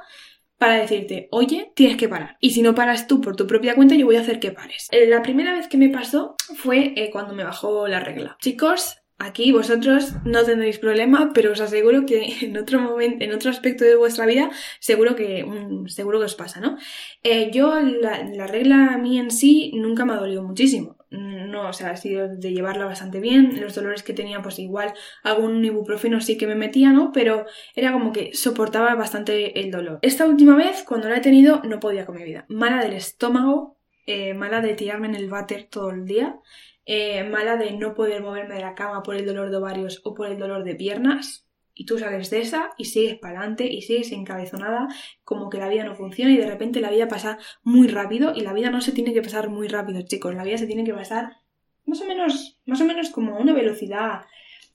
para 0.59 0.75
decirte, 0.75 1.29
oye, 1.31 1.73
tienes 1.75 1.97
que 1.97 2.11
parar. 2.11 2.37
Y 2.41 2.51
si 2.51 2.61
no 2.61 2.75
paras 2.75 3.07
tú 3.07 3.23
por 3.23 3.37
tu 3.37 3.47
propia 3.47 3.75
cuenta, 3.75 3.95
yo 3.95 4.05
voy 4.05 4.17
a 4.17 4.21
hacer 4.21 4.39
que 4.39 4.53
pares. 4.53 4.89
Eh, 4.91 5.07
la 5.07 5.23
primera 5.23 5.55
vez 5.55 5.67
que 5.67 5.79
me 5.79 5.89
pasó 5.89 6.37
fue 6.57 6.93
eh, 6.95 7.09
cuando 7.11 7.33
me 7.33 7.43
bajó 7.43 7.89
la 7.89 8.01
regla. 8.01 8.37
Chicos, 8.39 9.02
Aquí 9.19 9.53
vosotros 9.53 10.15
no 10.25 10.43
tendréis 10.45 10.79
problema, 10.81 11.31
pero 11.33 11.53
os 11.53 11.61
aseguro 11.61 12.07
que 12.07 12.39
en 12.43 12.57
otro 12.57 12.81
momento, 12.81 13.25
en 13.25 13.33
otro 13.33 13.51
aspecto 13.51 13.85
de 13.85 13.95
vuestra 13.95 14.27
vida, 14.27 14.51
seguro 14.81 15.15
que, 15.15 15.45
mm, 15.45 15.87
seguro 15.87 16.19
que 16.19 16.25
os 16.25 16.35
pasa, 16.35 16.61
¿no? 16.61 16.77
Eh, 17.23 17.51
yo, 17.53 17.79
la, 17.79 18.47
regla 18.49 18.95
a 18.95 18.99
mí 18.99 19.21
en 19.21 19.31
sí 19.31 19.73
nunca 19.75 20.05
me 20.05 20.15
ha 20.15 20.17
dolido 20.17 20.43
muchísimo. 20.43 20.97
No, 21.11 21.69
o 21.69 21.73
sea, 21.73 21.91
ha 21.91 21.97
sido 21.97 22.29
de 22.29 22.53
llevarla 22.53 22.87
bastante 22.87 23.21
bien. 23.21 23.61
Los 23.61 23.75
dolores 23.75 24.03
que 24.03 24.15
tenía, 24.15 24.41
pues 24.43 24.59
igual 24.59 24.95
algún 25.23 25.63
ibuprofeno 25.65 26.21
sí 26.21 26.37
que 26.39 26.47
me 26.47 26.55
metía, 26.55 26.91
¿no? 26.91 27.13
Pero 27.13 27.45
era 27.77 27.93
como 27.93 28.13
que 28.13 28.35
soportaba 28.35 28.95
bastante 28.95 29.61
el 29.61 29.71
dolor. 29.71 29.99
Esta 30.03 30.27
última 30.27 30.57
vez, 30.57 30.85
cuando 30.85 31.09
la 31.09 31.19
he 31.19 31.21
tenido, 31.21 31.61
no 31.65 31.81
podía 31.81 32.07
con 32.07 32.17
mi 32.17 32.25
vida. 32.25 32.47
Mala 32.49 32.83
del 32.83 32.95
estómago, 32.95 33.79
eh, 34.07 34.35
mala 34.35 34.61
de 34.63 34.75
tirarme 34.75 35.09
en 35.09 35.15
el 35.15 35.29
váter 35.29 35.69
todo 35.71 35.91
el 35.91 36.07
día 36.07 36.41
eh, 36.85 37.25
mala 37.25 37.57
de 37.57 37.73
no 37.73 37.95
poder 37.95 38.23
moverme 38.23 38.55
de 38.57 38.61
la 38.61 38.75
cama 38.75 39.03
por 39.03 39.17
el 39.17 39.27
dolor 39.27 39.51
de 39.51 39.57
ovarios 39.57 40.01
o 40.05 40.15
por 40.15 40.27
el 40.27 40.39
dolor 40.39 40.65
de 40.65 40.75
piernas, 40.75 41.47
y 41.75 41.87
tú 41.87 41.99
sales 41.99 42.31
de 42.31 42.41
esa 42.41 42.71
y 42.77 42.85
sigues 42.87 43.19
para 43.19 43.39
adelante 43.39 43.67
y 43.67 43.83
sigues 43.83 44.13
encabezonada 44.13 44.89
como 45.25 45.49
que 45.49 45.59
la 45.59 45.69
vida 45.69 45.85
no 45.85 45.95
funciona 45.95 46.33
y 46.33 46.37
de 46.37 46.47
repente 46.47 46.81
la 46.81 46.91
vida 46.91 47.09
pasa 47.09 47.39
muy 47.63 47.89
rápido 47.89 48.33
y 48.35 48.43
la 48.43 48.53
vida 48.53 48.71
no 48.71 48.81
se 48.81 48.93
tiene 48.93 49.13
que 49.13 49.23
pasar 49.23 49.49
muy 49.49 49.69
rápido, 49.69 50.03
chicos, 50.03 50.35
la 50.35 50.45
vida 50.45 50.59
se 50.59 50.67
tiene 50.67 50.85
que 50.85 50.93
pasar 50.93 51.37
más 51.85 52.01
o 52.01 52.07
menos, 52.07 52.61
más 52.67 52.81
o 52.81 52.85
menos 52.85 53.11
como 53.11 53.35
a 53.35 53.39
una 53.39 53.53
velocidad 53.53 54.23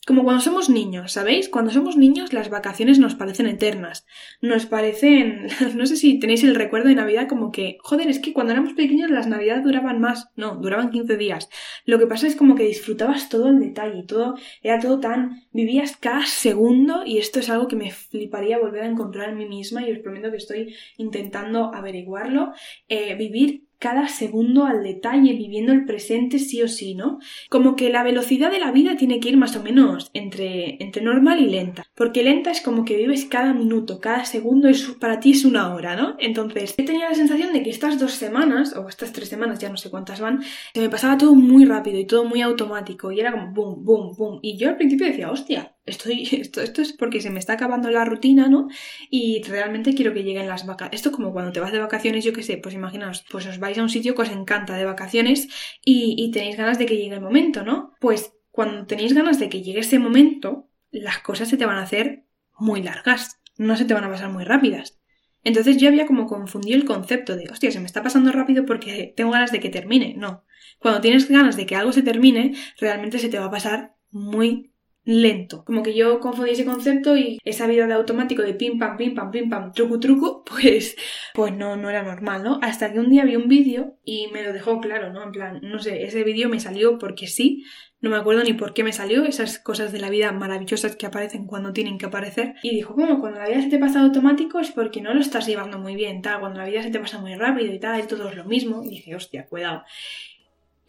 como 0.08 0.24
cuando 0.24 0.41
somos 0.41 0.70
niños, 0.70 1.12
¿sabéis? 1.12 1.50
Cuando 1.50 1.70
somos 1.70 1.98
niños 1.98 2.32
las 2.32 2.50
vacaciones 2.50 2.98
nos 2.98 3.15
parecen 3.15 3.46
eternas. 3.46 4.06
Nos 4.41 4.65
parecen... 4.65 5.48
No 5.76 5.86
sé 5.86 5.98
si 5.98 6.17
tenéis 6.17 6.46
el 6.46 6.56
recuerdo 6.56 6.88
de 6.88 6.96
Navidad 6.96 7.28
como 7.28 7.52
que, 7.52 7.78
joder, 7.82 8.08
es 8.08 8.20
que 8.20 8.32
cuando 8.32 8.54
éramos 8.54 8.74
pequeños 8.74 9.12
las 9.12 9.28
Navidades 9.28 9.65
duraban 9.65 10.00
más. 10.00 10.30
No, 10.38 10.56
duraban 10.56 10.91
15 10.91 11.17
días. 11.17 11.50
Lo 11.86 12.00
que 12.00 12.08
pasa 12.08 12.26
es 12.26 12.38
como 12.38 12.56
que 12.56 12.63
disfrutabas 12.63 13.28
todo 13.28 13.50
el 13.50 13.60
detalle, 13.60 14.04
todo 14.04 14.36
era 14.63 14.80
todo 14.80 15.02
tan... 15.02 15.43
Vivías 15.52 15.98
cada 15.98 16.26
segundo 16.26 17.04
y 17.06 17.17
esto 17.17 17.41
es 17.41 17.50
algo 17.50 17.67
que 17.67 17.76
me 17.76 17.91
fliparía 17.91 18.60
volver 18.60 18.84
a 18.84 18.88
encontrar 18.88 19.30
en 19.30 19.38
mí 19.38 19.46
misma 19.46 19.86
y 19.86 19.91
os 19.91 20.00
prometo 20.00 20.32
que 20.32 20.38
estoy 20.38 20.74
intentando 20.96 21.74
averiguarlo. 21.76 22.54
Eh, 22.88 23.13
vivir 23.15 23.66
cada 23.80 24.08
segundo 24.08 24.66
al 24.66 24.84
detalle, 24.84 25.34
viviendo 25.34 25.72
el 25.74 25.86
presente 25.86 26.40
sí 26.40 26.62
o 26.62 26.68
sí, 26.68 26.96
¿no? 26.96 27.20
Como 27.50 27.76
que 27.76 27.90
la 27.90 28.04
velocidad 28.04 28.52
de 28.52 28.60
la 28.60 28.72
vida 28.72 28.98
tiene 28.98 29.20
que 29.20 29.30
ir 29.30 29.38
más 29.38 29.56
o 29.56 29.63
menos 29.63 30.10
entre, 30.13 30.82
entre 30.84 31.02
normal 31.02 31.40
y 31.40 31.46
lenta. 31.46 31.86
Porque 31.96 32.24
lenta 32.24 32.52
es 32.52 32.62
como 32.62 32.86
que 32.86 32.98
vives 32.98 33.26
cada 33.26 33.54
minuto, 33.54 34.00
cada 34.00 34.26
segundo 34.26 34.68
es, 34.68 34.84
para 35.00 35.20
ti 35.20 35.32
es 35.32 35.46
una 35.46 35.74
hora, 35.74 35.96
¿no? 35.96 36.16
Entonces, 36.20 36.74
he 36.78 36.84
tenido 36.84 37.08
la 37.10 37.16
sensación 37.16 37.54
de 37.54 37.63
que 37.63 37.70
estas 37.70 38.00
dos 38.00 38.13
semanas, 38.13 38.76
o 38.76 38.88
estas 38.90 39.13
tres 39.13 39.30
semanas, 39.30 39.60
ya 39.60 39.70
no 39.70 39.78
sé 39.78 39.90
cuántas 39.90 40.20
van, 40.20 40.42
se 40.74 40.82
me 40.82 40.90
pasaba 40.90 41.18
todo 41.18 41.36
muy 41.36 41.66
rápido 41.66 42.00
y 42.00 42.06
todo 42.06 42.26
muy 42.26 42.42
automático. 42.42 43.12
Y 43.12 43.20
era 43.20 43.32
como 43.32 43.52
boom, 43.52 43.84
boom, 43.84 44.16
boom. 44.16 44.40
Y 44.42 44.58
yo 44.58 44.70
al 44.70 44.78
principio 44.78 45.08
decía, 45.08 45.32
hostia, 45.32 45.77
estoy, 45.88 46.23
esto, 46.41 46.82
es 46.82 46.93
porque 46.93 47.21
se 47.21 47.32
me 47.32 47.39
está 47.39 47.54
acabando 47.54 47.89
la 47.89 48.06
rutina, 48.06 48.47
¿no? 48.47 48.67
Y 49.10 49.41
realmente 49.43 49.95
quiero 49.95 50.13
que 50.13 50.23
lleguen 50.23 50.47
las 50.47 50.65
vacaciones. 50.65 51.00
Esto 51.00 51.12
como 51.12 51.34
cuando 51.34 51.52
te 51.52 51.60
vas 51.60 51.71
de 51.71 51.80
vacaciones, 51.80 52.23
yo 52.23 52.34
qué 52.34 52.43
sé, 52.43 52.58
pues 52.58 52.76
imaginaos, 52.76 53.26
pues 53.32 53.47
os 53.47 53.60
vais 53.60 53.78
a 53.78 53.82
un 53.82 53.89
sitio 53.89 54.13
que 54.13 54.21
os 54.21 54.30
encanta 54.30 54.76
de 54.78 54.86
vacaciones 54.86 55.47
y, 55.84 56.15
y 56.17 56.32
tenéis 56.32 56.58
ganas 56.58 56.78
de 56.78 56.86
que 56.86 56.97
llegue 56.97 57.15
el 57.15 57.21
momento, 57.21 57.63
¿no? 57.63 57.93
Pues 58.00 58.34
cuando 58.52 58.86
tenéis 58.86 59.13
ganas 59.13 59.39
de 59.39 59.50
que 59.50 59.63
llegue 59.63 59.80
ese 59.80 60.00
momento, 60.00 60.69
las 60.91 61.19
cosas 61.19 61.50
se 61.50 61.58
te 61.58 61.65
van 61.65 61.78
a 61.78 61.84
hacer 61.84 62.26
muy 62.58 62.82
largas, 62.84 63.39
no 63.58 63.76
se 63.76 63.86
te 63.86 63.93
van 63.93 64.04
a 64.04 64.10
pasar 64.10 64.30
muy 64.30 64.43
rápidas. 64.43 65.00
Entonces 65.43 65.78
yo 65.78 65.88
había 65.88 66.08
como 66.08 66.26
confundido 66.26 66.76
el 66.76 66.86
concepto 66.86 67.36
de, 67.36 67.47
hostia, 67.50 67.71
se 67.71 67.80
me 67.80 67.86
está 67.86 68.04
pasando 68.04 68.32
rápido 68.32 68.65
porque 68.65 69.13
tengo 69.15 69.32
ganas 69.32 69.52
de 69.52 69.60
que 69.60 69.69
termine. 69.69 70.13
No. 70.17 70.43
Cuando 70.80 71.00
tienes 71.00 71.30
ganas 71.30 71.56
de 71.56 71.65
que 71.65 71.76
algo 71.76 71.93
se 71.93 72.02
termine, 72.02 72.54
realmente 72.80 73.19
se 73.19 73.30
te 73.30 73.39
va 73.39 73.45
a 73.45 73.52
pasar 73.52 73.95
muy 74.12 74.73
lento. 75.08 75.63
Como 75.63 75.84
que 75.84 75.96
yo 75.96 76.20
confundí 76.20 76.52
ese 76.52 76.65
concepto 76.65 77.15
y 77.15 77.39
esa 77.46 77.65
vida 77.65 77.88
de 77.88 77.93
automático 77.93 78.41
de 78.43 78.54
pim 78.54 78.78
pam, 78.78 78.98
pim 78.98 79.15
pam, 79.15 79.32
pim 79.32 79.50
pam, 79.50 79.72
truco 79.72 80.00
truco, 80.00 80.43
pues, 80.50 80.98
pues 81.34 81.54
no, 81.54 81.78
no 81.78 81.89
era 81.89 82.04
normal, 82.04 82.43
¿no? 82.43 82.60
Hasta 82.62 82.91
que 82.91 83.00
un 83.00 83.10
día 83.10 83.24
vi 83.24 83.38
un 83.38 83.48
vídeo 83.48 83.98
y 84.04 84.28
me 84.34 84.43
lo 84.43 84.52
dejó 84.52 84.82
claro, 84.82 85.13
¿no? 85.13 85.24
En 85.24 85.32
plan, 85.32 85.60
no 85.63 85.80
sé, 85.80 86.04
ese 86.04 86.24
vídeo 86.26 86.50
me 86.50 86.60
salió 86.60 87.00
porque 87.00 87.28
sí, 87.28 87.63
no 88.02 88.10
me 88.10 88.17
acuerdo 88.17 88.43
ni 88.43 88.52
por 88.52 88.74
qué 88.74 88.84
me 88.84 88.91
salió, 88.91 89.24
esas 89.24 89.60
cosas 89.60 89.93
de 89.93 90.00
la 90.00 90.10
vida 90.10 90.34
maravillosas 90.34 90.98
que 90.98 91.06
aparecen 91.06 91.48
cuando 91.48 91.72
tienen 91.72 91.98
que 91.98 92.08
aparecer. 92.08 92.56
Y 92.62 92.72
dijo, 92.72 92.93
bueno, 92.93 93.22
cuando 93.22 93.39
la 93.39 93.48
vida 93.48 93.62
se 93.62 93.70
te 93.70 93.80
pasa 93.80 94.02
automático 94.02 94.60
es 94.60 94.72
porque 94.72 95.02
no 95.02 95.13
lo 95.13 95.22
estás 95.22 95.48
llevando 95.48 95.80
muy 95.80 95.96
bien, 95.96 96.22
tal, 96.22 96.41
cuando 96.41 96.60
la 96.60 96.65
vida 96.65 96.84
se 96.84 96.91
te 96.91 97.00
pasa 97.00 97.17
muy 97.20 97.34
rápido 97.36 97.74
y 97.74 97.80
tal, 97.80 98.02
y 98.02 98.08
todo 98.08 98.28
es 98.28 98.36
lo 98.36 98.43
mismo. 98.43 98.84
Y 98.84 98.89
dije, 98.89 99.15
hostia, 99.15 99.48
cuidado. 99.48 99.84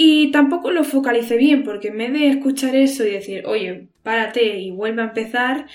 Y 0.00 0.30
tampoco 0.30 0.70
lo 0.70 0.84
focalicé 0.84 1.36
bien, 1.36 1.64
porque 1.64 1.88
en 1.88 1.98
vez 1.98 2.12
de 2.12 2.28
escuchar 2.28 2.76
eso 2.76 3.04
y 3.04 3.10
decir, 3.10 3.44
oye, 3.46 3.88
párate 4.04 4.60
y 4.60 4.70
vuelve 4.70 5.02
a 5.02 5.06
empezar, 5.06 5.66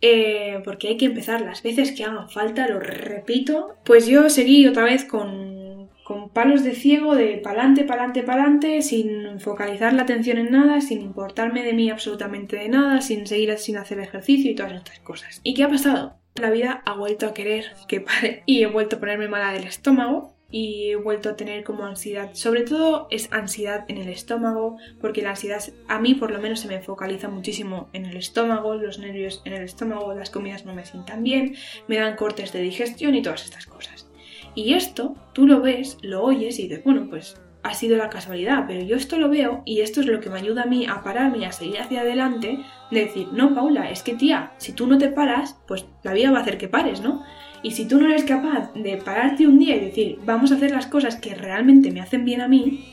eh, 0.00 0.60
porque 0.64 0.88
hay 0.88 0.96
que 0.96 1.06
empezar 1.06 1.40
las 1.40 1.64
veces 1.64 1.90
que 1.90 2.04
hagan 2.04 2.30
falta, 2.30 2.68
lo 2.68 2.78
repito, 2.78 3.74
pues 3.84 4.06
yo 4.06 4.30
seguí 4.30 4.68
otra 4.68 4.84
vez 4.84 5.04
con, 5.04 5.88
con 6.04 6.30
palos 6.30 6.62
de 6.62 6.76
ciego, 6.76 7.16
de 7.16 7.38
pa'lante, 7.38 7.82
pa'lante, 7.82 8.22
pa'lante, 8.22 8.82
sin 8.82 9.40
focalizar 9.40 9.92
la 9.94 10.02
atención 10.02 10.38
en 10.38 10.52
nada, 10.52 10.80
sin 10.80 11.00
importarme 11.00 11.64
de 11.64 11.72
mí 11.72 11.90
absolutamente 11.90 12.56
de 12.56 12.68
nada, 12.68 13.00
sin 13.00 13.26
seguir 13.26 13.58
sin 13.58 13.78
hacer 13.78 13.98
ejercicio 13.98 14.50
y 14.50 14.54
todas 14.54 14.74
estas 14.74 15.00
cosas. 15.00 15.40
¿Y 15.42 15.54
qué 15.54 15.64
ha 15.64 15.68
pasado? 15.68 16.16
La 16.36 16.50
vida 16.50 16.82
ha 16.86 16.94
vuelto 16.94 17.26
a 17.26 17.34
querer 17.34 17.66
que 17.88 18.00
pare 18.00 18.44
y 18.46 18.62
he 18.62 18.66
vuelto 18.66 18.96
a 18.96 19.00
ponerme 19.00 19.28
mala 19.28 19.52
del 19.52 19.64
estómago 19.64 20.31
y 20.52 20.90
he 20.90 20.96
vuelto 20.96 21.30
a 21.30 21.36
tener 21.36 21.64
como 21.64 21.84
ansiedad. 21.84 22.30
Sobre 22.34 22.62
todo 22.62 23.08
es 23.10 23.32
ansiedad 23.32 23.84
en 23.88 23.96
el 23.96 24.08
estómago, 24.08 24.76
porque 25.00 25.22
la 25.22 25.30
ansiedad 25.30 25.60
a 25.88 25.98
mí 25.98 26.14
por 26.14 26.30
lo 26.30 26.40
menos 26.40 26.60
se 26.60 26.68
me 26.68 26.82
focaliza 26.82 27.28
muchísimo 27.28 27.88
en 27.92 28.04
el 28.04 28.16
estómago, 28.16 28.74
los 28.74 28.98
nervios 28.98 29.42
en 29.44 29.54
el 29.54 29.62
estómago, 29.62 30.14
las 30.14 30.30
comidas 30.30 30.64
no 30.64 30.74
me 30.74 30.84
sientan 30.84 31.24
bien, 31.24 31.56
me 31.88 31.96
dan 31.96 32.16
cortes 32.16 32.52
de 32.52 32.60
digestión 32.60 33.14
y 33.14 33.22
todas 33.22 33.44
estas 33.44 33.66
cosas. 33.66 34.08
Y 34.54 34.74
esto 34.74 35.16
tú 35.32 35.46
lo 35.46 35.62
ves, 35.62 35.96
lo 36.02 36.22
oyes 36.22 36.58
y 36.58 36.68
dices, 36.68 36.84
bueno, 36.84 37.08
pues 37.08 37.40
ha 37.62 37.74
sido 37.74 37.96
la 37.96 38.10
casualidad, 38.10 38.64
pero 38.66 38.82
yo 38.82 38.96
esto 38.96 39.18
lo 39.18 39.28
veo 39.28 39.62
y 39.64 39.80
esto 39.80 40.00
es 40.00 40.06
lo 40.06 40.20
que 40.20 40.28
me 40.28 40.38
ayuda 40.38 40.62
a 40.64 40.66
mí 40.66 40.86
a 40.86 41.02
pararme 41.02 41.38
y 41.38 41.44
a 41.44 41.52
seguir 41.52 41.80
hacia 41.80 42.00
adelante, 42.00 42.58
de 42.90 43.00
decir, 43.00 43.28
no, 43.32 43.54
Paula, 43.54 43.90
es 43.90 44.02
que 44.02 44.14
tía, 44.14 44.52
si 44.58 44.72
tú 44.72 44.86
no 44.86 44.98
te 44.98 45.08
paras, 45.08 45.58
pues 45.66 45.86
la 46.02 46.12
vida 46.12 46.30
va 46.30 46.38
a 46.38 46.42
hacer 46.42 46.58
que 46.58 46.68
pares, 46.68 47.00
¿no? 47.00 47.24
Y 47.62 47.72
si 47.72 47.86
tú 47.86 48.00
no 48.00 48.06
eres 48.06 48.24
capaz 48.24 48.72
de 48.74 48.96
pararte 48.96 49.46
un 49.46 49.58
día 49.58 49.76
y 49.76 49.80
decir, 49.80 50.18
vamos 50.24 50.50
a 50.52 50.56
hacer 50.56 50.70
las 50.70 50.86
cosas 50.86 51.16
que 51.16 51.34
realmente 51.34 51.90
me 51.90 52.00
hacen 52.00 52.24
bien 52.24 52.40
a 52.40 52.48
mí, 52.48 52.84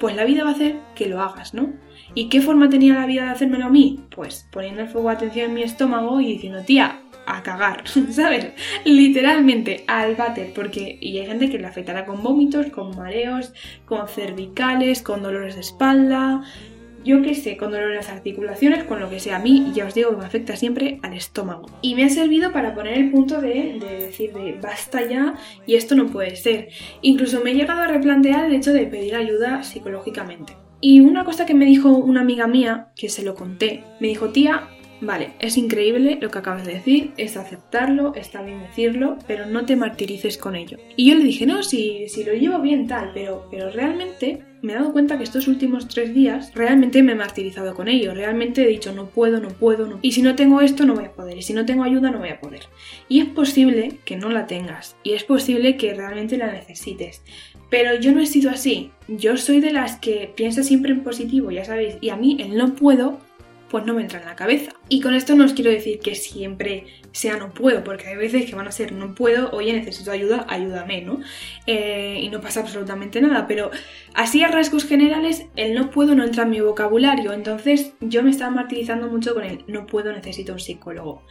pues 0.00 0.16
la 0.16 0.24
vida 0.24 0.44
va 0.44 0.50
a 0.50 0.54
hacer 0.54 0.76
que 0.94 1.06
lo 1.06 1.20
hagas, 1.20 1.54
¿no? 1.54 1.72
¿Y 2.14 2.28
qué 2.28 2.40
forma 2.40 2.68
tenía 2.68 2.94
la 2.94 3.06
vida 3.06 3.24
de 3.24 3.30
hacérmelo 3.30 3.66
a 3.66 3.70
mí? 3.70 4.00
Pues 4.14 4.48
poniendo 4.50 4.82
el 4.82 4.88
fuego 4.88 5.08
de 5.08 5.16
atención 5.16 5.46
en 5.46 5.54
mi 5.54 5.62
estómago 5.62 6.20
y 6.20 6.32
diciendo, 6.32 6.62
tía, 6.62 7.00
a 7.26 7.42
cagar, 7.42 7.84
¿sabes? 8.10 8.52
Literalmente 8.84 9.84
al 9.86 10.16
váter, 10.16 10.52
porque 10.54 10.98
y 11.00 11.18
hay 11.18 11.26
gente 11.26 11.50
que 11.50 11.58
le 11.58 11.66
afectará 11.66 12.06
con 12.06 12.22
vómitos, 12.22 12.66
con 12.68 12.96
mareos, 12.96 13.52
con 13.84 14.08
cervicales, 14.08 15.02
con 15.02 15.22
dolores 15.22 15.54
de 15.54 15.60
espalda, 15.60 16.42
yo 17.08 17.22
qué 17.22 17.34
sé, 17.34 17.56
con 17.56 17.72
dolor 17.72 17.88
en 17.90 17.96
las 17.96 18.10
articulaciones, 18.10 18.84
con 18.84 19.00
lo 19.00 19.08
que 19.08 19.18
sea. 19.18 19.36
A 19.36 19.38
mí, 19.38 19.72
ya 19.74 19.86
os 19.86 19.94
digo 19.94 20.12
me 20.12 20.26
afecta 20.26 20.56
siempre 20.56 21.00
al 21.02 21.14
estómago. 21.14 21.66
Y 21.80 21.94
me 21.94 22.04
ha 22.04 22.10
servido 22.10 22.52
para 22.52 22.74
poner 22.74 22.98
el 22.98 23.10
punto 23.10 23.40
de, 23.40 23.78
de, 23.80 24.06
decir 24.06 24.32
de 24.34 24.58
basta 24.60 25.08
ya 25.08 25.34
y 25.66 25.76
esto 25.76 25.94
no 25.94 26.06
puede 26.06 26.36
ser. 26.36 26.68
Incluso 27.00 27.40
me 27.42 27.52
he 27.52 27.54
llegado 27.54 27.80
a 27.80 27.88
replantear 27.88 28.44
el 28.44 28.54
hecho 28.54 28.74
de 28.74 28.86
pedir 28.86 29.16
ayuda 29.16 29.62
psicológicamente. 29.62 30.52
Y 30.80 31.00
una 31.00 31.24
cosa 31.24 31.46
que 31.46 31.54
me 31.54 31.64
dijo 31.64 31.88
una 31.88 32.20
amiga 32.20 32.46
mía, 32.46 32.88
que 32.94 33.08
se 33.08 33.24
lo 33.24 33.34
conté, 33.34 33.82
me 34.00 34.08
dijo, 34.08 34.28
tía, 34.28 34.68
Vale, 35.00 35.34
es 35.38 35.56
increíble 35.56 36.18
lo 36.20 36.28
que 36.28 36.38
acabas 36.38 36.66
de 36.66 36.74
decir, 36.74 37.12
es 37.16 37.36
aceptarlo, 37.36 38.14
está 38.16 38.42
bien 38.42 38.60
decirlo, 38.62 39.16
pero 39.28 39.46
no 39.46 39.64
te 39.64 39.76
martirices 39.76 40.36
con 40.36 40.56
ello. 40.56 40.76
Y 40.96 41.08
yo 41.08 41.14
le 41.16 41.22
dije, 41.22 41.46
no, 41.46 41.62
si, 41.62 42.08
si 42.08 42.24
lo 42.24 42.32
llevo 42.32 42.58
bien 42.58 42.88
tal, 42.88 43.12
pero, 43.14 43.46
pero 43.48 43.70
realmente 43.70 44.42
me 44.62 44.72
he 44.72 44.76
dado 44.76 44.92
cuenta 44.92 45.16
que 45.18 45.24
estos 45.24 45.48
últimos 45.48 45.88
tres 45.88 46.14
días 46.14 46.52
realmente 46.54 47.02
me 47.02 47.12
he 47.12 47.14
martirizado 47.14 47.74
con 47.74 47.88
ello, 47.88 48.14
realmente 48.14 48.62
he 48.62 48.68
dicho 48.68 48.92
no 48.92 49.06
puedo, 49.06 49.40
no 49.40 49.48
puedo, 49.48 49.86
no. 49.86 49.98
Y 50.02 50.12
si 50.12 50.22
no 50.22 50.34
tengo 50.34 50.60
esto 50.60 50.84
no 50.84 50.94
voy 50.94 51.04
a 51.04 51.12
poder, 51.12 51.38
y 51.38 51.42
si 51.42 51.52
no 51.52 51.66
tengo 51.66 51.84
ayuda 51.84 52.10
no 52.10 52.18
voy 52.18 52.30
a 52.30 52.40
poder. 52.40 52.62
Y 53.08 53.20
es 53.20 53.26
posible 53.26 53.98
que 54.04 54.16
no 54.16 54.30
la 54.30 54.46
tengas, 54.46 54.96
y 55.02 55.12
es 55.12 55.24
posible 55.24 55.76
que 55.76 55.94
realmente 55.94 56.38
la 56.38 56.52
necesites. 56.52 57.22
Pero 57.70 57.98
yo 58.00 58.12
no 58.12 58.20
he 58.20 58.26
sido 58.26 58.50
así, 58.50 58.90
yo 59.08 59.36
soy 59.36 59.60
de 59.60 59.72
las 59.72 59.96
que 59.96 60.32
piensa 60.34 60.62
siempre 60.62 60.92
en 60.92 61.02
positivo, 61.02 61.50
ya 61.50 61.64
sabéis, 61.64 61.96
y 62.00 62.08
a 62.08 62.16
mí 62.16 62.36
el 62.40 62.56
no 62.56 62.74
puedo 62.74 63.18
pues 63.70 63.84
no 63.84 63.94
me 63.94 64.02
entra 64.02 64.20
en 64.20 64.26
la 64.26 64.36
cabeza. 64.36 64.72
Y 64.88 65.00
con 65.00 65.14
esto 65.14 65.34
no 65.34 65.44
os 65.44 65.52
quiero 65.52 65.70
decir 65.70 66.00
que 66.00 66.14
siempre 66.14 66.86
sea 67.12 67.36
no 67.36 67.52
puedo, 67.52 67.84
porque 67.84 68.08
hay 68.08 68.16
veces 68.16 68.46
que 68.46 68.54
van 68.54 68.66
a 68.66 68.72
ser 68.72 68.92
no 68.92 69.14
puedo, 69.14 69.50
oye, 69.50 69.72
necesito 69.72 70.10
ayuda, 70.10 70.46
ayúdame, 70.48 71.02
¿no? 71.02 71.20
Eh, 71.66 72.18
y 72.22 72.28
no 72.30 72.40
pasa 72.40 72.60
absolutamente 72.60 73.20
nada, 73.20 73.46
pero 73.46 73.70
así 74.14 74.42
a 74.42 74.48
rasgos 74.48 74.84
generales, 74.86 75.46
el 75.56 75.74
no 75.74 75.90
puedo 75.90 76.14
no 76.14 76.24
entra 76.24 76.44
en 76.44 76.50
mi 76.50 76.60
vocabulario, 76.60 77.32
entonces 77.32 77.92
yo 78.00 78.22
me 78.22 78.30
estaba 78.30 78.50
martirizando 78.50 79.08
mucho 79.08 79.34
con 79.34 79.44
el 79.44 79.64
no 79.66 79.86
puedo, 79.86 80.12
necesito 80.12 80.52
un 80.52 80.60
psicólogo. 80.60 81.22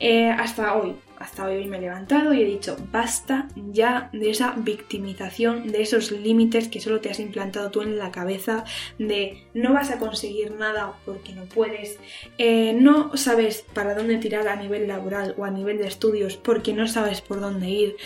Eh, 0.00 0.28
hasta 0.28 0.74
hoy, 0.74 0.96
hasta 1.18 1.46
hoy 1.46 1.66
me 1.66 1.78
he 1.78 1.80
levantado 1.80 2.32
y 2.32 2.42
he 2.42 2.44
dicho, 2.44 2.76
basta 2.92 3.48
ya 3.72 4.10
de 4.12 4.30
esa 4.30 4.54
victimización, 4.56 5.68
de 5.68 5.82
esos 5.82 6.10
límites 6.12 6.68
que 6.68 6.80
solo 6.80 7.00
te 7.00 7.10
has 7.10 7.20
implantado 7.20 7.70
tú 7.70 7.82
en 7.82 7.98
la 7.98 8.10
cabeza, 8.10 8.64
de 8.98 9.44
no 9.54 9.72
vas 9.72 9.90
a 9.90 9.98
conseguir 9.98 10.52
nada 10.52 10.94
porque 11.04 11.32
no 11.32 11.44
puedes, 11.44 11.98
eh, 12.38 12.72
no 12.74 13.16
sabes 13.16 13.64
para 13.72 13.94
dónde 13.94 14.18
tirar 14.18 14.48
a 14.48 14.56
nivel 14.56 14.88
laboral 14.88 15.34
o 15.38 15.44
a 15.44 15.50
nivel 15.50 15.78
de 15.78 15.86
estudios 15.86 16.36
porque 16.36 16.72
no 16.72 16.86
sabes 16.88 17.20
por 17.20 17.40
dónde 17.40 17.68
ir. 17.68 17.96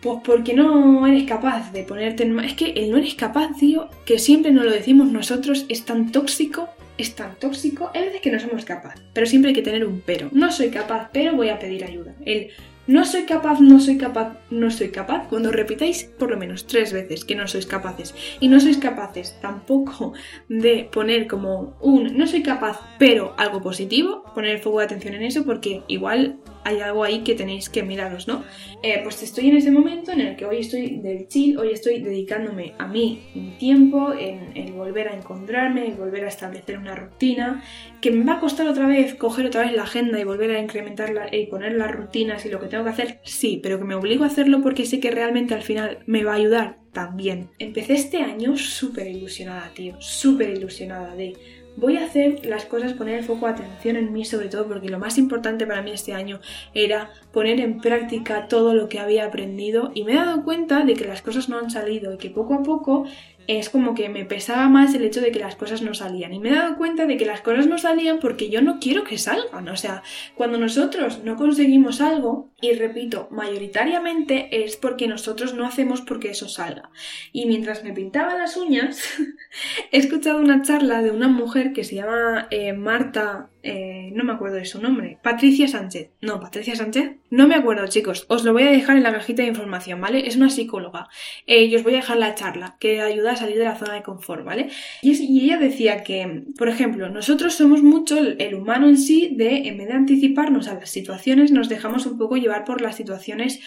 Pues 0.00 0.20
porque 0.24 0.54
no 0.54 1.08
eres 1.08 1.24
capaz 1.24 1.72
de 1.72 1.82
ponerte 1.82 2.22
en... 2.22 2.38
Es 2.38 2.54
que 2.54 2.70
el 2.70 2.92
no 2.92 2.98
eres 2.98 3.16
capaz, 3.16 3.50
tío, 3.58 3.88
que 4.04 4.20
siempre 4.20 4.52
nos 4.52 4.64
lo 4.64 4.70
decimos 4.70 5.08
nosotros, 5.08 5.66
es 5.68 5.84
tan 5.84 6.12
tóxico 6.12 6.68
es 6.98 7.14
tan 7.14 7.36
tóxico, 7.36 7.90
hay 7.94 8.06
veces 8.06 8.20
que 8.20 8.32
no 8.32 8.40
somos 8.40 8.64
capaces, 8.64 9.00
pero 9.14 9.26
siempre 9.26 9.50
hay 9.50 9.54
que 9.54 9.62
tener 9.62 9.86
un 9.86 10.02
pero. 10.04 10.28
No 10.32 10.50
soy 10.50 10.68
capaz, 10.70 11.10
pero 11.12 11.36
voy 11.36 11.48
a 11.48 11.58
pedir 11.58 11.84
ayuda. 11.84 12.07
El 12.24 12.50
no 12.88 13.04
soy 13.04 13.24
capaz, 13.24 13.60
no 13.60 13.80
soy 13.80 13.98
capaz, 13.98 14.38
no 14.50 14.70
soy 14.70 14.88
capaz, 14.88 15.28
cuando 15.28 15.52
repitáis 15.52 16.04
por 16.18 16.30
lo 16.30 16.38
menos 16.38 16.66
tres 16.66 16.94
veces 16.94 17.26
que 17.26 17.34
no 17.34 17.46
sois 17.46 17.66
capaces. 17.66 18.14
Y 18.40 18.48
no 18.48 18.60
sois 18.60 18.78
capaces 18.78 19.38
tampoco 19.42 20.14
de 20.48 20.88
poner 20.90 21.26
como 21.26 21.76
un 21.82 22.16
no 22.16 22.26
soy 22.26 22.42
capaz, 22.42 22.80
pero 22.98 23.34
algo 23.36 23.60
positivo, 23.60 24.24
poner 24.34 24.52
el 24.52 24.62
foco 24.62 24.78
de 24.78 24.86
atención 24.86 25.12
en 25.12 25.22
eso 25.22 25.44
porque 25.44 25.82
igual 25.86 26.38
hay 26.64 26.80
algo 26.80 27.04
ahí 27.04 27.20
que 27.20 27.34
tenéis 27.34 27.68
que 27.68 27.82
miraros, 27.82 28.28
¿no? 28.28 28.44
Eh, 28.82 29.00
pues 29.02 29.22
estoy 29.22 29.48
en 29.48 29.56
ese 29.56 29.70
momento 29.70 30.12
en 30.12 30.20
el 30.20 30.36
que 30.36 30.44
hoy 30.44 30.58
estoy 30.58 30.98
del 30.98 31.28
chill, 31.28 31.58
hoy 31.58 31.70
estoy 31.72 32.00
dedicándome 32.00 32.74
a 32.78 32.86
mí 32.86 33.22
mi 33.34 33.50
tiempo, 33.58 34.12
en, 34.12 34.76
volver 34.76 35.08
a 35.08 35.16
encontrarme, 35.16 35.86
en 35.86 35.96
volver 35.96 36.24
a 36.24 36.28
establecer 36.28 36.78
una 36.78 36.94
rutina, 36.94 37.62
que 38.00 38.12
me 38.12 38.24
va 38.24 38.34
a 38.34 38.40
costar 38.40 38.68
otra 38.68 38.86
vez 38.86 39.14
coger 39.14 39.46
otra 39.46 39.62
vez 39.62 39.72
la 39.72 39.82
agenda 39.82 40.20
y 40.20 40.24
volver 40.24 40.52
a 40.52 40.60
incrementarla 40.60 41.34
y 41.34 41.46
poner 41.46 41.72
las 41.72 41.90
rutinas 41.90 42.44
y 42.46 42.48
lo 42.48 42.60
que 42.60 42.68
tengo 42.68 42.84
que 42.84 42.90
hacer, 42.90 43.20
sí, 43.24 43.58
pero 43.62 43.78
que 43.78 43.84
me 43.84 43.94
obligo 43.94 44.24
a 44.24 44.28
hacerlo 44.28 44.62
porque 44.62 44.86
sé 44.86 45.00
que 45.00 45.10
realmente 45.10 45.54
al 45.54 45.62
final 45.62 45.98
me 46.06 46.22
va 46.22 46.32
a 46.32 46.36
ayudar 46.36 46.78
también. 46.92 47.50
Empecé 47.58 47.94
este 47.94 48.18
año 48.18 48.56
súper 48.56 49.06
ilusionada, 49.06 49.70
tío, 49.74 50.00
súper 50.00 50.50
ilusionada 50.50 51.14
de 51.14 51.34
voy 51.78 51.96
a 51.96 52.04
hacer 52.04 52.44
las 52.44 52.64
cosas, 52.64 52.92
poner 52.92 53.18
el 53.18 53.24
foco 53.24 53.46
de 53.46 53.52
atención 53.52 53.96
en 53.96 54.12
mí 54.12 54.24
sobre 54.24 54.48
todo, 54.48 54.66
porque 54.66 54.88
lo 54.88 54.98
más 54.98 55.16
importante 55.16 55.66
para 55.66 55.82
mí 55.82 55.92
este 55.92 56.12
año 56.12 56.40
era 56.74 57.10
poner 57.32 57.60
en 57.60 57.80
práctica 57.80 58.48
todo 58.48 58.74
lo 58.74 58.88
que 58.88 58.98
había 58.98 59.24
aprendido 59.24 59.92
y 59.94 60.04
me 60.04 60.12
he 60.12 60.16
dado 60.16 60.44
cuenta 60.44 60.84
de 60.84 60.94
que 60.94 61.04
las 61.04 61.22
cosas 61.22 61.48
no 61.48 61.58
han 61.58 61.70
salido 61.70 62.12
y 62.12 62.18
que 62.18 62.30
poco 62.30 62.54
a 62.54 62.62
poco 62.62 63.06
es 63.48 63.70
como 63.70 63.94
que 63.94 64.10
me 64.10 64.26
pesaba 64.26 64.68
más 64.68 64.94
el 64.94 65.04
hecho 65.04 65.22
de 65.22 65.32
que 65.32 65.38
las 65.38 65.56
cosas 65.56 65.80
no 65.80 65.94
salían. 65.94 66.34
Y 66.34 66.38
me 66.38 66.50
he 66.50 66.54
dado 66.54 66.76
cuenta 66.76 67.06
de 67.06 67.16
que 67.16 67.24
las 67.24 67.40
cosas 67.40 67.66
no 67.66 67.78
salían 67.78 68.18
porque 68.20 68.50
yo 68.50 68.60
no 68.60 68.78
quiero 68.78 69.04
que 69.04 69.16
salgan. 69.16 69.68
O 69.68 69.76
sea, 69.76 70.02
cuando 70.34 70.58
nosotros 70.58 71.24
no 71.24 71.34
conseguimos 71.36 72.02
algo, 72.02 72.50
y 72.60 72.72
repito, 72.74 73.26
mayoritariamente 73.30 74.64
es 74.64 74.76
porque 74.76 75.08
nosotros 75.08 75.54
no 75.54 75.64
hacemos 75.64 76.02
porque 76.02 76.30
eso 76.30 76.46
salga. 76.46 76.90
Y 77.32 77.46
mientras 77.46 77.82
me 77.84 77.94
pintaba 77.94 78.36
las 78.36 78.58
uñas, 78.58 79.02
he 79.92 79.96
escuchado 79.96 80.40
una 80.40 80.60
charla 80.60 81.00
de 81.00 81.10
una 81.10 81.28
mujer 81.28 81.72
que 81.72 81.84
se 81.84 81.94
llama 81.94 82.48
eh, 82.50 82.74
Marta 82.74 83.48
eh, 83.62 84.10
no 84.14 84.24
me 84.24 84.32
acuerdo 84.32 84.56
de 84.56 84.64
su 84.64 84.80
nombre, 84.80 85.18
Patricia 85.22 85.66
Sánchez. 85.66 86.10
No, 86.20 86.40
Patricia 86.40 86.76
Sánchez. 86.76 87.16
No 87.30 87.48
me 87.48 87.54
acuerdo, 87.54 87.86
chicos. 87.88 88.24
Os 88.28 88.44
lo 88.44 88.52
voy 88.52 88.62
a 88.62 88.70
dejar 88.70 88.96
en 88.96 89.02
la 89.02 89.12
cajita 89.12 89.42
de 89.42 89.48
información, 89.48 90.00
¿vale? 90.00 90.26
Es 90.26 90.36
una 90.36 90.48
psicóloga. 90.48 91.08
Eh, 91.46 91.64
y 91.64 91.76
os 91.76 91.82
voy 91.82 91.94
a 91.94 91.96
dejar 91.96 92.18
la 92.18 92.34
charla, 92.34 92.76
que 92.78 93.00
ayuda 93.00 93.32
a 93.32 93.36
salir 93.36 93.58
de 93.58 93.64
la 93.64 93.76
zona 93.76 93.94
de 93.94 94.02
confort, 94.02 94.44
¿vale? 94.44 94.70
Y, 95.02 95.44
ella 95.44 95.58
decía 95.58 96.02
que, 96.02 96.44
por 96.56 96.68
ejemplo, 96.68 97.08
nosotros 97.08 97.54
somos 97.54 97.82
mucho 97.82 98.18
el, 98.18 98.54
humano 98.54 98.88
en 98.88 98.96
sí 98.96 99.32
de, 99.34 99.68
en 99.68 99.78
vez 99.78 99.88
de 99.88 99.94
anticiparnos 99.94 100.68
a 100.68 100.74
las 100.74 100.90
situaciones, 100.90 101.50
nos 101.52 101.68
dejamos 101.68 102.06
un 102.06 102.18
poco 102.18 102.36
llevar 102.36 102.64
por 102.64 102.80
las 102.80 102.96
situaciones 102.96 103.60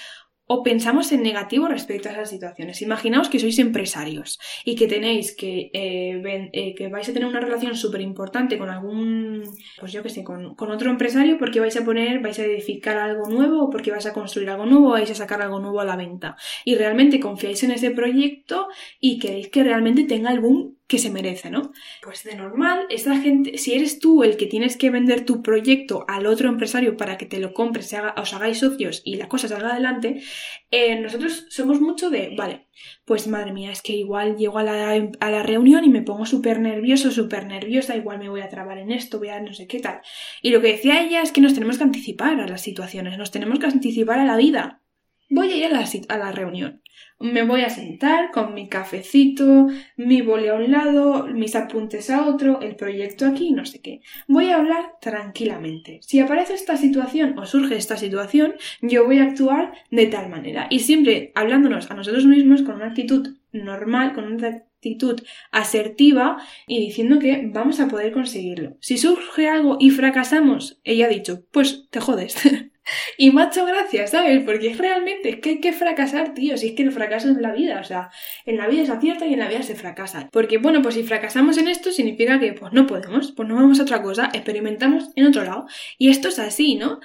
o 0.53 0.63
pensamos 0.63 1.13
en 1.13 1.23
negativo 1.23 1.69
respecto 1.69 2.09
a 2.09 2.11
esas 2.11 2.29
situaciones. 2.29 2.81
Imaginaos 2.81 3.29
que 3.29 3.39
sois 3.39 3.57
empresarios 3.57 4.37
y 4.65 4.75
que 4.75 4.85
tenéis 4.85 5.33
que, 5.33 5.71
eh, 5.71 6.49
eh, 6.51 6.75
que 6.75 6.89
vais 6.89 7.07
a 7.07 7.13
tener 7.13 7.29
una 7.29 7.39
relación 7.39 7.73
súper 7.77 8.01
importante 8.01 8.57
con 8.57 8.69
algún, 8.69 9.43
pues 9.79 9.93
yo 9.93 10.03
que 10.03 10.09
sé, 10.09 10.25
con, 10.25 10.55
con, 10.55 10.69
otro 10.69 10.91
empresario 10.91 11.37
porque 11.39 11.61
vais 11.61 11.77
a 11.77 11.85
poner, 11.85 12.19
vais 12.19 12.37
a 12.39 12.43
edificar 12.43 12.97
algo 12.97 13.29
nuevo 13.29 13.63
o 13.63 13.69
porque 13.69 13.91
vais 13.91 14.05
a 14.05 14.11
construir 14.11 14.49
algo 14.49 14.65
nuevo 14.65 14.89
o 14.89 14.91
vais 14.99 15.09
a 15.09 15.15
sacar 15.15 15.41
algo 15.41 15.61
nuevo 15.61 15.79
a 15.79 15.85
la 15.85 15.95
venta. 15.95 16.35
Y 16.65 16.75
realmente 16.75 17.21
confiáis 17.21 17.63
en 17.63 17.71
ese 17.71 17.91
proyecto 17.91 18.67
y 18.99 19.19
queréis 19.19 19.47
que 19.47 19.63
realmente 19.63 20.03
tenga 20.03 20.31
algún 20.31 20.80
que 20.91 20.99
se 20.99 21.09
merece, 21.09 21.49
¿no? 21.49 21.71
Pues 22.03 22.25
de 22.25 22.35
normal, 22.35 22.85
esa 22.89 23.17
gente, 23.17 23.57
si 23.57 23.73
eres 23.73 23.99
tú 23.99 24.23
el 24.23 24.35
que 24.35 24.45
tienes 24.45 24.75
que 24.75 24.89
vender 24.89 25.23
tu 25.23 25.41
proyecto 25.41 26.03
al 26.09 26.25
otro 26.25 26.49
empresario 26.49 26.97
para 26.97 27.17
que 27.17 27.25
te 27.25 27.39
lo 27.39 27.53
compre, 27.53 27.81
se 27.81 27.95
haga, 27.95 28.13
os 28.17 28.33
hagáis 28.33 28.57
socios 28.57 29.01
y 29.05 29.15
la 29.15 29.29
cosa 29.29 29.47
salga 29.47 29.69
adelante, 29.69 30.21
eh, 30.69 30.99
nosotros 30.99 31.45
somos 31.49 31.79
mucho 31.79 32.09
de, 32.09 32.35
vale, 32.37 32.67
pues 33.05 33.25
madre 33.27 33.53
mía, 33.53 33.71
es 33.71 33.81
que 33.81 33.93
igual 33.93 34.35
llego 34.35 34.57
a 34.57 34.63
la, 34.63 34.91
a 35.21 35.31
la 35.31 35.43
reunión 35.43 35.85
y 35.85 35.89
me 35.89 36.01
pongo 36.01 36.25
súper 36.25 36.59
nervioso, 36.59 37.09
súper 37.09 37.47
nerviosa, 37.47 37.95
igual 37.95 38.19
me 38.19 38.27
voy 38.27 38.41
a 38.41 38.49
trabar 38.49 38.77
en 38.77 38.91
esto, 38.91 39.17
voy 39.17 39.29
a 39.29 39.39
no 39.39 39.53
sé 39.53 39.67
qué 39.67 39.79
tal. 39.79 40.01
Y 40.41 40.49
lo 40.49 40.59
que 40.59 40.73
decía 40.73 41.01
ella 41.01 41.21
es 41.21 41.31
que 41.31 41.39
nos 41.39 41.53
tenemos 41.53 41.77
que 41.77 41.85
anticipar 41.85 42.37
a 42.41 42.47
las 42.49 42.63
situaciones, 42.63 43.17
nos 43.17 43.31
tenemos 43.31 43.59
que 43.59 43.67
anticipar 43.67 44.19
a 44.19 44.25
la 44.25 44.35
vida. 44.35 44.81
Voy 45.29 45.53
a 45.53 45.55
ir 45.55 45.65
a 45.67 45.69
la, 45.69 45.85
a 46.09 46.17
la 46.17 46.33
reunión 46.33 46.80
me 47.19 47.43
voy 47.43 47.61
a 47.61 47.69
sentar 47.69 48.31
con 48.31 48.53
mi 48.53 48.67
cafecito, 48.67 49.67
mi 49.95 50.21
boli 50.21 50.47
a 50.47 50.55
un 50.55 50.71
lado, 50.71 51.27
mis 51.27 51.55
apuntes 51.55 52.09
a 52.09 52.25
otro, 52.25 52.61
el 52.61 52.75
proyecto 52.75 53.25
aquí, 53.25 53.51
no 53.51 53.65
sé 53.65 53.81
qué. 53.81 54.01
Voy 54.27 54.49
a 54.49 54.55
hablar 54.55 54.93
tranquilamente. 55.01 55.99
Si 56.01 56.19
aparece 56.19 56.53
esta 56.53 56.77
situación 56.77 57.37
o 57.37 57.45
surge 57.45 57.75
esta 57.75 57.97
situación, 57.97 58.55
yo 58.81 59.05
voy 59.05 59.19
a 59.19 59.23
actuar 59.23 59.73
de 59.91 60.07
tal 60.07 60.29
manera. 60.29 60.67
Y 60.69 60.79
siempre 60.79 61.31
hablándonos 61.35 61.89
a 61.91 61.93
nosotros 61.93 62.25
mismos 62.25 62.63
con 62.63 62.75
una 62.75 62.87
actitud 62.87 63.35
normal, 63.51 64.13
con 64.13 64.31
una 64.31 64.47
actitud 64.47 65.21
asertiva 65.51 66.37
y 66.67 66.79
diciendo 66.79 67.19
que 67.19 67.47
vamos 67.53 67.79
a 67.79 67.87
poder 67.87 68.11
conseguirlo. 68.13 68.77
Si 68.79 68.97
surge 68.97 69.47
algo 69.47 69.77
y 69.79 69.91
fracasamos, 69.91 70.79
ella 70.83 71.05
ha 71.05 71.09
dicho, 71.09 71.45
pues 71.51 71.87
te 71.89 71.99
jodes. 71.99 72.35
Y 73.17 73.31
macho, 73.31 73.65
gracias, 73.65 74.11
¿sabes? 74.11 74.43
Porque 74.43 74.69
es 74.71 74.77
realmente, 74.77 75.29
es 75.29 75.35
que 75.37 75.49
hay 75.49 75.59
que 75.59 75.73
fracasar, 75.73 76.33
tío. 76.33 76.57
Si 76.57 76.67
es 76.69 76.73
que 76.73 76.83
el 76.83 76.91
fracaso 76.91 77.29
es 77.29 77.37
la 77.37 77.51
vida, 77.51 77.79
o 77.79 77.83
sea, 77.83 78.09
en 78.45 78.57
la 78.57 78.67
vida 78.67 78.85
se 78.85 78.91
acierta 78.91 79.25
y 79.25 79.33
en 79.33 79.39
la 79.39 79.47
vida 79.47 79.63
se 79.63 79.75
fracasa. 79.75 80.29
Porque, 80.31 80.57
bueno, 80.57 80.81
pues 80.81 80.95
si 80.95 81.03
fracasamos 81.03 81.57
en 81.57 81.67
esto, 81.67 81.91
significa 81.91 82.39
que, 82.39 82.53
pues 82.53 82.73
no 82.73 82.87
podemos, 82.87 83.31
pues 83.31 83.47
no 83.47 83.55
vamos 83.55 83.79
a 83.79 83.83
otra 83.83 84.01
cosa, 84.01 84.29
experimentamos 84.33 85.09
en 85.15 85.27
otro 85.27 85.43
lado. 85.43 85.65
Y 85.97 86.09
esto 86.09 86.29
es 86.29 86.39
así, 86.39 86.75
¿no? 86.75 86.99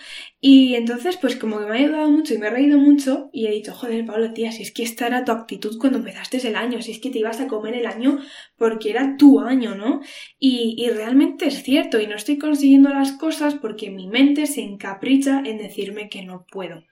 Y 0.49 0.77
entonces, 0.77 1.17
pues 1.17 1.35
como 1.35 1.59
que 1.59 1.67
me 1.67 1.73
ha 1.73 1.75
ayudado 1.75 2.09
mucho 2.09 2.33
y 2.33 2.39
me 2.39 2.47
he 2.47 2.51
reído 2.51 2.79
mucho 2.79 3.31
y 3.33 3.49
he 3.49 3.51
dicho, 3.51 3.75
joder, 3.75 4.07
Pablo, 4.07 4.33
tía, 4.33 4.53
si 4.53 4.63
es 4.63 4.71
que 4.71 4.85
esta 4.85 5.09
era 5.09 5.25
tu 5.25 5.33
actitud 5.33 5.77
cuando 5.77 5.99
empezaste 5.99 6.37
el 6.47 6.55
año, 6.55 6.81
si 6.83 6.93
es 6.93 7.01
que 7.01 7.11
te 7.11 7.19
ibas 7.19 7.41
a 7.41 7.49
comer 7.49 7.75
el 7.75 7.85
año 7.85 8.21
porque 8.57 8.91
era 8.91 9.17
tu 9.17 9.41
año, 9.41 9.75
¿no? 9.75 10.03
Y, 10.39 10.77
y 10.79 10.89
realmente 10.91 11.49
es 11.49 11.65
cierto 11.65 12.01
y 12.01 12.07
no 12.07 12.15
estoy 12.15 12.39
consiguiendo 12.39 12.91
las 12.91 13.11
cosas 13.11 13.57
porque 13.57 13.91
mi 13.91 14.07
mente 14.07 14.47
se 14.47 14.61
encapricha 14.63 15.43
en 15.45 15.59
decirme 15.59 16.09
que 16.09 16.23
no 16.25 16.47
puedo. 16.49 16.85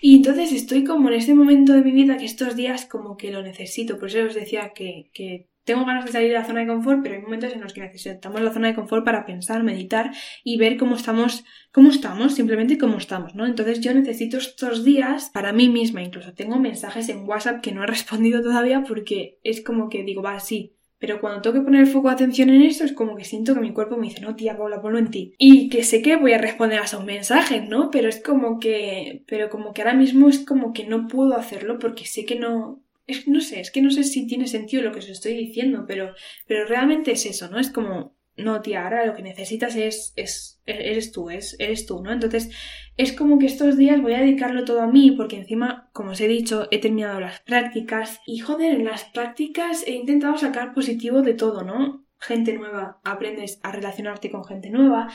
Y 0.00 0.16
entonces 0.16 0.52
estoy 0.52 0.82
como 0.84 1.10
en 1.10 1.16
este 1.16 1.34
momento 1.34 1.74
de 1.74 1.82
mi 1.82 1.92
vida 1.92 2.16
que 2.16 2.24
estos 2.24 2.56
días 2.56 2.86
como 2.86 3.18
que 3.18 3.30
lo 3.30 3.42
necesito. 3.42 3.98
Por 3.98 4.08
eso 4.08 4.24
os 4.24 4.34
decía 4.34 4.72
que, 4.74 5.10
que 5.12 5.48
tengo 5.66 5.84
ganas 5.84 6.06
de 6.06 6.12
salir 6.12 6.28
de 6.28 6.34
la 6.34 6.44
zona 6.44 6.60
de 6.60 6.68
confort, 6.68 7.02
pero 7.02 7.16
hay 7.16 7.20
momentos 7.20 7.52
en 7.52 7.60
los 7.60 7.72
que 7.72 7.80
necesitamos 7.80 8.40
la 8.40 8.52
zona 8.52 8.68
de 8.68 8.74
confort 8.76 9.04
para 9.04 9.26
pensar, 9.26 9.64
meditar 9.64 10.12
y 10.44 10.58
ver 10.58 10.76
cómo 10.76 10.94
estamos, 10.94 11.44
cómo 11.72 11.90
estamos, 11.90 12.34
simplemente 12.34 12.78
cómo 12.78 12.98
estamos, 12.98 13.34
¿no? 13.34 13.44
Entonces 13.44 13.80
yo 13.80 13.92
necesito 13.92 14.38
estos 14.38 14.84
días 14.84 15.28
para 15.30 15.52
mí 15.52 15.68
misma, 15.68 16.02
incluso 16.02 16.34
tengo 16.34 16.60
mensajes 16.60 17.08
en 17.08 17.28
WhatsApp 17.28 17.60
que 17.60 17.72
no 17.72 17.82
he 17.82 17.86
respondido 17.96 18.40
todavía 18.42 18.84
porque 18.86 19.40
es 19.42 19.60
como 19.60 19.88
que 19.88 20.04
digo, 20.04 20.22
va, 20.22 20.38
sí, 20.38 20.76
pero 20.98 21.20
cuando 21.20 21.42
tengo 21.42 21.56
que 21.56 21.62
poner 21.62 21.80
el 21.82 21.88
foco 21.88 22.08
de 22.08 22.14
atención 22.14 22.48
en 22.48 22.62
esto 22.62 22.84
es 22.84 22.92
como 22.92 23.16
que 23.16 23.24
siento 23.24 23.52
que 23.52 23.60
mi 23.60 23.72
cuerpo 23.72 23.96
me 23.96 24.06
dice, 24.06 24.20
no, 24.20 24.36
tía, 24.36 24.56
Paula, 24.56 24.80
ponlo 24.80 24.98
en 24.98 25.10
ti. 25.10 25.34
Y 25.36 25.68
que 25.68 25.82
sé 25.82 26.00
que 26.00 26.16
voy 26.16 26.32
a 26.32 26.38
responder 26.38 26.78
a 26.78 26.84
esos 26.84 27.04
mensajes, 27.04 27.68
¿no? 27.68 27.90
Pero 27.90 28.08
es 28.08 28.22
como 28.22 28.58
que, 28.60 29.24
pero 29.26 29.50
como 29.50 29.74
que 29.74 29.82
ahora 29.82 29.94
mismo 29.94 30.28
es 30.28 30.38
como 30.38 30.72
que 30.72 30.86
no 30.86 31.06
puedo 31.06 31.36
hacerlo 31.36 31.78
porque 31.78 32.06
sé 32.06 32.24
que 32.24 32.38
no, 32.38 32.85
es, 33.06 33.28
no 33.28 33.40
sé, 33.40 33.60
es 33.60 33.70
que 33.70 33.82
no 33.82 33.90
sé 33.90 34.04
si 34.04 34.26
tiene 34.26 34.46
sentido 34.46 34.82
lo 34.82 34.92
que 34.92 34.98
os 34.98 35.08
estoy 35.08 35.34
diciendo, 35.36 35.84
pero, 35.86 36.14
pero 36.46 36.66
realmente 36.66 37.12
es 37.12 37.26
eso, 37.26 37.48
¿no? 37.48 37.58
Es 37.58 37.70
como, 37.70 38.16
no, 38.36 38.60
tía, 38.60 38.84
ahora 38.84 39.06
lo 39.06 39.14
que 39.14 39.22
necesitas 39.22 39.76
es, 39.76 40.12
es, 40.16 40.60
eres 40.66 41.12
tú, 41.12 41.30
es, 41.30 41.56
eres 41.58 41.86
tú, 41.86 42.02
¿no? 42.02 42.12
Entonces, 42.12 42.50
es 42.96 43.12
como 43.12 43.38
que 43.38 43.46
estos 43.46 43.76
días 43.76 44.00
voy 44.02 44.14
a 44.14 44.20
dedicarlo 44.20 44.64
todo 44.64 44.82
a 44.82 44.86
mí, 44.86 45.12
porque 45.12 45.36
encima, 45.36 45.88
como 45.92 46.10
os 46.10 46.20
he 46.20 46.28
dicho, 46.28 46.68
he 46.70 46.78
terminado 46.78 47.20
las 47.20 47.40
prácticas 47.40 48.20
y 48.26 48.38
joder, 48.38 48.74
en 48.74 48.84
las 48.84 49.04
prácticas 49.04 49.86
he 49.86 49.92
intentado 49.92 50.36
sacar 50.36 50.74
positivo 50.74 51.22
de 51.22 51.34
todo, 51.34 51.62
¿no? 51.62 52.04
Gente 52.18 52.54
nueva, 52.54 52.98
aprendes 53.04 53.60
a 53.62 53.72
relacionarte 53.72 54.30
con 54.30 54.44
gente 54.44 54.70
nueva, 54.70 55.08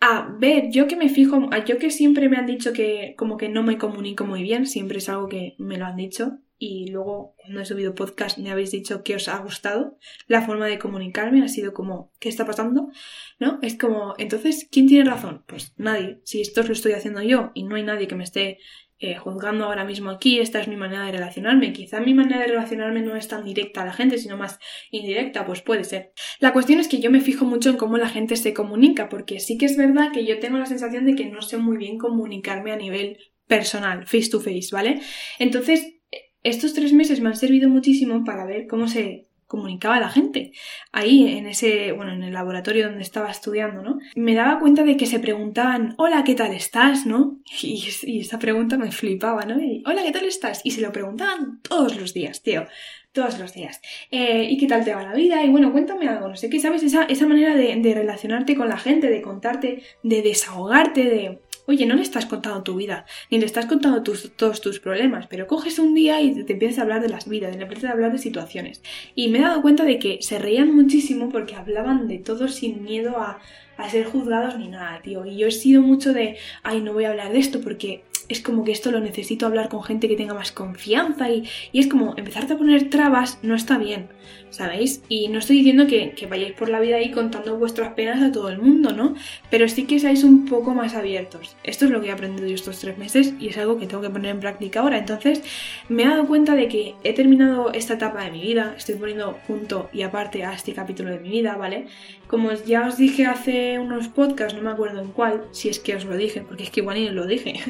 a 0.00 0.28
ver, 0.38 0.70
yo 0.70 0.86
que 0.86 0.96
me 0.96 1.08
fijo, 1.08 1.48
yo 1.66 1.78
que 1.78 1.90
siempre 1.90 2.28
me 2.28 2.36
han 2.36 2.46
dicho 2.46 2.72
que 2.72 3.14
como 3.16 3.36
que 3.36 3.48
no 3.48 3.62
me 3.62 3.78
comunico 3.78 4.24
muy 4.24 4.42
bien, 4.42 4.66
siempre 4.66 4.98
es 4.98 5.08
algo 5.08 5.28
que 5.28 5.54
me 5.58 5.78
lo 5.78 5.86
han 5.86 5.96
dicho, 5.96 6.38
y 6.58 6.90
luego 6.90 7.34
cuando 7.36 7.60
he 7.60 7.64
subido 7.64 7.94
podcast 7.94 8.38
me 8.38 8.50
habéis 8.50 8.72
dicho 8.72 9.02
que 9.04 9.14
os 9.14 9.28
ha 9.28 9.38
gustado 9.38 9.96
la 10.26 10.42
forma 10.42 10.66
de 10.66 10.78
comunicarme, 10.78 11.42
ha 11.42 11.48
sido 11.48 11.72
como, 11.72 12.12
¿qué 12.18 12.28
está 12.28 12.44
pasando? 12.44 12.90
¿No? 13.38 13.58
Es 13.62 13.78
como, 13.78 14.14
entonces, 14.18 14.68
¿quién 14.70 14.88
tiene 14.88 15.08
razón? 15.08 15.44
Pues 15.46 15.72
nadie. 15.76 16.20
Si 16.24 16.40
esto 16.40 16.62
lo 16.62 16.72
estoy 16.72 16.92
haciendo 16.92 17.22
yo 17.22 17.52
y 17.54 17.62
no 17.62 17.76
hay 17.76 17.84
nadie 17.84 18.08
que 18.08 18.16
me 18.16 18.24
esté 18.24 18.58
eh, 19.00 19.16
juzgando 19.16 19.66
ahora 19.66 19.84
mismo 19.84 20.10
aquí, 20.10 20.40
esta 20.40 20.60
es 20.60 20.66
mi 20.66 20.76
manera 20.76 21.04
de 21.04 21.12
relacionarme. 21.12 21.72
Quizá 21.72 22.00
mi 22.00 22.14
manera 22.14 22.40
de 22.40 22.48
relacionarme 22.48 23.00
no 23.00 23.14
es 23.14 23.28
tan 23.28 23.44
directa 23.44 23.82
a 23.82 23.86
la 23.86 23.92
gente, 23.92 24.18
sino 24.18 24.36
más 24.36 24.58
indirecta, 24.90 25.46
pues 25.46 25.62
puede 25.62 25.84
ser. 25.84 26.12
La 26.40 26.52
cuestión 26.52 26.80
es 26.80 26.88
que 26.88 26.98
yo 26.98 27.08
me 27.08 27.20
fijo 27.20 27.44
mucho 27.44 27.70
en 27.70 27.76
cómo 27.76 27.96
la 27.96 28.08
gente 28.08 28.34
se 28.34 28.52
comunica, 28.52 29.08
porque 29.08 29.38
sí 29.38 29.56
que 29.56 29.66
es 29.66 29.76
verdad 29.76 30.10
que 30.12 30.26
yo 30.26 30.40
tengo 30.40 30.58
la 30.58 30.66
sensación 30.66 31.06
de 31.06 31.14
que 31.14 31.26
no 31.26 31.42
sé 31.42 31.58
muy 31.58 31.76
bien 31.76 31.98
comunicarme 31.98 32.72
a 32.72 32.76
nivel 32.76 33.18
personal, 33.46 34.04
face 34.06 34.30
to 34.30 34.40
face, 34.40 34.68
¿vale? 34.72 35.00
Entonces, 35.38 35.97
estos 36.42 36.74
tres 36.74 36.92
meses 36.92 37.20
me 37.20 37.28
han 37.28 37.36
servido 37.36 37.68
muchísimo 37.68 38.24
para 38.24 38.46
ver 38.46 38.66
cómo 38.66 38.88
se 38.88 39.28
comunicaba 39.48 39.98
la 39.98 40.10
gente. 40.10 40.52
Ahí, 40.92 41.26
en 41.36 41.46
ese, 41.46 41.92
bueno, 41.92 42.12
en 42.12 42.22
el 42.22 42.34
laboratorio 42.34 42.86
donde 42.86 43.02
estaba 43.02 43.30
estudiando, 43.30 43.82
¿no? 43.82 43.98
Me 44.14 44.34
daba 44.34 44.60
cuenta 44.60 44.84
de 44.84 44.96
que 44.96 45.06
se 45.06 45.18
preguntaban, 45.18 45.94
hola, 45.96 46.22
¿qué 46.22 46.34
tal 46.34 46.52
estás? 46.52 47.06
¿no? 47.06 47.40
Y, 47.62 48.20
esa 48.20 48.38
pregunta 48.38 48.76
me 48.76 48.92
flipaba, 48.92 49.44
¿no? 49.46 49.56
hola, 49.86 50.02
¿qué 50.04 50.12
tal 50.12 50.26
estás? 50.26 50.60
Y 50.64 50.70
se 50.72 50.82
lo 50.82 50.92
preguntaban 50.92 51.60
todos 51.62 51.96
los 51.96 52.12
días, 52.12 52.42
tío. 52.42 52.66
Todos 53.12 53.38
los 53.38 53.54
días. 53.54 53.80
Eh, 54.10 54.46
¿Y 54.50 54.58
qué 54.58 54.66
tal 54.66 54.84
te 54.84 54.94
va 54.94 55.02
la 55.02 55.14
vida? 55.14 55.42
Y 55.42 55.48
bueno, 55.48 55.72
cuéntame 55.72 56.06
algo, 56.08 56.28
no 56.28 56.36
sé 56.36 56.50
qué, 56.50 56.60
¿sabes? 56.60 56.82
Esa, 56.82 57.04
esa 57.04 57.26
manera 57.26 57.54
de 57.54 57.94
relacionarte 57.94 58.54
con 58.54 58.68
la 58.68 58.76
gente, 58.76 59.08
de 59.08 59.22
contarte, 59.22 59.82
de 60.02 60.22
desahogarte, 60.22 61.04
de 61.04 61.40
Oye, 61.70 61.84
no 61.84 61.96
le 61.96 62.00
estás 62.00 62.24
contando 62.24 62.62
tu 62.62 62.76
vida, 62.76 63.04
ni 63.30 63.38
le 63.38 63.44
estás 63.44 63.66
contando 63.66 64.02
todos 64.02 64.62
tus 64.62 64.80
problemas, 64.80 65.26
pero 65.26 65.46
coges 65.46 65.78
un 65.78 65.92
día 65.92 66.18
y 66.22 66.42
te 66.44 66.54
empiezas 66.54 66.78
a 66.78 66.82
hablar 66.82 67.02
de 67.02 67.10
las 67.10 67.28
vidas, 67.28 67.54
te 67.54 67.62
empiezas 67.62 67.90
a 67.90 67.92
hablar 67.92 68.10
de 68.10 68.16
situaciones. 68.16 68.80
Y 69.14 69.28
me 69.28 69.36
he 69.36 69.42
dado 69.42 69.60
cuenta 69.60 69.84
de 69.84 69.98
que 69.98 70.16
se 70.22 70.38
reían 70.38 70.74
muchísimo 70.74 71.28
porque 71.28 71.56
hablaban 71.56 72.08
de 72.08 72.20
todo 72.20 72.48
sin 72.48 72.84
miedo 72.84 73.18
a, 73.18 73.40
a 73.76 73.90
ser 73.90 74.06
juzgados 74.06 74.58
ni 74.58 74.68
nada, 74.68 75.02
tío. 75.02 75.26
Y 75.26 75.36
yo 75.36 75.46
he 75.46 75.50
sido 75.50 75.82
mucho 75.82 76.14
de, 76.14 76.38
ay, 76.62 76.80
no 76.80 76.94
voy 76.94 77.04
a 77.04 77.10
hablar 77.10 77.32
de 77.32 77.38
esto 77.38 77.60
porque 77.60 78.02
es 78.28 78.40
como 78.40 78.64
que 78.64 78.72
esto 78.72 78.90
lo 78.90 79.00
necesito 79.00 79.46
hablar 79.46 79.68
con 79.68 79.82
gente 79.82 80.08
que 80.08 80.16
tenga 80.16 80.34
más 80.34 80.52
confianza 80.52 81.30
y, 81.30 81.48
y 81.72 81.80
es 81.80 81.86
como 81.86 82.14
empezarte 82.16 82.54
a 82.54 82.58
poner 82.58 82.90
trabas 82.90 83.38
no 83.42 83.54
está 83.54 83.78
bien. 83.78 84.08
¿sabéis? 84.50 85.02
Y 85.08 85.28
no 85.28 85.38
estoy 85.38 85.56
diciendo 85.58 85.86
que, 85.86 86.14
vayáis 86.28 86.52
por 86.52 86.68
la 86.68 86.80
vida 86.80 86.96
ahí 86.96 87.10
contando 87.10 87.56
vuestras 87.58 87.92
penas 87.94 88.22
a 88.22 88.32
todo 88.32 88.48
el 88.48 88.58
mundo, 88.58 88.92
¿no? 88.92 89.14
Pero 89.50 89.68
sí 89.68 89.84
que 89.84 89.98
seáis 89.98 90.24
un 90.24 90.46
poco 90.46 90.74
más 90.74 90.94
abiertos. 90.94 91.56
Esto 91.64 91.84
es 91.84 91.90
lo 91.90 92.00
que 92.00 92.08
he 92.08 92.12
aprendido 92.12 92.48
yo 92.48 92.54
estos 92.54 92.78
tres 92.78 92.98
meses 92.98 93.34
y 93.38 93.48
es 93.48 93.58
algo 93.58 93.78
que 93.78 93.86
tengo 93.86 94.02
que 94.02 94.10
poner 94.10 94.30
en 94.30 94.40
práctica 94.40 94.80
ahora. 94.80 94.98
Entonces, 94.98 95.42
me 95.88 96.02
he 96.02 96.06
dado 96.06 96.26
cuenta 96.26 96.54
de 96.54 96.68
que 96.68 96.94
he 97.04 97.12
terminado 97.12 97.72
esta 97.72 97.94
etapa 97.94 98.24
de 98.24 98.30
mi 98.30 98.40
vida, 98.40 98.74
estoy 98.76 98.96
poniendo 98.96 99.38
punto 99.46 99.88
y 99.92 100.02
aparte 100.02 100.44
a 100.44 100.54
este 100.54 100.72
capítulo 100.72 101.10
de 101.10 101.20
mi 101.20 101.30
vida, 101.30 101.56
¿vale? 101.56 101.86
Como 102.26 102.52
ya 102.52 102.86
os 102.86 102.96
dije 102.98 103.26
hace 103.26 103.78
unos 103.78 104.08
podcasts, 104.08 104.54
no 104.54 104.62
me 104.62 104.70
acuerdo 104.70 105.00
en 105.00 105.08
cuál, 105.08 105.44
si 105.50 105.68
es 105.68 105.78
que 105.78 105.96
os 105.96 106.04
lo 106.04 106.16
dije, 106.16 106.42
porque 106.42 106.64
es 106.64 106.70
que 106.70 106.80
igual 106.80 106.98
ni 106.98 107.08
lo 107.10 107.26
dije. 107.26 107.60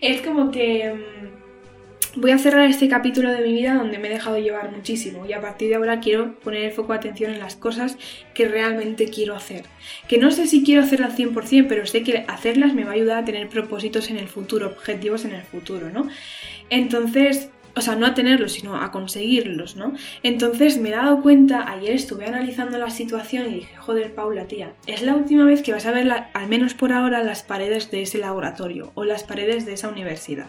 Es 0.00 0.22
como 0.22 0.50
que 0.50 0.92
mm, 0.94 1.40
Voy 2.16 2.32
a 2.32 2.38
cerrar 2.38 2.68
este 2.68 2.88
capítulo 2.88 3.30
de 3.30 3.40
mi 3.40 3.52
vida 3.52 3.74
donde 3.74 3.98
me 3.98 4.08
he 4.08 4.10
dejado 4.10 4.36
llevar 4.36 4.72
muchísimo 4.72 5.26
y 5.26 5.32
a 5.32 5.40
partir 5.40 5.68
de 5.68 5.76
ahora 5.76 6.00
quiero 6.00 6.34
poner 6.40 6.64
el 6.64 6.72
foco 6.72 6.92
de 6.92 6.98
atención 6.98 7.30
en 7.32 7.38
las 7.38 7.54
cosas 7.54 7.96
que 8.34 8.48
realmente 8.48 9.08
quiero 9.10 9.36
hacer. 9.36 9.62
Que 10.08 10.18
no 10.18 10.32
sé 10.32 10.48
si 10.48 10.64
quiero 10.64 10.82
hacerlas 10.82 11.16
100%, 11.16 11.66
pero 11.68 11.86
sé 11.86 12.02
que 12.02 12.24
hacerlas 12.26 12.74
me 12.74 12.82
va 12.82 12.90
a 12.90 12.94
ayudar 12.94 13.18
a 13.18 13.24
tener 13.24 13.48
propósitos 13.48 14.10
en 14.10 14.16
el 14.16 14.26
futuro, 14.26 14.66
objetivos 14.66 15.24
en 15.24 15.34
el 15.34 15.42
futuro, 15.42 15.90
¿no? 15.90 16.08
Entonces, 16.68 17.50
o 17.74 17.80
sea, 17.80 17.96
no 17.96 18.06
a 18.06 18.14
tenerlos, 18.14 18.52
sino 18.52 18.76
a 18.76 18.90
conseguirlos, 18.90 19.76
¿no? 19.76 19.94
Entonces 20.22 20.78
me 20.78 20.90
he 20.90 20.92
dado 20.92 21.22
cuenta, 21.22 21.70
ayer 21.70 21.94
estuve 21.94 22.26
analizando 22.26 22.78
la 22.78 22.90
situación 22.90 23.46
y 23.50 23.54
dije, 23.56 23.76
joder, 23.76 24.14
Paula, 24.14 24.46
tía, 24.46 24.74
es 24.86 25.02
la 25.02 25.14
última 25.14 25.44
vez 25.44 25.62
que 25.62 25.72
vas 25.72 25.86
a 25.86 25.92
ver, 25.92 26.10
al 26.10 26.48
menos 26.48 26.74
por 26.74 26.92
ahora, 26.92 27.22
las 27.22 27.42
paredes 27.42 27.90
de 27.90 28.02
ese 28.02 28.18
laboratorio 28.18 28.92
o 28.94 29.04
las 29.04 29.24
paredes 29.24 29.66
de 29.66 29.74
esa 29.74 29.88
universidad 29.88 30.46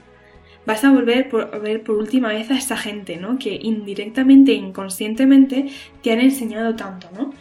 vas 0.66 0.84
a 0.84 0.92
volver 0.92 1.30
a 1.54 1.58
ver 1.58 1.84
por 1.84 1.96
última 1.96 2.30
vez 2.30 2.52
a 2.52 2.58
esa 2.58 2.78
gente, 2.78 3.18
¿no? 3.18 3.40
Que 3.40 3.60
indirectamente 3.62 4.52
e 4.52 4.56
inconscientemente 4.56 5.70
te 6.04 6.12
han 6.12 6.20
enseñado 6.20 6.76
tanto, 6.76 7.10
¿no? 7.18 7.34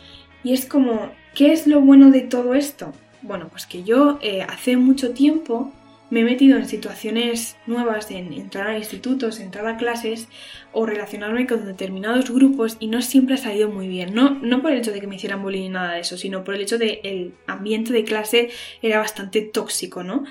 Y 0.43 0.55
es 0.55 0.65
como, 0.65 1.11
¿qué 1.35 1.53
es 1.53 1.67
lo 1.67 1.81
bueno 1.81 2.11
de 2.11 2.23
todo 2.23 2.55
esto? 2.55 2.93
Bueno, 3.23 3.49
pues 3.49 3.67
que 3.67 3.83
yo 3.83 4.19
eh, 4.23 4.43
hace 4.43 4.77
mucho 4.77 5.13
tiempo 5.13 5.73
me 6.11 6.21
he 6.21 6.25
metido 6.25 6.59
en 6.59 6.67
situaciones 6.67 7.57
nuevas, 7.67 8.11
en 8.11 8.33
entrar 8.33 8.67
a 8.67 8.79
institutos, 8.79 9.41
entrar 9.41 9.67
a 9.67 9.77
clases 9.77 10.29
o 10.73 10.85
relacionarme 10.85 11.47
con 11.47 11.65
determinados 11.65 12.31
grupos 12.31 12.77
y 12.81 12.89
no 12.89 13.01
siempre 13.01 13.37
ha 13.37 13.39
salido 13.39 13.71
muy 13.71 13.89
bien. 13.89 14.15
No, 14.15 14.31
no 14.31 14.61
por 14.61 14.73
el 14.73 14.79
hecho 14.79 14.93
de 14.93 15.01
que 15.01 15.07
me 15.07 15.17
hicieran 15.17 15.43
bullying 15.43 15.63
ni 15.63 15.69
nada 15.71 15.95
de 15.95 16.01
eso, 16.01 16.17
sino 16.17 16.45
por 16.45 16.55
el 16.55 16.63
hecho 16.63 16.79
de 16.79 17.01
que 17.01 17.11
el 17.11 17.35
ambiente 17.47 17.93
de 17.93 18.05
clase 18.05 18.51
era 18.83 18.99
bastante 18.99 19.41
tóxico, 19.41 20.03
¿no? 20.03 20.25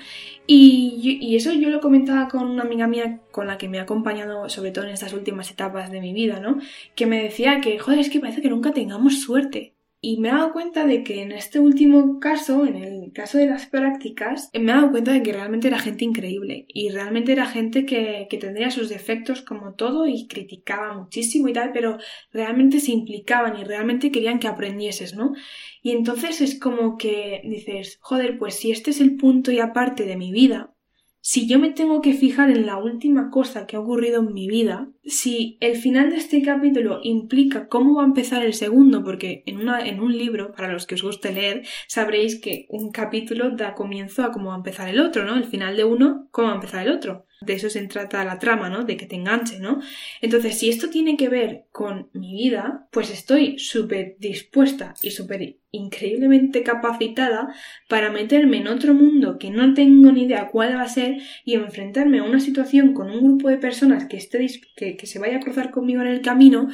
Y, 0.46 1.18
y, 1.20 1.36
eso 1.36 1.52
yo 1.52 1.70
lo 1.70 1.80
comentaba 1.80 2.28
con 2.28 2.48
una 2.48 2.64
amiga 2.64 2.88
mía 2.88 3.20
con 3.30 3.46
la 3.46 3.56
que 3.56 3.68
me 3.68 3.78
ha 3.78 3.82
acompañado, 3.82 4.48
sobre 4.48 4.72
todo 4.72 4.84
en 4.84 4.90
estas 4.90 5.12
últimas 5.12 5.50
etapas 5.50 5.92
de 5.92 6.00
mi 6.00 6.12
vida, 6.12 6.40
¿no? 6.40 6.58
Que 6.96 7.06
me 7.06 7.22
decía 7.22 7.60
que, 7.60 7.78
joder, 7.78 8.00
es 8.00 8.10
que 8.10 8.18
parece 8.18 8.42
que 8.42 8.50
nunca 8.50 8.72
tengamos 8.72 9.20
suerte. 9.20 9.74
Y 10.02 10.18
me 10.18 10.28
he 10.28 10.32
dado 10.32 10.54
cuenta 10.54 10.86
de 10.86 11.04
que 11.04 11.20
en 11.20 11.30
este 11.30 11.60
último 11.60 12.20
caso, 12.20 12.64
en 12.64 12.76
el 12.76 13.12
caso 13.12 13.36
de 13.36 13.46
las 13.46 13.66
prácticas, 13.66 14.48
me 14.54 14.72
he 14.72 14.74
dado 14.74 14.90
cuenta 14.90 15.12
de 15.12 15.22
que 15.22 15.34
realmente 15.34 15.68
era 15.68 15.78
gente 15.78 16.06
increíble 16.06 16.64
y 16.68 16.88
realmente 16.88 17.32
era 17.32 17.44
gente 17.44 17.84
que, 17.84 18.26
que 18.30 18.38
tendría 18.38 18.70
sus 18.70 18.88
defectos 18.88 19.42
como 19.42 19.74
todo 19.74 20.06
y 20.06 20.26
criticaba 20.26 20.96
muchísimo 20.96 21.48
y 21.48 21.52
tal, 21.52 21.72
pero 21.72 21.98
realmente 22.32 22.80
se 22.80 22.92
implicaban 22.92 23.58
y 23.58 23.64
realmente 23.64 24.10
querían 24.10 24.38
que 24.38 24.48
aprendieses, 24.48 25.14
¿no? 25.14 25.34
Y 25.82 25.90
entonces 25.90 26.40
es 26.40 26.58
como 26.58 26.96
que 26.96 27.42
dices, 27.44 27.98
joder, 28.00 28.38
pues 28.38 28.54
si 28.54 28.70
este 28.70 28.92
es 28.92 29.02
el 29.02 29.16
punto 29.16 29.52
y 29.52 29.58
aparte 29.58 30.06
de 30.06 30.16
mi 30.16 30.32
vida, 30.32 30.74
si 31.22 31.46
yo 31.46 31.58
me 31.58 31.70
tengo 31.70 32.00
que 32.00 32.14
fijar 32.14 32.50
en 32.50 32.64
la 32.64 32.78
última 32.78 33.28
cosa 33.30 33.66
que 33.66 33.76
ha 33.76 33.80
ocurrido 33.80 34.20
en 34.20 34.32
mi 34.32 34.48
vida, 34.48 34.90
si 35.04 35.56
el 35.60 35.76
final 35.76 36.10
de 36.10 36.16
este 36.16 36.42
capítulo 36.42 37.00
implica 37.02 37.68
cómo 37.68 37.96
va 37.96 38.02
a 38.02 38.06
empezar 38.06 38.44
el 38.44 38.54
segundo, 38.54 39.02
porque 39.02 39.42
en, 39.46 39.58
una, 39.58 39.86
en 39.86 40.00
un 40.00 40.16
libro, 40.16 40.52
para 40.52 40.72
los 40.72 40.86
que 40.86 40.94
os 40.94 41.02
guste 41.02 41.32
leer, 41.32 41.62
sabréis 41.88 42.40
que 42.40 42.66
un 42.68 42.90
capítulo 42.92 43.50
da 43.50 43.74
comienzo 43.74 44.22
a 44.22 44.30
cómo 44.32 44.48
va 44.50 44.54
a 44.54 44.58
empezar 44.58 44.88
el 44.88 45.00
otro, 45.00 45.24
¿no? 45.24 45.36
El 45.36 45.44
final 45.44 45.76
de 45.76 45.84
uno, 45.84 46.28
cómo 46.30 46.48
va 46.48 46.52
a 46.52 46.56
empezar 46.56 46.86
el 46.86 46.92
otro. 46.92 47.26
De 47.40 47.54
eso 47.54 47.70
se 47.70 47.86
trata 47.86 48.24
la 48.24 48.38
trama, 48.38 48.68
¿no? 48.68 48.84
De 48.84 48.98
que 48.98 49.06
te 49.06 49.16
enganche, 49.16 49.58
¿no? 49.58 49.80
Entonces, 50.20 50.58
si 50.58 50.68
esto 50.68 50.90
tiene 50.90 51.16
que 51.16 51.30
ver 51.30 51.64
con 51.72 52.10
mi 52.12 52.34
vida, 52.34 52.86
pues 52.92 53.10
estoy 53.10 53.58
súper 53.58 54.16
dispuesta 54.18 54.94
y 55.00 55.10
súper 55.10 55.56
increíblemente 55.72 56.62
capacitada 56.62 57.54
para 57.88 58.10
meterme 58.10 58.58
en 58.58 58.68
otro 58.68 58.92
mundo 58.92 59.38
que 59.38 59.50
no 59.50 59.72
tengo 59.74 60.10
ni 60.12 60.24
idea 60.24 60.48
cuál 60.48 60.76
va 60.76 60.82
a 60.82 60.88
ser 60.88 61.18
y 61.44 61.54
enfrentarme 61.54 62.18
a 62.18 62.24
una 62.24 62.40
situación 62.40 62.92
con 62.92 63.10
un 63.10 63.22
grupo 63.22 63.48
de 63.48 63.56
personas 63.56 64.06
que, 64.06 64.16
esté, 64.16 64.46
que, 64.76 64.89
que 64.96 65.06
se 65.06 65.18
vaya 65.18 65.36
a 65.38 65.40
cruzar 65.40 65.70
conmigo 65.70 66.00
en 66.02 66.08
el 66.08 66.22
camino 66.22 66.68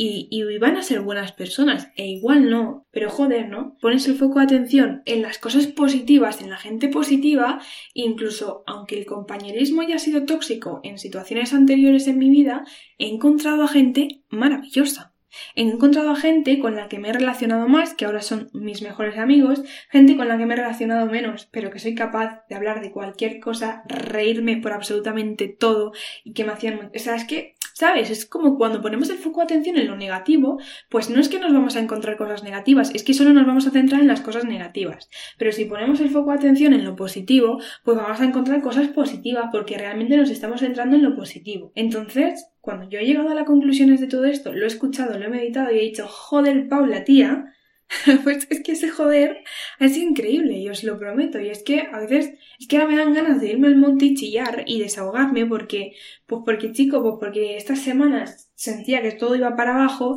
y, 0.00 0.58
van 0.60 0.76
a 0.76 0.82
ser 0.82 1.00
buenas 1.00 1.32
personas, 1.32 1.88
e 1.96 2.06
igual 2.06 2.48
no, 2.50 2.86
pero 2.92 3.10
joder, 3.10 3.48
¿no? 3.48 3.76
Pones 3.80 4.06
el 4.06 4.14
foco 4.14 4.38
de 4.38 4.44
atención 4.44 5.02
en 5.06 5.22
las 5.22 5.38
cosas 5.38 5.66
positivas, 5.66 6.40
en 6.40 6.50
la 6.50 6.56
gente 6.56 6.86
positiva, 6.86 7.60
incluso 7.94 8.62
aunque 8.66 8.96
el 8.96 9.06
compañerismo 9.06 9.80
haya 9.80 9.98
sido 9.98 10.24
tóxico 10.24 10.80
en 10.84 10.98
situaciones 10.98 11.52
anteriores 11.52 12.06
en 12.06 12.18
mi 12.18 12.30
vida, 12.30 12.64
he 12.98 13.08
encontrado 13.08 13.64
a 13.64 13.68
gente 13.68 14.22
maravillosa. 14.28 15.14
He 15.54 15.62
encontrado 15.62 16.10
a 16.10 16.16
gente 16.16 16.58
con 16.58 16.76
la 16.76 16.88
que 16.88 16.98
me 16.98 17.10
he 17.10 17.12
relacionado 17.12 17.68
más, 17.68 17.94
que 17.94 18.04
ahora 18.04 18.22
son 18.22 18.50
mis 18.52 18.82
mejores 18.82 19.18
amigos, 19.18 19.62
gente 19.90 20.16
con 20.16 20.28
la 20.28 20.38
que 20.38 20.46
me 20.46 20.54
he 20.54 20.58
relacionado 20.58 21.06
menos, 21.06 21.46
pero 21.50 21.70
que 21.70 21.78
soy 21.78 21.94
capaz 21.94 22.46
de 22.48 22.54
hablar 22.54 22.80
de 22.80 22.92
cualquier 22.92 23.40
cosa, 23.40 23.82
reírme 23.86 24.56
por 24.56 24.72
absolutamente 24.72 25.48
todo 25.48 25.92
y 26.24 26.32
que 26.32 26.44
me 26.44 26.52
hacían... 26.52 26.90
O 26.94 26.98
sea, 26.98 27.16
es 27.16 27.24
que 27.24 27.54
¿Sabes? 27.78 28.10
Es 28.10 28.26
como 28.26 28.58
cuando 28.58 28.82
ponemos 28.82 29.08
el 29.08 29.18
foco 29.18 29.38
de 29.38 29.44
atención 29.44 29.76
en 29.76 29.86
lo 29.86 29.96
negativo, 29.96 30.58
pues 30.88 31.10
no 31.10 31.20
es 31.20 31.28
que 31.28 31.38
nos 31.38 31.52
vamos 31.52 31.76
a 31.76 31.78
encontrar 31.78 32.16
cosas 32.16 32.42
negativas, 32.42 32.92
es 32.92 33.04
que 33.04 33.14
solo 33.14 33.32
nos 33.32 33.46
vamos 33.46 33.68
a 33.68 33.70
centrar 33.70 34.00
en 34.00 34.08
las 34.08 34.20
cosas 34.20 34.44
negativas. 34.44 35.08
Pero 35.38 35.52
si 35.52 35.64
ponemos 35.64 36.00
el 36.00 36.10
foco 36.10 36.32
de 36.32 36.38
atención 36.38 36.72
en 36.72 36.84
lo 36.84 36.96
positivo, 36.96 37.60
pues 37.84 37.96
vamos 37.96 38.20
a 38.20 38.24
encontrar 38.24 38.62
cosas 38.62 38.88
positivas 38.88 39.50
porque 39.52 39.78
realmente 39.78 40.16
nos 40.16 40.28
estamos 40.28 40.58
centrando 40.58 40.96
en 40.96 41.04
lo 41.04 41.14
positivo. 41.14 41.70
Entonces, 41.76 42.48
cuando 42.60 42.88
yo 42.90 42.98
he 42.98 43.06
llegado 43.06 43.30
a 43.30 43.34
las 43.36 43.46
conclusiones 43.46 44.00
de 44.00 44.08
todo 44.08 44.24
esto, 44.24 44.52
lo 44.52 44.64
he 44.64 44.66
escuchado, 44.66 45.16
lo 45.16 45.26
he 45.26 45.28
meditado 45.28 45.70
y 45.70 45.78
he 45.78 45.82
dicho, 45.82 46.08
joder, 46.08 46.68
Paula, 46.68 47.04
tía, 47.04 47.54
pues 48.24 48.46
es 48.50 48.62
que 48.62 48.72
ese 48.72 48.90
joder 48.90 49.44
sido 49.78 50.10
increíble, 50.10 50.58
y 50.58 50.68
os 50.68 50.84
lo 50.84 50.98
prometo. 50.98 51.40
Y 51.40 51.48
es 51.48 51.62
que 51.62 51.88
a 51.92 51.98
veces, 52.00 52.34
es 52.58 52.66
que 52.68 52.76
ahora 52.76 52.88
me 52.88 52.96
dan 52.96 53.14
ganas 53.14 53.40
de 53.40 53.48
irme 53.48 53.68
al 53.68 53.76
monte 53.76 54.06
y 54.06 54.14
chillar 54.14 54.64
y 54.66 54.80
desahogarme 54.80 55.46
porque, 55.46 55.94
pues 56.26 56.42
porque 56.44 56.72
chico, 56.72 57.02
pues 57.02 57.14
porque 57.18 57.56
estas 57.56 57.80
semanas 57.80 58.50
sentía 58.54 59.02
que 59.02 59.12
todo 59.12 59.36
iba 59.36 59.56
para 59.56 59.74
abajo 59.74 60.16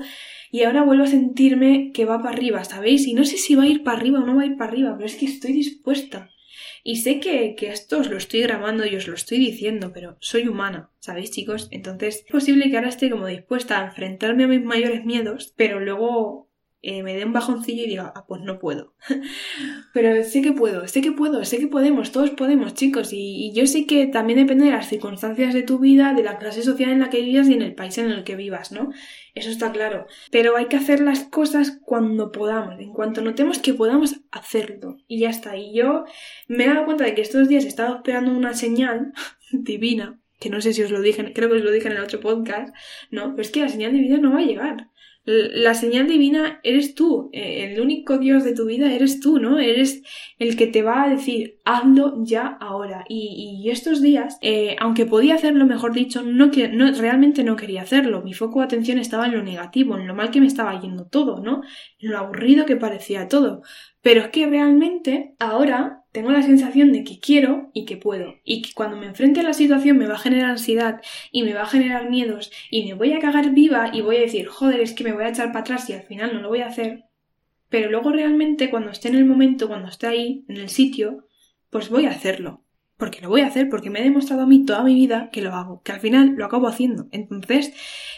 y 0.52 0.64
ahora 0.64 0.84
vuelvo 0.84 1.04
a 1.04 1.08
sentirme 1.08 1.92
que 1.94 2.06
va 2.06 2.22
para 2.22 2.36
arriba, 2.36 2.64
¿sabéis? 2.66 3.08
Y 3.08 3.14
no 3.14 3.24
sé 3.24 3.38
si 3.38 3.56
va 3.56 3.64
a 3.64 3.68
ir 3.68 3.84
para 3.84 3.98
arriba 3.98 4.20
o 4.20 4.26
no 4.26 4.36
va 4.36 4.44
a 4.44 4.48
ir 4.48 4.58
para 4.58 4.72
arriba, 4.72 4.94
pero 4.96 5.06
es 5.06 5.16
que 5.16 5.26
estoy 5.26 5.54
dispuesta. 5.54 6.30
Y 6.84 6.98
sé 6.98 7.20
que, 7.20 7.56
que, 7.56 7.70
esto 7.70 8.00
os 8.00 8.10
lo 8.10 8.18
estoy 8.18 8.42
grabando 8.42 8.86
y 8.86 8.96
os 8.96 9.08
lo 9.08 9.14
estoy 9.14 9.38
diciendo, 9.38 9.92
pero 9.94 10.18
soy 10.20 10.48
humana, 10.48 10.90
¿sabéis 11.00 11.32
chicos? 11.32 11.68
Entonces 11.72 12.24
es 12.26 12.32
posible 12.32 12.70
que 12.70 12.78
ahora 12.78 12.90
esté 12.90 13.10
como 13.10 13.28
dispuesta 13.28 13.80
a 13.80 13.86
enfrentarme 13.86 14.46
a 14.46 14.48
mis 14.48 14.64
mayores 14.64 15.06
miedos, 15.06 15.54
pero 15.56 15.80
luego 15.80 16.51
eh, 16.84 17.04
me 17.04 17.16
dé 17.16 17.26
un 17.26 17.34
bajoncillo 17.34 17.84
y 17.84 17.88
diga, 17.88 18.12
ah, 18.16 18.26
pues 18.28 18.42
no 18.42 18.58
puedo. 18.58 18.96
Pero 19.94 20.24
sé 20.24 20.42
que 20.42 20.52
puedo, 20.52 20.88
sé 20.88 21.02
que 21.02 21.12
puedo, 21.12 21.46
sé 21.46 21.60
que 21.60 21.68
podemos, 21.68 22.12
todos 22.12 22.32
podemos, 22.32 22.74
chicos. 22.74 23.10
Y, 23.14 23.52
yo 23.54 23.68
sé 23.68 23.86
que 23.86 24.08
también 24.08 24.40
depende 24.40 24.66
de 24.66 24.72
las 24.72 24.90
circunstancias 24.90 25.54
de 25.54 25.62
tu 25.62 25.78
vida, 25.78 26.14
de 26.14 26.24
la 26.24 26.40
clase 26.40 26.64
social 26.64 26.90
en 26.90 27.00
la 27.00 27.12
que 27.12 27.22
vivas 27.22 27.48
y 27.50 27.54
en 27.54 27.62
el 27.62 27.76
país 27.76 28.00
en 28.00 28.10
el 28.10 28.24
que 28.24 28.36
vivas, 28.36 28.72
¿no? 28.72 28.92
Eso 29.36 29.52
está 29.52 29.72
claro. 29.72 30.08
Pero 30.32 30.58
hay 30.58 30.66
que 30.66 30.78
hacer 30.78 31.02
las 31.02 31.26
cosas 31.26 31.80
cuando 31.86 32.32
podamos, 32.32 32.80
en 32.80 32.94
cuanto 32.94 33.22
notemos 33.22 33.60
que 33.60 33.76
podamos 33.76 34.22
hacerlo. 34.32 34.98
Y 35.08 35.20
ya 35.20 35.30
está. 35.30 35.58
Y 35.58 35.76
yo 35.76 36.06
me 36.48 36.64
he 36.64 36.68
dado 36.68 36.86
cuenta 36.86 37.04
de 37.04 37.14
que 37.14 37.22
estos 37.22 37.48
días 37.48 37.66
he 37.66 37.68
estado 37.68 37.98
esperando 37.98 38.32
una 38.32 38.56
señal 38.56 39.14
divina, 39.52 40.20
que 40.40 40.50
no 40.50 40.62
sé 40.62 40.74
si 40.74 40.82
os 40.82 40.90
lo 40.90 41.02
dije, 41.02 41.32
creo 41.34 41.50
que 41.50 41.58
os 41.58 41.64
lo 41.64 41.72
dije 41.72 41.88
en 41.88 41.98
el 41.98 42.04
otro 42.04 42.20
podcast, 42.20 42.74
¿no? 43.12 43.36
Pero 43.36 43.42
es 43.44 43.52
que 43.52 43.62
la 43.62 43.70
señal 43.70 43.94
divina 43.94 44.18
no 44.18 44.34
va 44.34 44.40
a 44.40 44.46
llegar. 44.46 44.91
La 45.24 45.76
señal 45.76 46.08
divina 46.08 46.60
eres 46.64 46.96
tú, 46.96 47.30
eh, 47.32 47.72
el 47.72 47.80
único 47.80 48.18
Dios 48.18 48.44
de 48.44 48.56
tu 48.56 48.66
vida 48.66 48.92
eres 48.92 49.20
tú, 49.20 49.38
¿no? 49.38 49.60
Eres 49.60 50.02
el 50.40 50.56
que 50.58 50.66
te 50.66 50.82
va 50.82 51.04
a 51.04 51.10
decir, 51.10 51.60
hazlo 51.64 52.24
ya 52.24 52.48
ahora. 52.48 53.06
Y, 53.08 53.70
estos 53.70 54.02
días, 54.02 54.40
eh, 54.42 54.76
aunque 54.80 55.06
podía 55.06 55.36
hacerlo, 55.36 55.68
mejor 55.68 55.94
dicho, 55.94 56.24
no, 56.24 56.50
que, 56.50 56.70
no, 56.70 56.92
realmente 56.94 57.44
no 57.44 57.56
quería 57.56 57.84
hacerlo. 57.84 58.24
Mi 58.24 58.34
foco 58.34 58.60
de 58.60 58.66
atención 58.66 58.98
estaba 58.98 59.28
en 59.28 59.34
lo 59.34 59.44
negativo, 59.44 59.96
en 59.96 60.08
lo 60.08 60.16
mal 60.16 60.32
que 60.32 60.42
me 60.42 60.48
estaba 60.48 60.80
yendo 60.82 61.06
todo, 61.06 61.40
¿no? 61.40 61.62
En 62.00 62.12
lo 62.12 62.18
aburrido 62.18 62.66
que 62.66 62.76
parecía 62.76 63.28
todo. 63.28 63.62
Pero 64.02 64.22
es 64.22 64.30
que 64.30 64.48
realmente 64.48 65.36
ahora 65.38 66.01
tengo 66.12 66.32
la 66.32 66.42
sensación 66.42 66.92
de 66.92 67.04
que 67.04 67.20
quiero 67.20 67.70
y 67.74 67.86
que 67.86 67.98
puedo. 67.98 68.36
Y 68.44 68.62
que 68.62 68.74
cuando 68.74 68.98
me 68.98 69.08
enfrente 69.08 69.40
a 69.40 69.44
la 69.44 69.54
situación 69.54 69.98
me 69.98 70.08
va 70.08 70.16
a 70.16 70.20
generar 70.20 70.52
ansiedad 70.52 71.02
y 71.32 71.44
me 71.44 71.54
va 71.54 71.64
a 71.64 71.68
generar 71.68 72.10
miedos 72.10 72.52
y 72.70 72.86
me 72.86 72.94
voy 72.94 73.14
a 73.14 73.20
cagar 73.20 73.52
viva 73.52 73.92
y 73.94 74.02
voy 74.02 74.18
a 74.18 74.22
decir, 74.22 74.48
joder, 74.48 74.80
es 74.82 74.94
que 74.94 75.04
me 75.04 75.14
voy 75.14 75.24
a 75.24 75.30
echar 75.30 75.48
para 75.48 75.62
atrás 75.62 75.90
y 75.90 75.94
al 75.94 76.04
final 76.04 76.34
no 76.34 76.42
lo 76.42 76.50
voy 76.50 76.62
a 76.62 76.68
hacer. 76.68 77.06
Pero 77.70 77.90
luego 77.90 78.12
realmente 78.12 78.70
cuando 78.70 78.92
esté 78.92 79.08
en 79.08 79.16
el 79.16 79.26
momento, 79.26 79.68
cuando 79.68 79.88
esté 79.88 80.08
ahí, 80.08 80.46
en 80.50 80.58
el 80.58 80.70
sitio, 80.70 81.28
pues 81.70 81.90
voy 81.90 82.06
a 82.06 82.12
hacerlo 82.12 82.64
porque 83.02 83.20
lo 83.20 83.30
voy 83.30 83.42
a 83.42 83.48
hacer, 83.48 83.68
porque 83.68 83.90
me 83.90 84.00
he 84.00 84.04
demostrado 84.04 84.44
a 84.44 84.46
mí 84.46 84.64
toda 84.64 84.84
mi 84.84 84.94
vida 84.94 85.32
que 85.32 85.42
lo 85.42 85.56
hago, 85.56 85.82
que 85.82 85.92
al 85.92 86.00
final 86.00 86.36
lo 86.38 86.46
acabo 86.46 86.68
haciendo. 86.68 87.08
Entonces, 87.12 87.74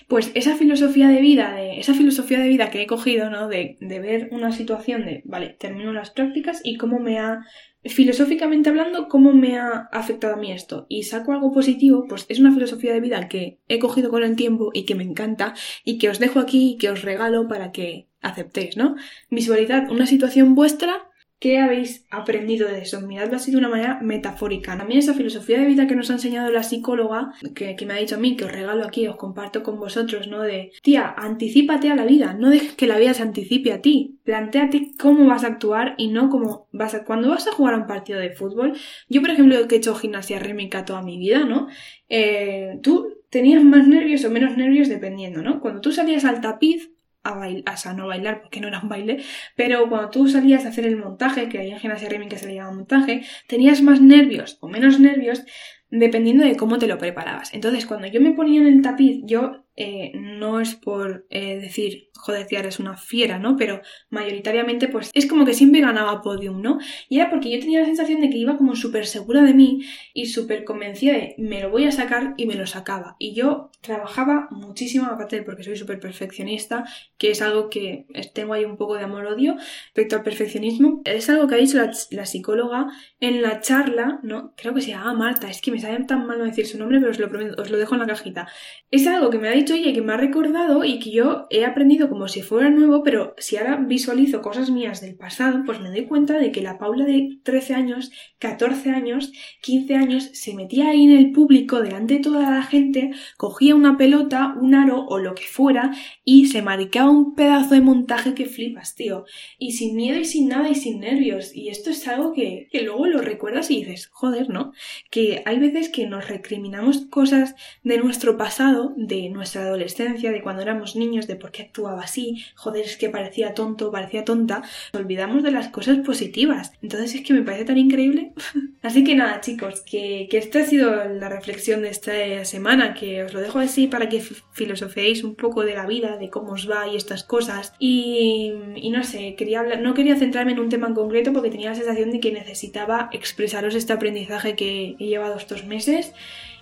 pues 0.10 0.30
esa 0.36 0.58
filosofía 0.58 1.08
de 1.08 1.22
vida, 1.22 1.54
de, 1.54 1.80
esa 1.80 1.94
filosofía 1.94 2.38
de 2.40 2.50
vida 2.50 2.70
que 2.70 2.82
he 2.82 2.86
cogido, 2.86 3.30
¿no? 3.30 3.48
De, 3.48 3.78
de 3.80 4.00
ver 4.02 4.28
una 4.34 4.52
situación 4.52 5.06
de, 5.06 5.22
vale, 5.24 5.56
termino 5.58 5.94
las 5.94 6.12
prácticas 6.12 6.60
y 6.66 6.76
cómo 6.76 7.00
me 7.00 7.18
ha 7.18 7.46
filosóficamente 7.86 8.68
hablando, 8.68 9.08
¿cómo 9.08 9.32
me 9.32 9.58
ha 9.58 9.88
afectado 9.94 10.34
a 10.34 10.38
mí 10.38 10.52
esto? 10.52 10.86
Y 10.90 11.04
saco 11.04 11.32
algo 11.32 11.54
positivo, 11.54 12.06
pues 12.10 12.26
es 12.28 12.40
una 12.40 12.54
filosofía 12.54 12.92
de 12.94 13.00
vida 13.00 13.30
que 13.30 13.60
he 13.70 13.80
cogido 13.80 14.10
con 14.10 14.22
el 14.22 14.36
tiempo 14.36 14.72
y 14.74 14.84
que 14.84 14.96
me 14.96 15.06
encanta 15.06 15.54
y 15.86 15.98
que 15.98 16.10
os 16.10 16.20
dejo 16.20 16.42
aquí 16.42 16.74
y 16.74 16.78
que 16.78 16.90
os 16.90 17.04
regalo 17.04 17.48
para 17.48 17.72
que 17.72 18.10
aceptéis, 18.20 18.76
¿no? 18.76 18.98
Visualizad 19.30 19.90
una 19.90 20.08
situación 20.08 20.56
vuestra 20.56 21.08
¿Qué 21.44 21.60
habéis 21.60 22.08
aprendido 22.10 22.70
de 22.70 22.84
eso? 22.84 23.02
Miradlo 23.02 23.36
así 23.36 23.52
de 23.52 23.58
una 23.58 23.68
manera 23.68 24.00
metafórica. 24.02 24.78
También 24.78 25.00
esa 25.00 25.14
filosofía 25.14 25.60
de 25.60 25.66
vida 25.66 25.88
que 25.88 25.96
nos 25.96 26.10
ha 26.10 26.14
enseñado 26.14 26.50
la 26.50 26.64
psicóloga, 26.64 27.34
que, 27.54 27.76
me 27.86 27.94
ha 27.94 27.98
dicho 27.98 28.16
a 28.16 28.18
mí, 28.18 28.38
que 28.38 28.46
os 28.46 28.52
regalo 28.54 28.86
aquí, 28.86 29.06
os 29.08 29.18
comparto 29.18 29.62
con 29.62 29.78
vosotros, 29.78 30.30
¿no? 30.30 30.42
De, 30.42 30.72
tía, 30.84 31.14
anticípate 31.18 31.92
a 31.92 31.96
la 31.96 32.06
vida, 32.06 32.34
no 32.34 32.50
dejes 32.50 32.76
que 32.76 32.88
la 32.88 32.98
vida 32.98 33.14
se 33.14 33.24
anticipe 33.24 33.74
a 33.74 33.82
ti. 33.82 34.22
Plantéate 34.24 34.92
cómo 34.98 35.26
vas 35.26 35.44
a 35.44 35.48
actuar 35.48 35.96
y 35.98 36.08
no 36.08 36.30
cómo 36.30 36.70
vas 36.72 36.96
a... 36.96 37.04
Cuando 37.04 37.28
vas 37.28 37.46
a 37.46 37.52
jugar 37.52 37.74
a 37.74 37.78
un 37.80 37.88
partido 37.88 38.20
de 38.20 38.32
fútbol, 38.32 38.78
yo 39.10 39.20
por 39.20 39.32
ejemplo 39.32 39.68
que 39.68 39.76
he 39.76 39.80
hecho 39.80 39.96
gimnasia 39.96 40.40
rítmica 40.40 40.86
toda 40.86 41.02
mi 41.02 41.18
vida, 41.18 41.44
¿no? 41.44 41.68
Eh, 42.08 42.80
tú 42.82 43.18
tenías 43.30 43.66
más 43.66 43.86
nervios 43.86 44.24
o 44.24 44.30
menos 44.30 44.56
nervios 44.56 44.88
dependiendo, 44.88 45.42
¿no? 45.42 45.60
Cuando 45.60 45.82
tú 45.82 45.92
salías 45.92 46.24
al 46.24 46.40
tapiz, 46.40 46.93
a 47.24 47.36
bailar, 47.36 47.74
o 47.74 47.78
sea, 47.78 47.94
no 47.94 48.08
bailar 48.08 48.42
porque 48.42 48.60
no 48.60 48.68
era 48.68 48.80
un 48.80 48.90
baile, 48.90 49.24
pero 49.56 49.88
cuando 49.90 50.10
tú 50.10 50.28
salías 50.28 50.66
a 50.66 50.70
hacer 50.70 50.86
el 50.86 50.98
montaje, 50.98 51.50
que 51.50 51.60
hay 51.60 51.72
en 51.72 51.80
gimnasia 51.80 52.10
que 52.10 52.38
se 52.38 52.48
le 52.48 52.56
llama 52.56 52.74
montaje, 52.74 53.24
tenías 53.48 53.82
más 53.82 54.02
nervios 54.02 54.58
o 54.62 54.68
menos 54.68 55.00
nervios 55.00 55.44
dependiendo 55.90 56.44
de 56.44 56.58
cómo 56.58 56.80
te 56.80 56.88
lo 56.88 56.98
preparabas. 56.98 57.54
Entonces, 57.54 57.86
cuando 57.86 58.08
yo 58.08 58.20
me 58.20 58.32
ponía 58.34 58.62
en 58.62 58.68
el 58.68 58.82
tapiz, 58.82 59.22
yo 59.26 59.63
eh, 59.76 60.12
no 60.16 60.60
es 60.60 60.76
por 60.76 61.26
eh, 61.30 61.60
decir, 61.60 62.10
joder, 62.14 62.46
tía, 62.46 62.60
eres 62.60 62.80
una 62.80 62.96
fiera, 62.96 63.40
¿no? 63.40 63.58
Pero 63.58 63.82
mayoritariamente, 64.10 64.88
pues 64.88 65.10
es 65.14 65.26
como 65.26 65.46
que 65.46 65.54
siempre 65.54 65.82
ganaba 65.82 66.22
podium, 66.22 66.62
¿no? 66.62 66.78
Y 67.10 67.20
era 67.20 67.30
porque 67.30 67.50
yo 67.50 67.60
tenía 67.60 67.80
la 67.80 67.86
sensación 67.86 68.22
de 68.22 68.30
que 68.30 68.38
iba 68.38 68.58
como 68.58 68.76
súper 68.76 69.08
segura 69.08 69.42
de 69.42 69.54
mí 69.54 69.84
y 70.14 70.28
súper 70.28 70.64
convencida 70.64 71.14
de 71.14 71.36
me 71.38 71.60
lo 71.60 71.72
voy 71.72 71.86
a 71.86 71.92
sacar 71.92 72.36
y 72.38 72.46
me 72.46 72.56
lo 72.56 72.68
sacaba. 72.68 73.16
Y 73.18 73.34
yo 73.34 73.72
trabajaba 73.82 74.48
muchísimo, 74.52 75.06
aparte 75.08 75.38
de 75.38 75.44
porque 75.44 75.64
soy 75.64 75.76
súper 75.76 76.00
perfeccionista, 76.00 76.86
que 77.18 77.32
es 77.32 77.42
algo 77.42 77.70
que 77.70 78.06
tengo 78.34 78.54
ahí 78.54 78.66
un 78.66 78.78
poco 78.78 78.96
de 78.96 79.04
amor-odio 79.04 79.56
respecto 79.86 80.16
al 80.16 80.24
perfeccionismo. 80.24 81.02
Es 81.06 81.30
algo 81.30 81.48
que 81.48 81.56
ha 81.56 81.58
dicho 81.58 81.80
la, 82.12 82.26
psicóloga 82.26 82.88
en 83.20 83.42
la 83.42 83.60
charla, 83.60 84.20
¿no? 84.24 84.54
Creo 84.56 84.74
que 84.74 84.82
se 84.82 84.92
llama 84.92 85.14
Marta, 85.14 85.50
es 85.50 85.62
que 85.62 85.72
me 85.72 85.80
sale 85.80 86.04
tan 86.06 86.28
mal 86.28 86.38
no 86.38 86.46
decir 86.46 86.68
su 86.68 86.78
nombre, 86.78 87.00
pero 87.00 87.12
os 87.12 87.20
lo, 87.20 87.28
os 87.62 87.70
lo 87.72 87.78
dejo 87.78 87.96
en 87.96 88.02
la 88.02 88.08
cajita. 88.08 88.48
Es 88.92 89.08
algo 89.08 89.30
que 89.30 89.40
me 89.40 89.50
ha 89.50 89.52
dicho 89.52 89.63
dicho 89.64 89.76
ella 89.76 89.94
que 89.94 90.02
me 90.02 90.14
ha 90.14 90.18
recordado 90.18 90.84
y 90.84 91.00
que 91.00 91.12
yo 91.12 91.48
he 91.50 91.66
aprendido 91.66 92.10
como 92.10 92.28
si 92.28 92.42
fuera 92.42 92.70
nuevo, 92.70 93.02
pero 93.02 93.34
si 93.38 93.58
ahora 93.58 93.78
visualizo 93.78 94.42
cosas 94.42 94.70
mías 94.70 95.00
del 95.00 95.16
pasado, 95.16 95.64
pues 95.66 95.80
me 95.80 95.90
doy 95.90 96.06
cuenta 96.06 96.38
de 96.38 96.52
que 96.52 96.62
la 96.62 96.78
Paula 96.78 97.06
de 97.06 97.40
13 97.44 97.74
años, 97.74 98.12
14 98.40 98.90
años, 98.92 99.32
15 99.62 99.96
años 99.96 100.30
se 100.34 100.54
metía 100.54 100.90
ahí 100.90 101.06
en 101.06 101.12
el 101.12 101.32
público 101.32 101.82
delante 101.82 102.16
de 102.16 102.20
toda 102.20 102.52
la 102.52 102.64
gente, 102.64 103.12
cogía 103.38 103.74
una 103.74 103.98
pelota, 103.98 104.56
un 104.60 104.76
aro 104.76 105.06
o 105.06 105.18
lo 105.18 105.34
que 105.34 105.44
fuera 105.44 105.92
y 106.26 106.48
se 106.48 106.62
marcaba 106.62 107.10
un 107.10 107.36
pedazo 107.36 107.76
de 107.76 107.82
montaje 107.82 108.34
que 108.34 108.46
flipas, 108.46 108.96
tío. 108.96 109.26
Y 109.58 109.72
sin 109.74 109.96
miedo 109.96 110.20
y 110.20 110.26
sin 110.26 110.50
nada 110.50 110.70
y 110.70 110.76
sin 110.76 111.00
nervios. 111.00 111.56
Y 111.56 111.70
esto 111.70 111.90
es 111.90 112.06
algo 112.08 112.34
que, 112.34 112.68
que 112.72 112.82
luego 112.82 113.06
lo 113.08 113.22
recuerdas 113.22 113.72
y 113.72 113.78
dices, 113.78 114.08
joder, 114.08 114.50
¿no? 114.50 114.74
Que 115.10 115.42
hay 115.46 115.60
veces 115.60 115.90
que 115.90 116.08
nos 116.08 116.28
recriminamos 116.28 117.06
cosas 117.06 117.56
de 117.84 117.98
nuestro 117.98 118.38
pasado, 118.38 118.94
de 118.98 119.30
nuestra 119.30 119.53
adolescencia, 119.56 120.32
de 120.32 120.42
cuando 120.42 120.62
éramos 120.62 120.96
niños, 120.96 121.28
de 121.28 121.36
por 121.36 121.52
qué 121.52 121.64
actuaba 121.64 122.02
así, 122.02 122.44
joder, 122.56 122.86
es 122.86 122.98
que 122.98 123.10
parecía 123.10 123.54
tonto, 123.54 123.92
parecía 123.92 124.26
tonta, 124.26 124.64
olvidamos 124.94 125.44
de 125.44 125.52
las 125.52 125.70
cosas 125.70 126.00
positivas. 126.00 126.72
Entonces 126.82 127.16
es 127.16 127.22
que 127.22 127.34
me 127.34 127.42
parece 127.44 127.66
tan 127.66 127.78
increíble. 127.78 128.34
así 128.82 129.04
que 129.04 129.16
nada, 129.16 129.42
chicos, 129.42 129.82
que, 129.82 130.28
que 130.30 130.38
esta 130.38 130.60
ha 130.60 130.66
sido 130.66 131.06
la 131.06 131.30
reflexión 131.30 131.82
de 131.82 131.90
esta 131.90 132.46
semana, 132.46 132.94
que 132.94 133.24
os 133.24 133.34
lo 133.34 133.42
dejo 133.42 133.60
así 133.60 133.88
para 133.88 134.10
que 134.10 134.22
filosoféis 134.52 135.24
un 135.24 135.36
poco 135.36 135.64
de 135.64 135.76
la 135.76 135.86
vida, 135.86 136.18
de 136.18 136.30
cómo 136.30 136.54
os 136.54 136.70
va 136.70 136.88
y 136.88 136.96
estas 136.96 137.24
cosas. 137.24 137.74
Y, 137.80 138.54
y 138.76 138.90
no 138.90 139.04
sé, 139.04 139.36
quería 139.36 139.62
hablar, 139.62 139.82
no 139.82 139.94
quería 139.94 140.16
centrarme 140.16 140.54
en 140.54 140.60
un 140.60 140.70
tema 140.70 140.88
en 140.88 140.94
concreto 140.94 141.34
porque 141.34 141.50
tenía 141.50 141.70
la 141.70 141.76
sensación 141.76 142.12
de 142.12 142.20
que 142.20 142.32
necesitaba 142.32 143.10
expresaros 143.12 143.76
este 143.76 143.94
aprendizaje 143.94 144.56
que 144.56 144.96
he 145.00 145.06
llevado 145.06 145.38
estos 145.38 145.66
meses 145.66 146.14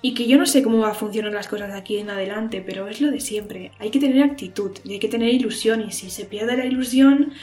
y 0.02 0.14
que 0.14 0.28
yo 0.28 0.38
no 0.38 0.46
sé 0.46 0.64
cómo 0.64 0.80
va 0.80 0.92
a 0.92 0.96
funcionar 0.96 1.32
las 1.32 1.48
cosas 1.48 1.72
de 1.72 1.78
aquí 1.78 1.98
en 1.98 2.10
adelante, 2.10 2.64
pero 2.66 2.88
es 2.88 3.02
lo 3.02 3.12
de 3.12 3.20
siempre. 3.20 3.72
Hay 3.80 3.92
que 3.92 4.00
tener 4.00 4.24
actitud 4.24 4.72
y 4.84 4.94
hay 4.94 5.00
que 5.00 5.08
tener 5.08 5.30
ilusión 5.30 5.82
y 5.82 5.92
si 5.92 6.10
se 6.10 6.26
pierde 6.26 6.58
la 6.58 6.66
ilusión, 6.66 7.34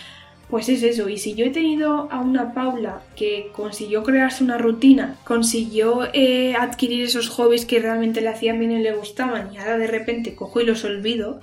pues 0.51 0.69
es 0.69 0.83
eso. 0.83 1.09
Y 1.09 1.19
si 1.19 1.35
yo 1.35 1.45
he 1.45 1.51
tenido 1.51 2.09
a 2.11 2.21
una 2.21 2.55
Paula 2.55 3.03
que 3.15 3.51
consiguió 3.53 4.03
crearse 4.03 4.43
una 4.43 4.59
rutina, 4.59 5.17
consiguió 5.25 6.09
eh, 6.13 6.55
adquirir 6.57 7.05
esos 7.05 7.29
hobbies 7.29 7.65
que 7.65 7.79
realmente 7.79 8.21
le 8.21 8.29
hacían 8.29 8.59
bien 8.59 8.73
y 8.73 8.83
le 8.83 8.93
gustaban 8.93 9.55
y 9.55 9.59
ahora 9.59 9.79
de 9.79 9.87
repente 9.87 10.35
cojo 10.35 10.61
y 10.61 10.67
los 10.67 10.85
olvido, 10.85 11.41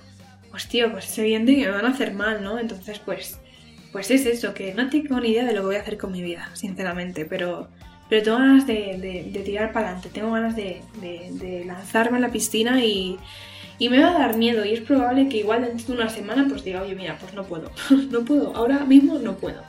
pues 0.52 0.68
tío, 0.68 0.92
pues 0.92 1.10
es 1.10 1.18
evidente 1.18 1.56
que 1.56 1.66
me 1.66 1.72
van 1.72 1.86
a 1.86 1.90
hacer 1.90 2.14
mal, 2.14 2.44
¿no? 2.44 2.60
Entonces 2.60 3.00
pues, 3.00 3.40
pues 3.94 4.12
es 4.12 4.26
eso, 4.26 4.54
que 4.54 4.74
no 4.74 4.90
tengo 4.90 5.20
ni 5.22 5.30
idea 5.30 5.46
de 5.46 5.54
lo 5.54 5.62
que 5.62 5.68
voy 5.68 5.76
a 5.78 5.82
hacer 5.82 5.98
con 5.98 6.12
mi 6.12 6.22
vida, 6.22 6.50
sinceramente, 6.56 7.24
pero 7.24 7.70
pero 8.10 8.24
tengo 8.24 8.38
ganas 8.38 8.68
de, 8.68 9.42
tirar 9.44 9.72
para 9.72 9.88
adelante, 9.88 10.10
tengo 10.10 10.32
ganas 10.32 10.56
de, 10.56 11.64
lanzarme 11.66 12.18
a 12.18 12.22
la 12.22 12.32
piscina 12.32 12.84
y, 12.84 13.18
me 13.80 14.00
va 14.00 14.10
a 14.10 14.20
dar 14.20 14.38
miedo 14.38 14.64
y 14.64 14.74
es 14.74 14.82
probable 14.82 15.28
que 15.28 15.38
igual 15.38 15.64
dentro 15.64 15.88
de 15.88 16.02
una 16.02 16.10
semana 16.10 16.46
pues 16.48 16.64
diga, 16.64 16.82
oye, 16.82 16.96
mira, 16.96 17.18
pues 17.20 17.34
no 17.34 17.44
puedo, 17.44 17.72
no 18.12 18.24
puedo, 18.24 18.56
ahora 18.56 18.86
mismo 18.86 19.18
no 19.20 19.36
puedo. 19.36 19.62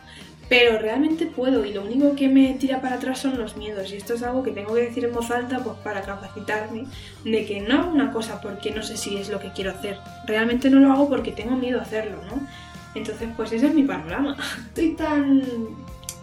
Pero 0.49 0.79
realmente 0.79 1.27
puedo 1.27 1.65
y 1.65 1.73
lo 1.73 1.83
único 1.83 2.15
que 2.15 2.29
me 2.29 2.55
tira 2.55 2.81
para 2.81 2.97
atrás 2.97 3.19
son 3.19 3.37
los 3.37 3.57
miedos 3.57 3.93
y 3.93 3.97
esto 3.97 4.15
es 4.15 4.23
algo 4.23 4.45
que 4.45 4.53
tengo 4.53 4.75
que 4.75 4.83
decir 4.83 5.05
en 5.05 5.13
voz 5.13 5.33
alta 5.33 5.59
pues 5.59 5.77
para 5.79 6.03
capacitarme 6.03 6.85
de 7.25 7.45
que 7.45 7.61
no 7.61 7.81
hago 7.81 7.91
una 7.91 8.13
cosa 8.13 8.41
porque 8.41 8.71
no 8.71 8.85
sé 8.85 8.97
si 8.97 9.17
es 9.17 9.29
lo 9.29 9.41
que 9.41 9.51
quiero 9.51 9.73
hacer, 9.73 9.99
realmente 10.25 10.71
no 10.71 10.79
lo 10.79 10.93
hago 10.93 11.09
porque 11.09 11.33
tengo 11.33 11.57
miedo 11.57 11.81
a 11.81 11.83
hacerlo, 11.83 12.19
¿no? 12.31 12.47
Entonces 12.95 13.29
pues 13.37 13.51
ese 13.51 13.67
es 13.67 13.75
mi 13.75 13.83
panorama. 13.83 14.37
Estoy 14.69 14.95
tan 14.95 15.43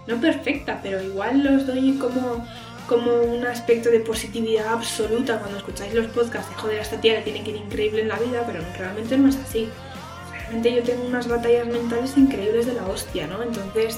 no 0.07 0.19
perfecta, 0.19 0.79
pero 0.81 1.01
igual 1.01 1.43
los 1.43 1.67
doy 1.67 1.97
como, 1.97 2.45
como 2.87 3.21
un 3.21 3.45
aspecto 3.45 3.89
de 3.89 3.99
positividad 3.99 4.73
absoluta 4.73 5.39
cuando 5.39 5.57
escucháis 5.57 5.93
los 5.93 6.07
podcasts 6.07 6.49
de 6.49 6.55
joder, 6.55 6.79
esta 6.79 6.99
tía 6.99 7.13
le 7.13 7.21
tiene 7.21 7.43
que 7.43 7.51
ir 7.51 7.57
increíble 7.57 8.01
en 8.01 8.09
la 8.09 8.19
vida, 8.19 8.43
pero 8.45 8.59
realmente 8.77 9.17
no 9.17 9.29
es 9.29 9.37
así. 9.37 9.69
Realmente 10.31 10.75
yo 10.75 10.83
tengo 10.83 11.05
unas 11.05 11.27
batallas 11.27 11.67
mentales 11.67 12.17
increíbles 12.17 12.65
de 12.65 12.73
la 12.73 12.85
hostia, 12.85 13.27
¿no? 13.27 13.41
Entonces, 13.41 13.97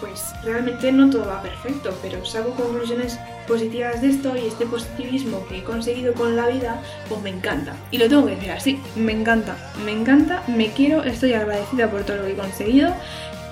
pues 0.00 0.32
realmente 0.44 0.90
no 0.92 1.10
todo 1.10 1.26
va 1.26 1.42
perfecto, 1.42 1.96
pero 2.00 2.24
saco 2.24 2.50
conclusiones 2.52 3.18
positivas 3.46 4.00
de 4.00 4.10
esto 4.10 4.34
y 4.36 4.46
este 4.46 4.64
positivismo 4.64 5.46
que 5.46 5.58
he 5.58 5.64
conseguido 5.64 6.14
con 6.14 6.36
la 6.36 6.46
vida, 6.46 6.80
pues 7.08 7.20
me 7.20 7.30
encanta. 7.30 7.74
Y 7.90 7.98
lo 7.98 8.08
tengo 8.08 8.26
que 8.26 8.36
decir 8.36 8.50
así, 8.50 8.80
me 8.96 9.12
encanta, 9.12 9.56
me 9.84 9.92
encanta, 9.92 10.42
me 10.46 10.72
quiero, 10.72 11.04
estoy 11.04 11.34
agradecida 11.34 11.90
por 11.90 12.04
todo 12.04 12.16
lo 12.18 12.24
que 12.24 12.32
he 12.32 12.36
conseguido 12.36 12.94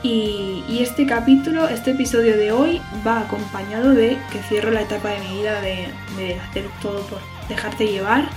y, 0.03 0.63
este 0.81 1.07
capítulo, 1.07 1.69
este 1.69 1.91
episodio 1.91 2.37
de 2.37 2.53
hoy 2.53 2.81
va 3.07 3.21
acompañado 3.21 3.93
de 3.93 4.17
que 4.31 4.43
cierro 4.43 4.71
la 4.71 4.83
etapa 4.83 5.09
de 5.09 5.19
mi 5.21 5.39
vida 5.39 5.61
de, 5.61 5.89
hacer 6.49 6.67
todo 6.81 7.01
por 7.07 7.19
dejarte 7.49 7.87
llevar 7.87 8.29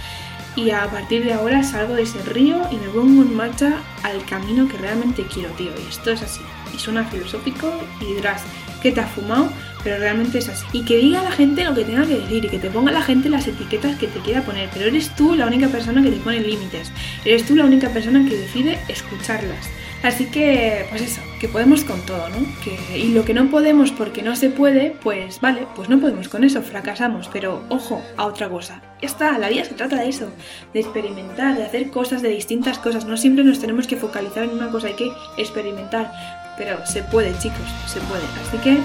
y 0.55 0.71
a 0.71 0.85
partir 0.87 1.23
de 1.23 1.33
ahora 1.33 1.63
salgo 1.63 1.95
de 1.95 2.03
ese 2.03 2.21
río 2.23 2.61
y 2.71 2.75
me 2.75 2.87
pongo 2.87 3.21
en 3.21 3.35
marcha 3.35 3.77
al 4.03 4.23
camino 4.25 4.67
que 4.67 4.77
realmente 4.77 5.25
quiero, 5.31 5.49
tío. 5.51 5.71
Y 5.71 5.89
esto 5.89 6.11
es 6.11 6.21
así. 6.21 6.41
Y 6.75 6.79
suena 6.79 7.05
filosófico 7.05 7.71
y 8.01 8.15
dirás 8.15 8.43
que 8.81 8.91
te 8.91 8.99
ha 8.99 9.07
fumado, 9.07 9.49
pero 9.83 9.97
realmente 9.97 10.39
es 10.39 10.49
así. 10.49 10.65
Y 10.73 10.83
que 10.83 10.97
diga 10.97 11.21
a 11.21 11.23
la 11.23 11.31
gente 11.31 11.63
lo 11.63 11.73
que 11.73 11.85
tenga 11.85 12.05
que 12.05 12.19
decir 12.19 12.43
y 12.43 12.49
que 12.49 12.59
te 12.59 12.69
ponga 12.69 12.91
la 12.91 13.01
gente 13.01 13.29
las 13.29 13.47
etiquetas 13.47 13.97
que 13.97 14.07
te 14.07 14.19
quiera 14.19 14.41
poner. 14.41 14.69
Pero 14.73 14.87
eres 14.87 15.15
tú 15.15 15.35
la 15.35 15.45
única 15.45 15.67
persona 15.67 16.01
que 16.01 16.11
te 16.11 16.17
pone 16.17 16.41
límites. 16.41 16.91
Eres 17.23 17.45
tú 17.45 17.55
la 17.55 17.65
única 17.65 17.89
persona 17.89 18.27
que 18.27 18.35
decide 18.35 18.79
escucharlas. 18.89 19.69
Así 20.03 20.25
que, 20.25 20.85
pues 20.89 21.03
eso, 21.03 21.21
que 21.39 21.47
podemos 21.47 21.83
con 21.83 22.01
todo, 22.01 22.27
¿no? 22.29 22.37
Que, 22.63 22.97
y 22.97 23.09
lo 23.09 23.23
que 23.23 23.35
no 23.35 23.51
podemos 23.51 23.91
porque 23.91 24.23
no 24.23 24.35
se 24.35 24.49
puede, 24.49 24.95
pues 25.03 25.39
vale, 25.41 25.67
pues 25.75 25.89
no 25.89 25.99
podemos 25.99 26.27
con 26.27 26.43
eso, 26.43 26.63
fracasamos, 26.63 27.29
pero 27.31 27.63
ojo 27.69 28.01
a 28.17 28.25
otra 28.25 28.49
cosa. 28.49 28.81
Ya 28.99 29.07
está, 29.07 29.37
la 29.37 29.49
vida 29.49 29.63
se 29.63 29.75
trata 29.75 29.97
de 29.97 30.09
eso, 30.09 30.29
de 30.73 30.79
experimentar, 30.79 31.55
de 31.55 31.65
hacer 31.65 31.91
cosas, 31.91 32.23
de 32.23 32.29
distintas 32.29 32.79
cosas. 32.79 33.05
No 33.05 33.15
siempre 33.15 33.43
nos 33.43 33.59
tenemos 33.59 33.85
que 33.85 33.95
focalizar 33.95 34.43
en 34.43 34.51
una 34.51 34.69
cosa, 34.69 34.87
hay 34.87 34.95
que 34.95 35.11
experimentar. 35.37 36.11
Pero 36.57 36.83
se 36.85 37.03
puede, 37.03 37.37
chicos, 37.37 37.67
se 37.85 37.99
puede. 38.01 38.23
Así 38.47 38.57
que, 38.57 38.77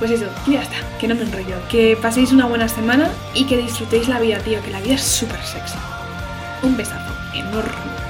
pues 0.00 0.10
eso, 0.10 0.26
que 0.44 0.52
ya 0.52 0.62
está, 0.62 0.76
que 1.00 1.06
no 1.06 1.14
me 1.14 1.22
enrollo. 1.22 1.56
Que 1.70 1.96
paséis 2.00 2.32
una 2.32 2.46
buena 2.46 2.68
semana 2.68 3.08
y 3.32 3.44
que 3.44 3.56
disfrutéis 3.58 4.08
la 4.08 4.18
vida, 4.18 4.38
tío, 4.40 4.60
que 4.62 4.72
la 4.72 4.80
vida 4.80 4.94
es 4.94 5.02
súper 5.02 5.40
sexy. 5.44 5.78
Un 6.64 6.76
besazo 6.76 7.14
enorme. 7.32 8.07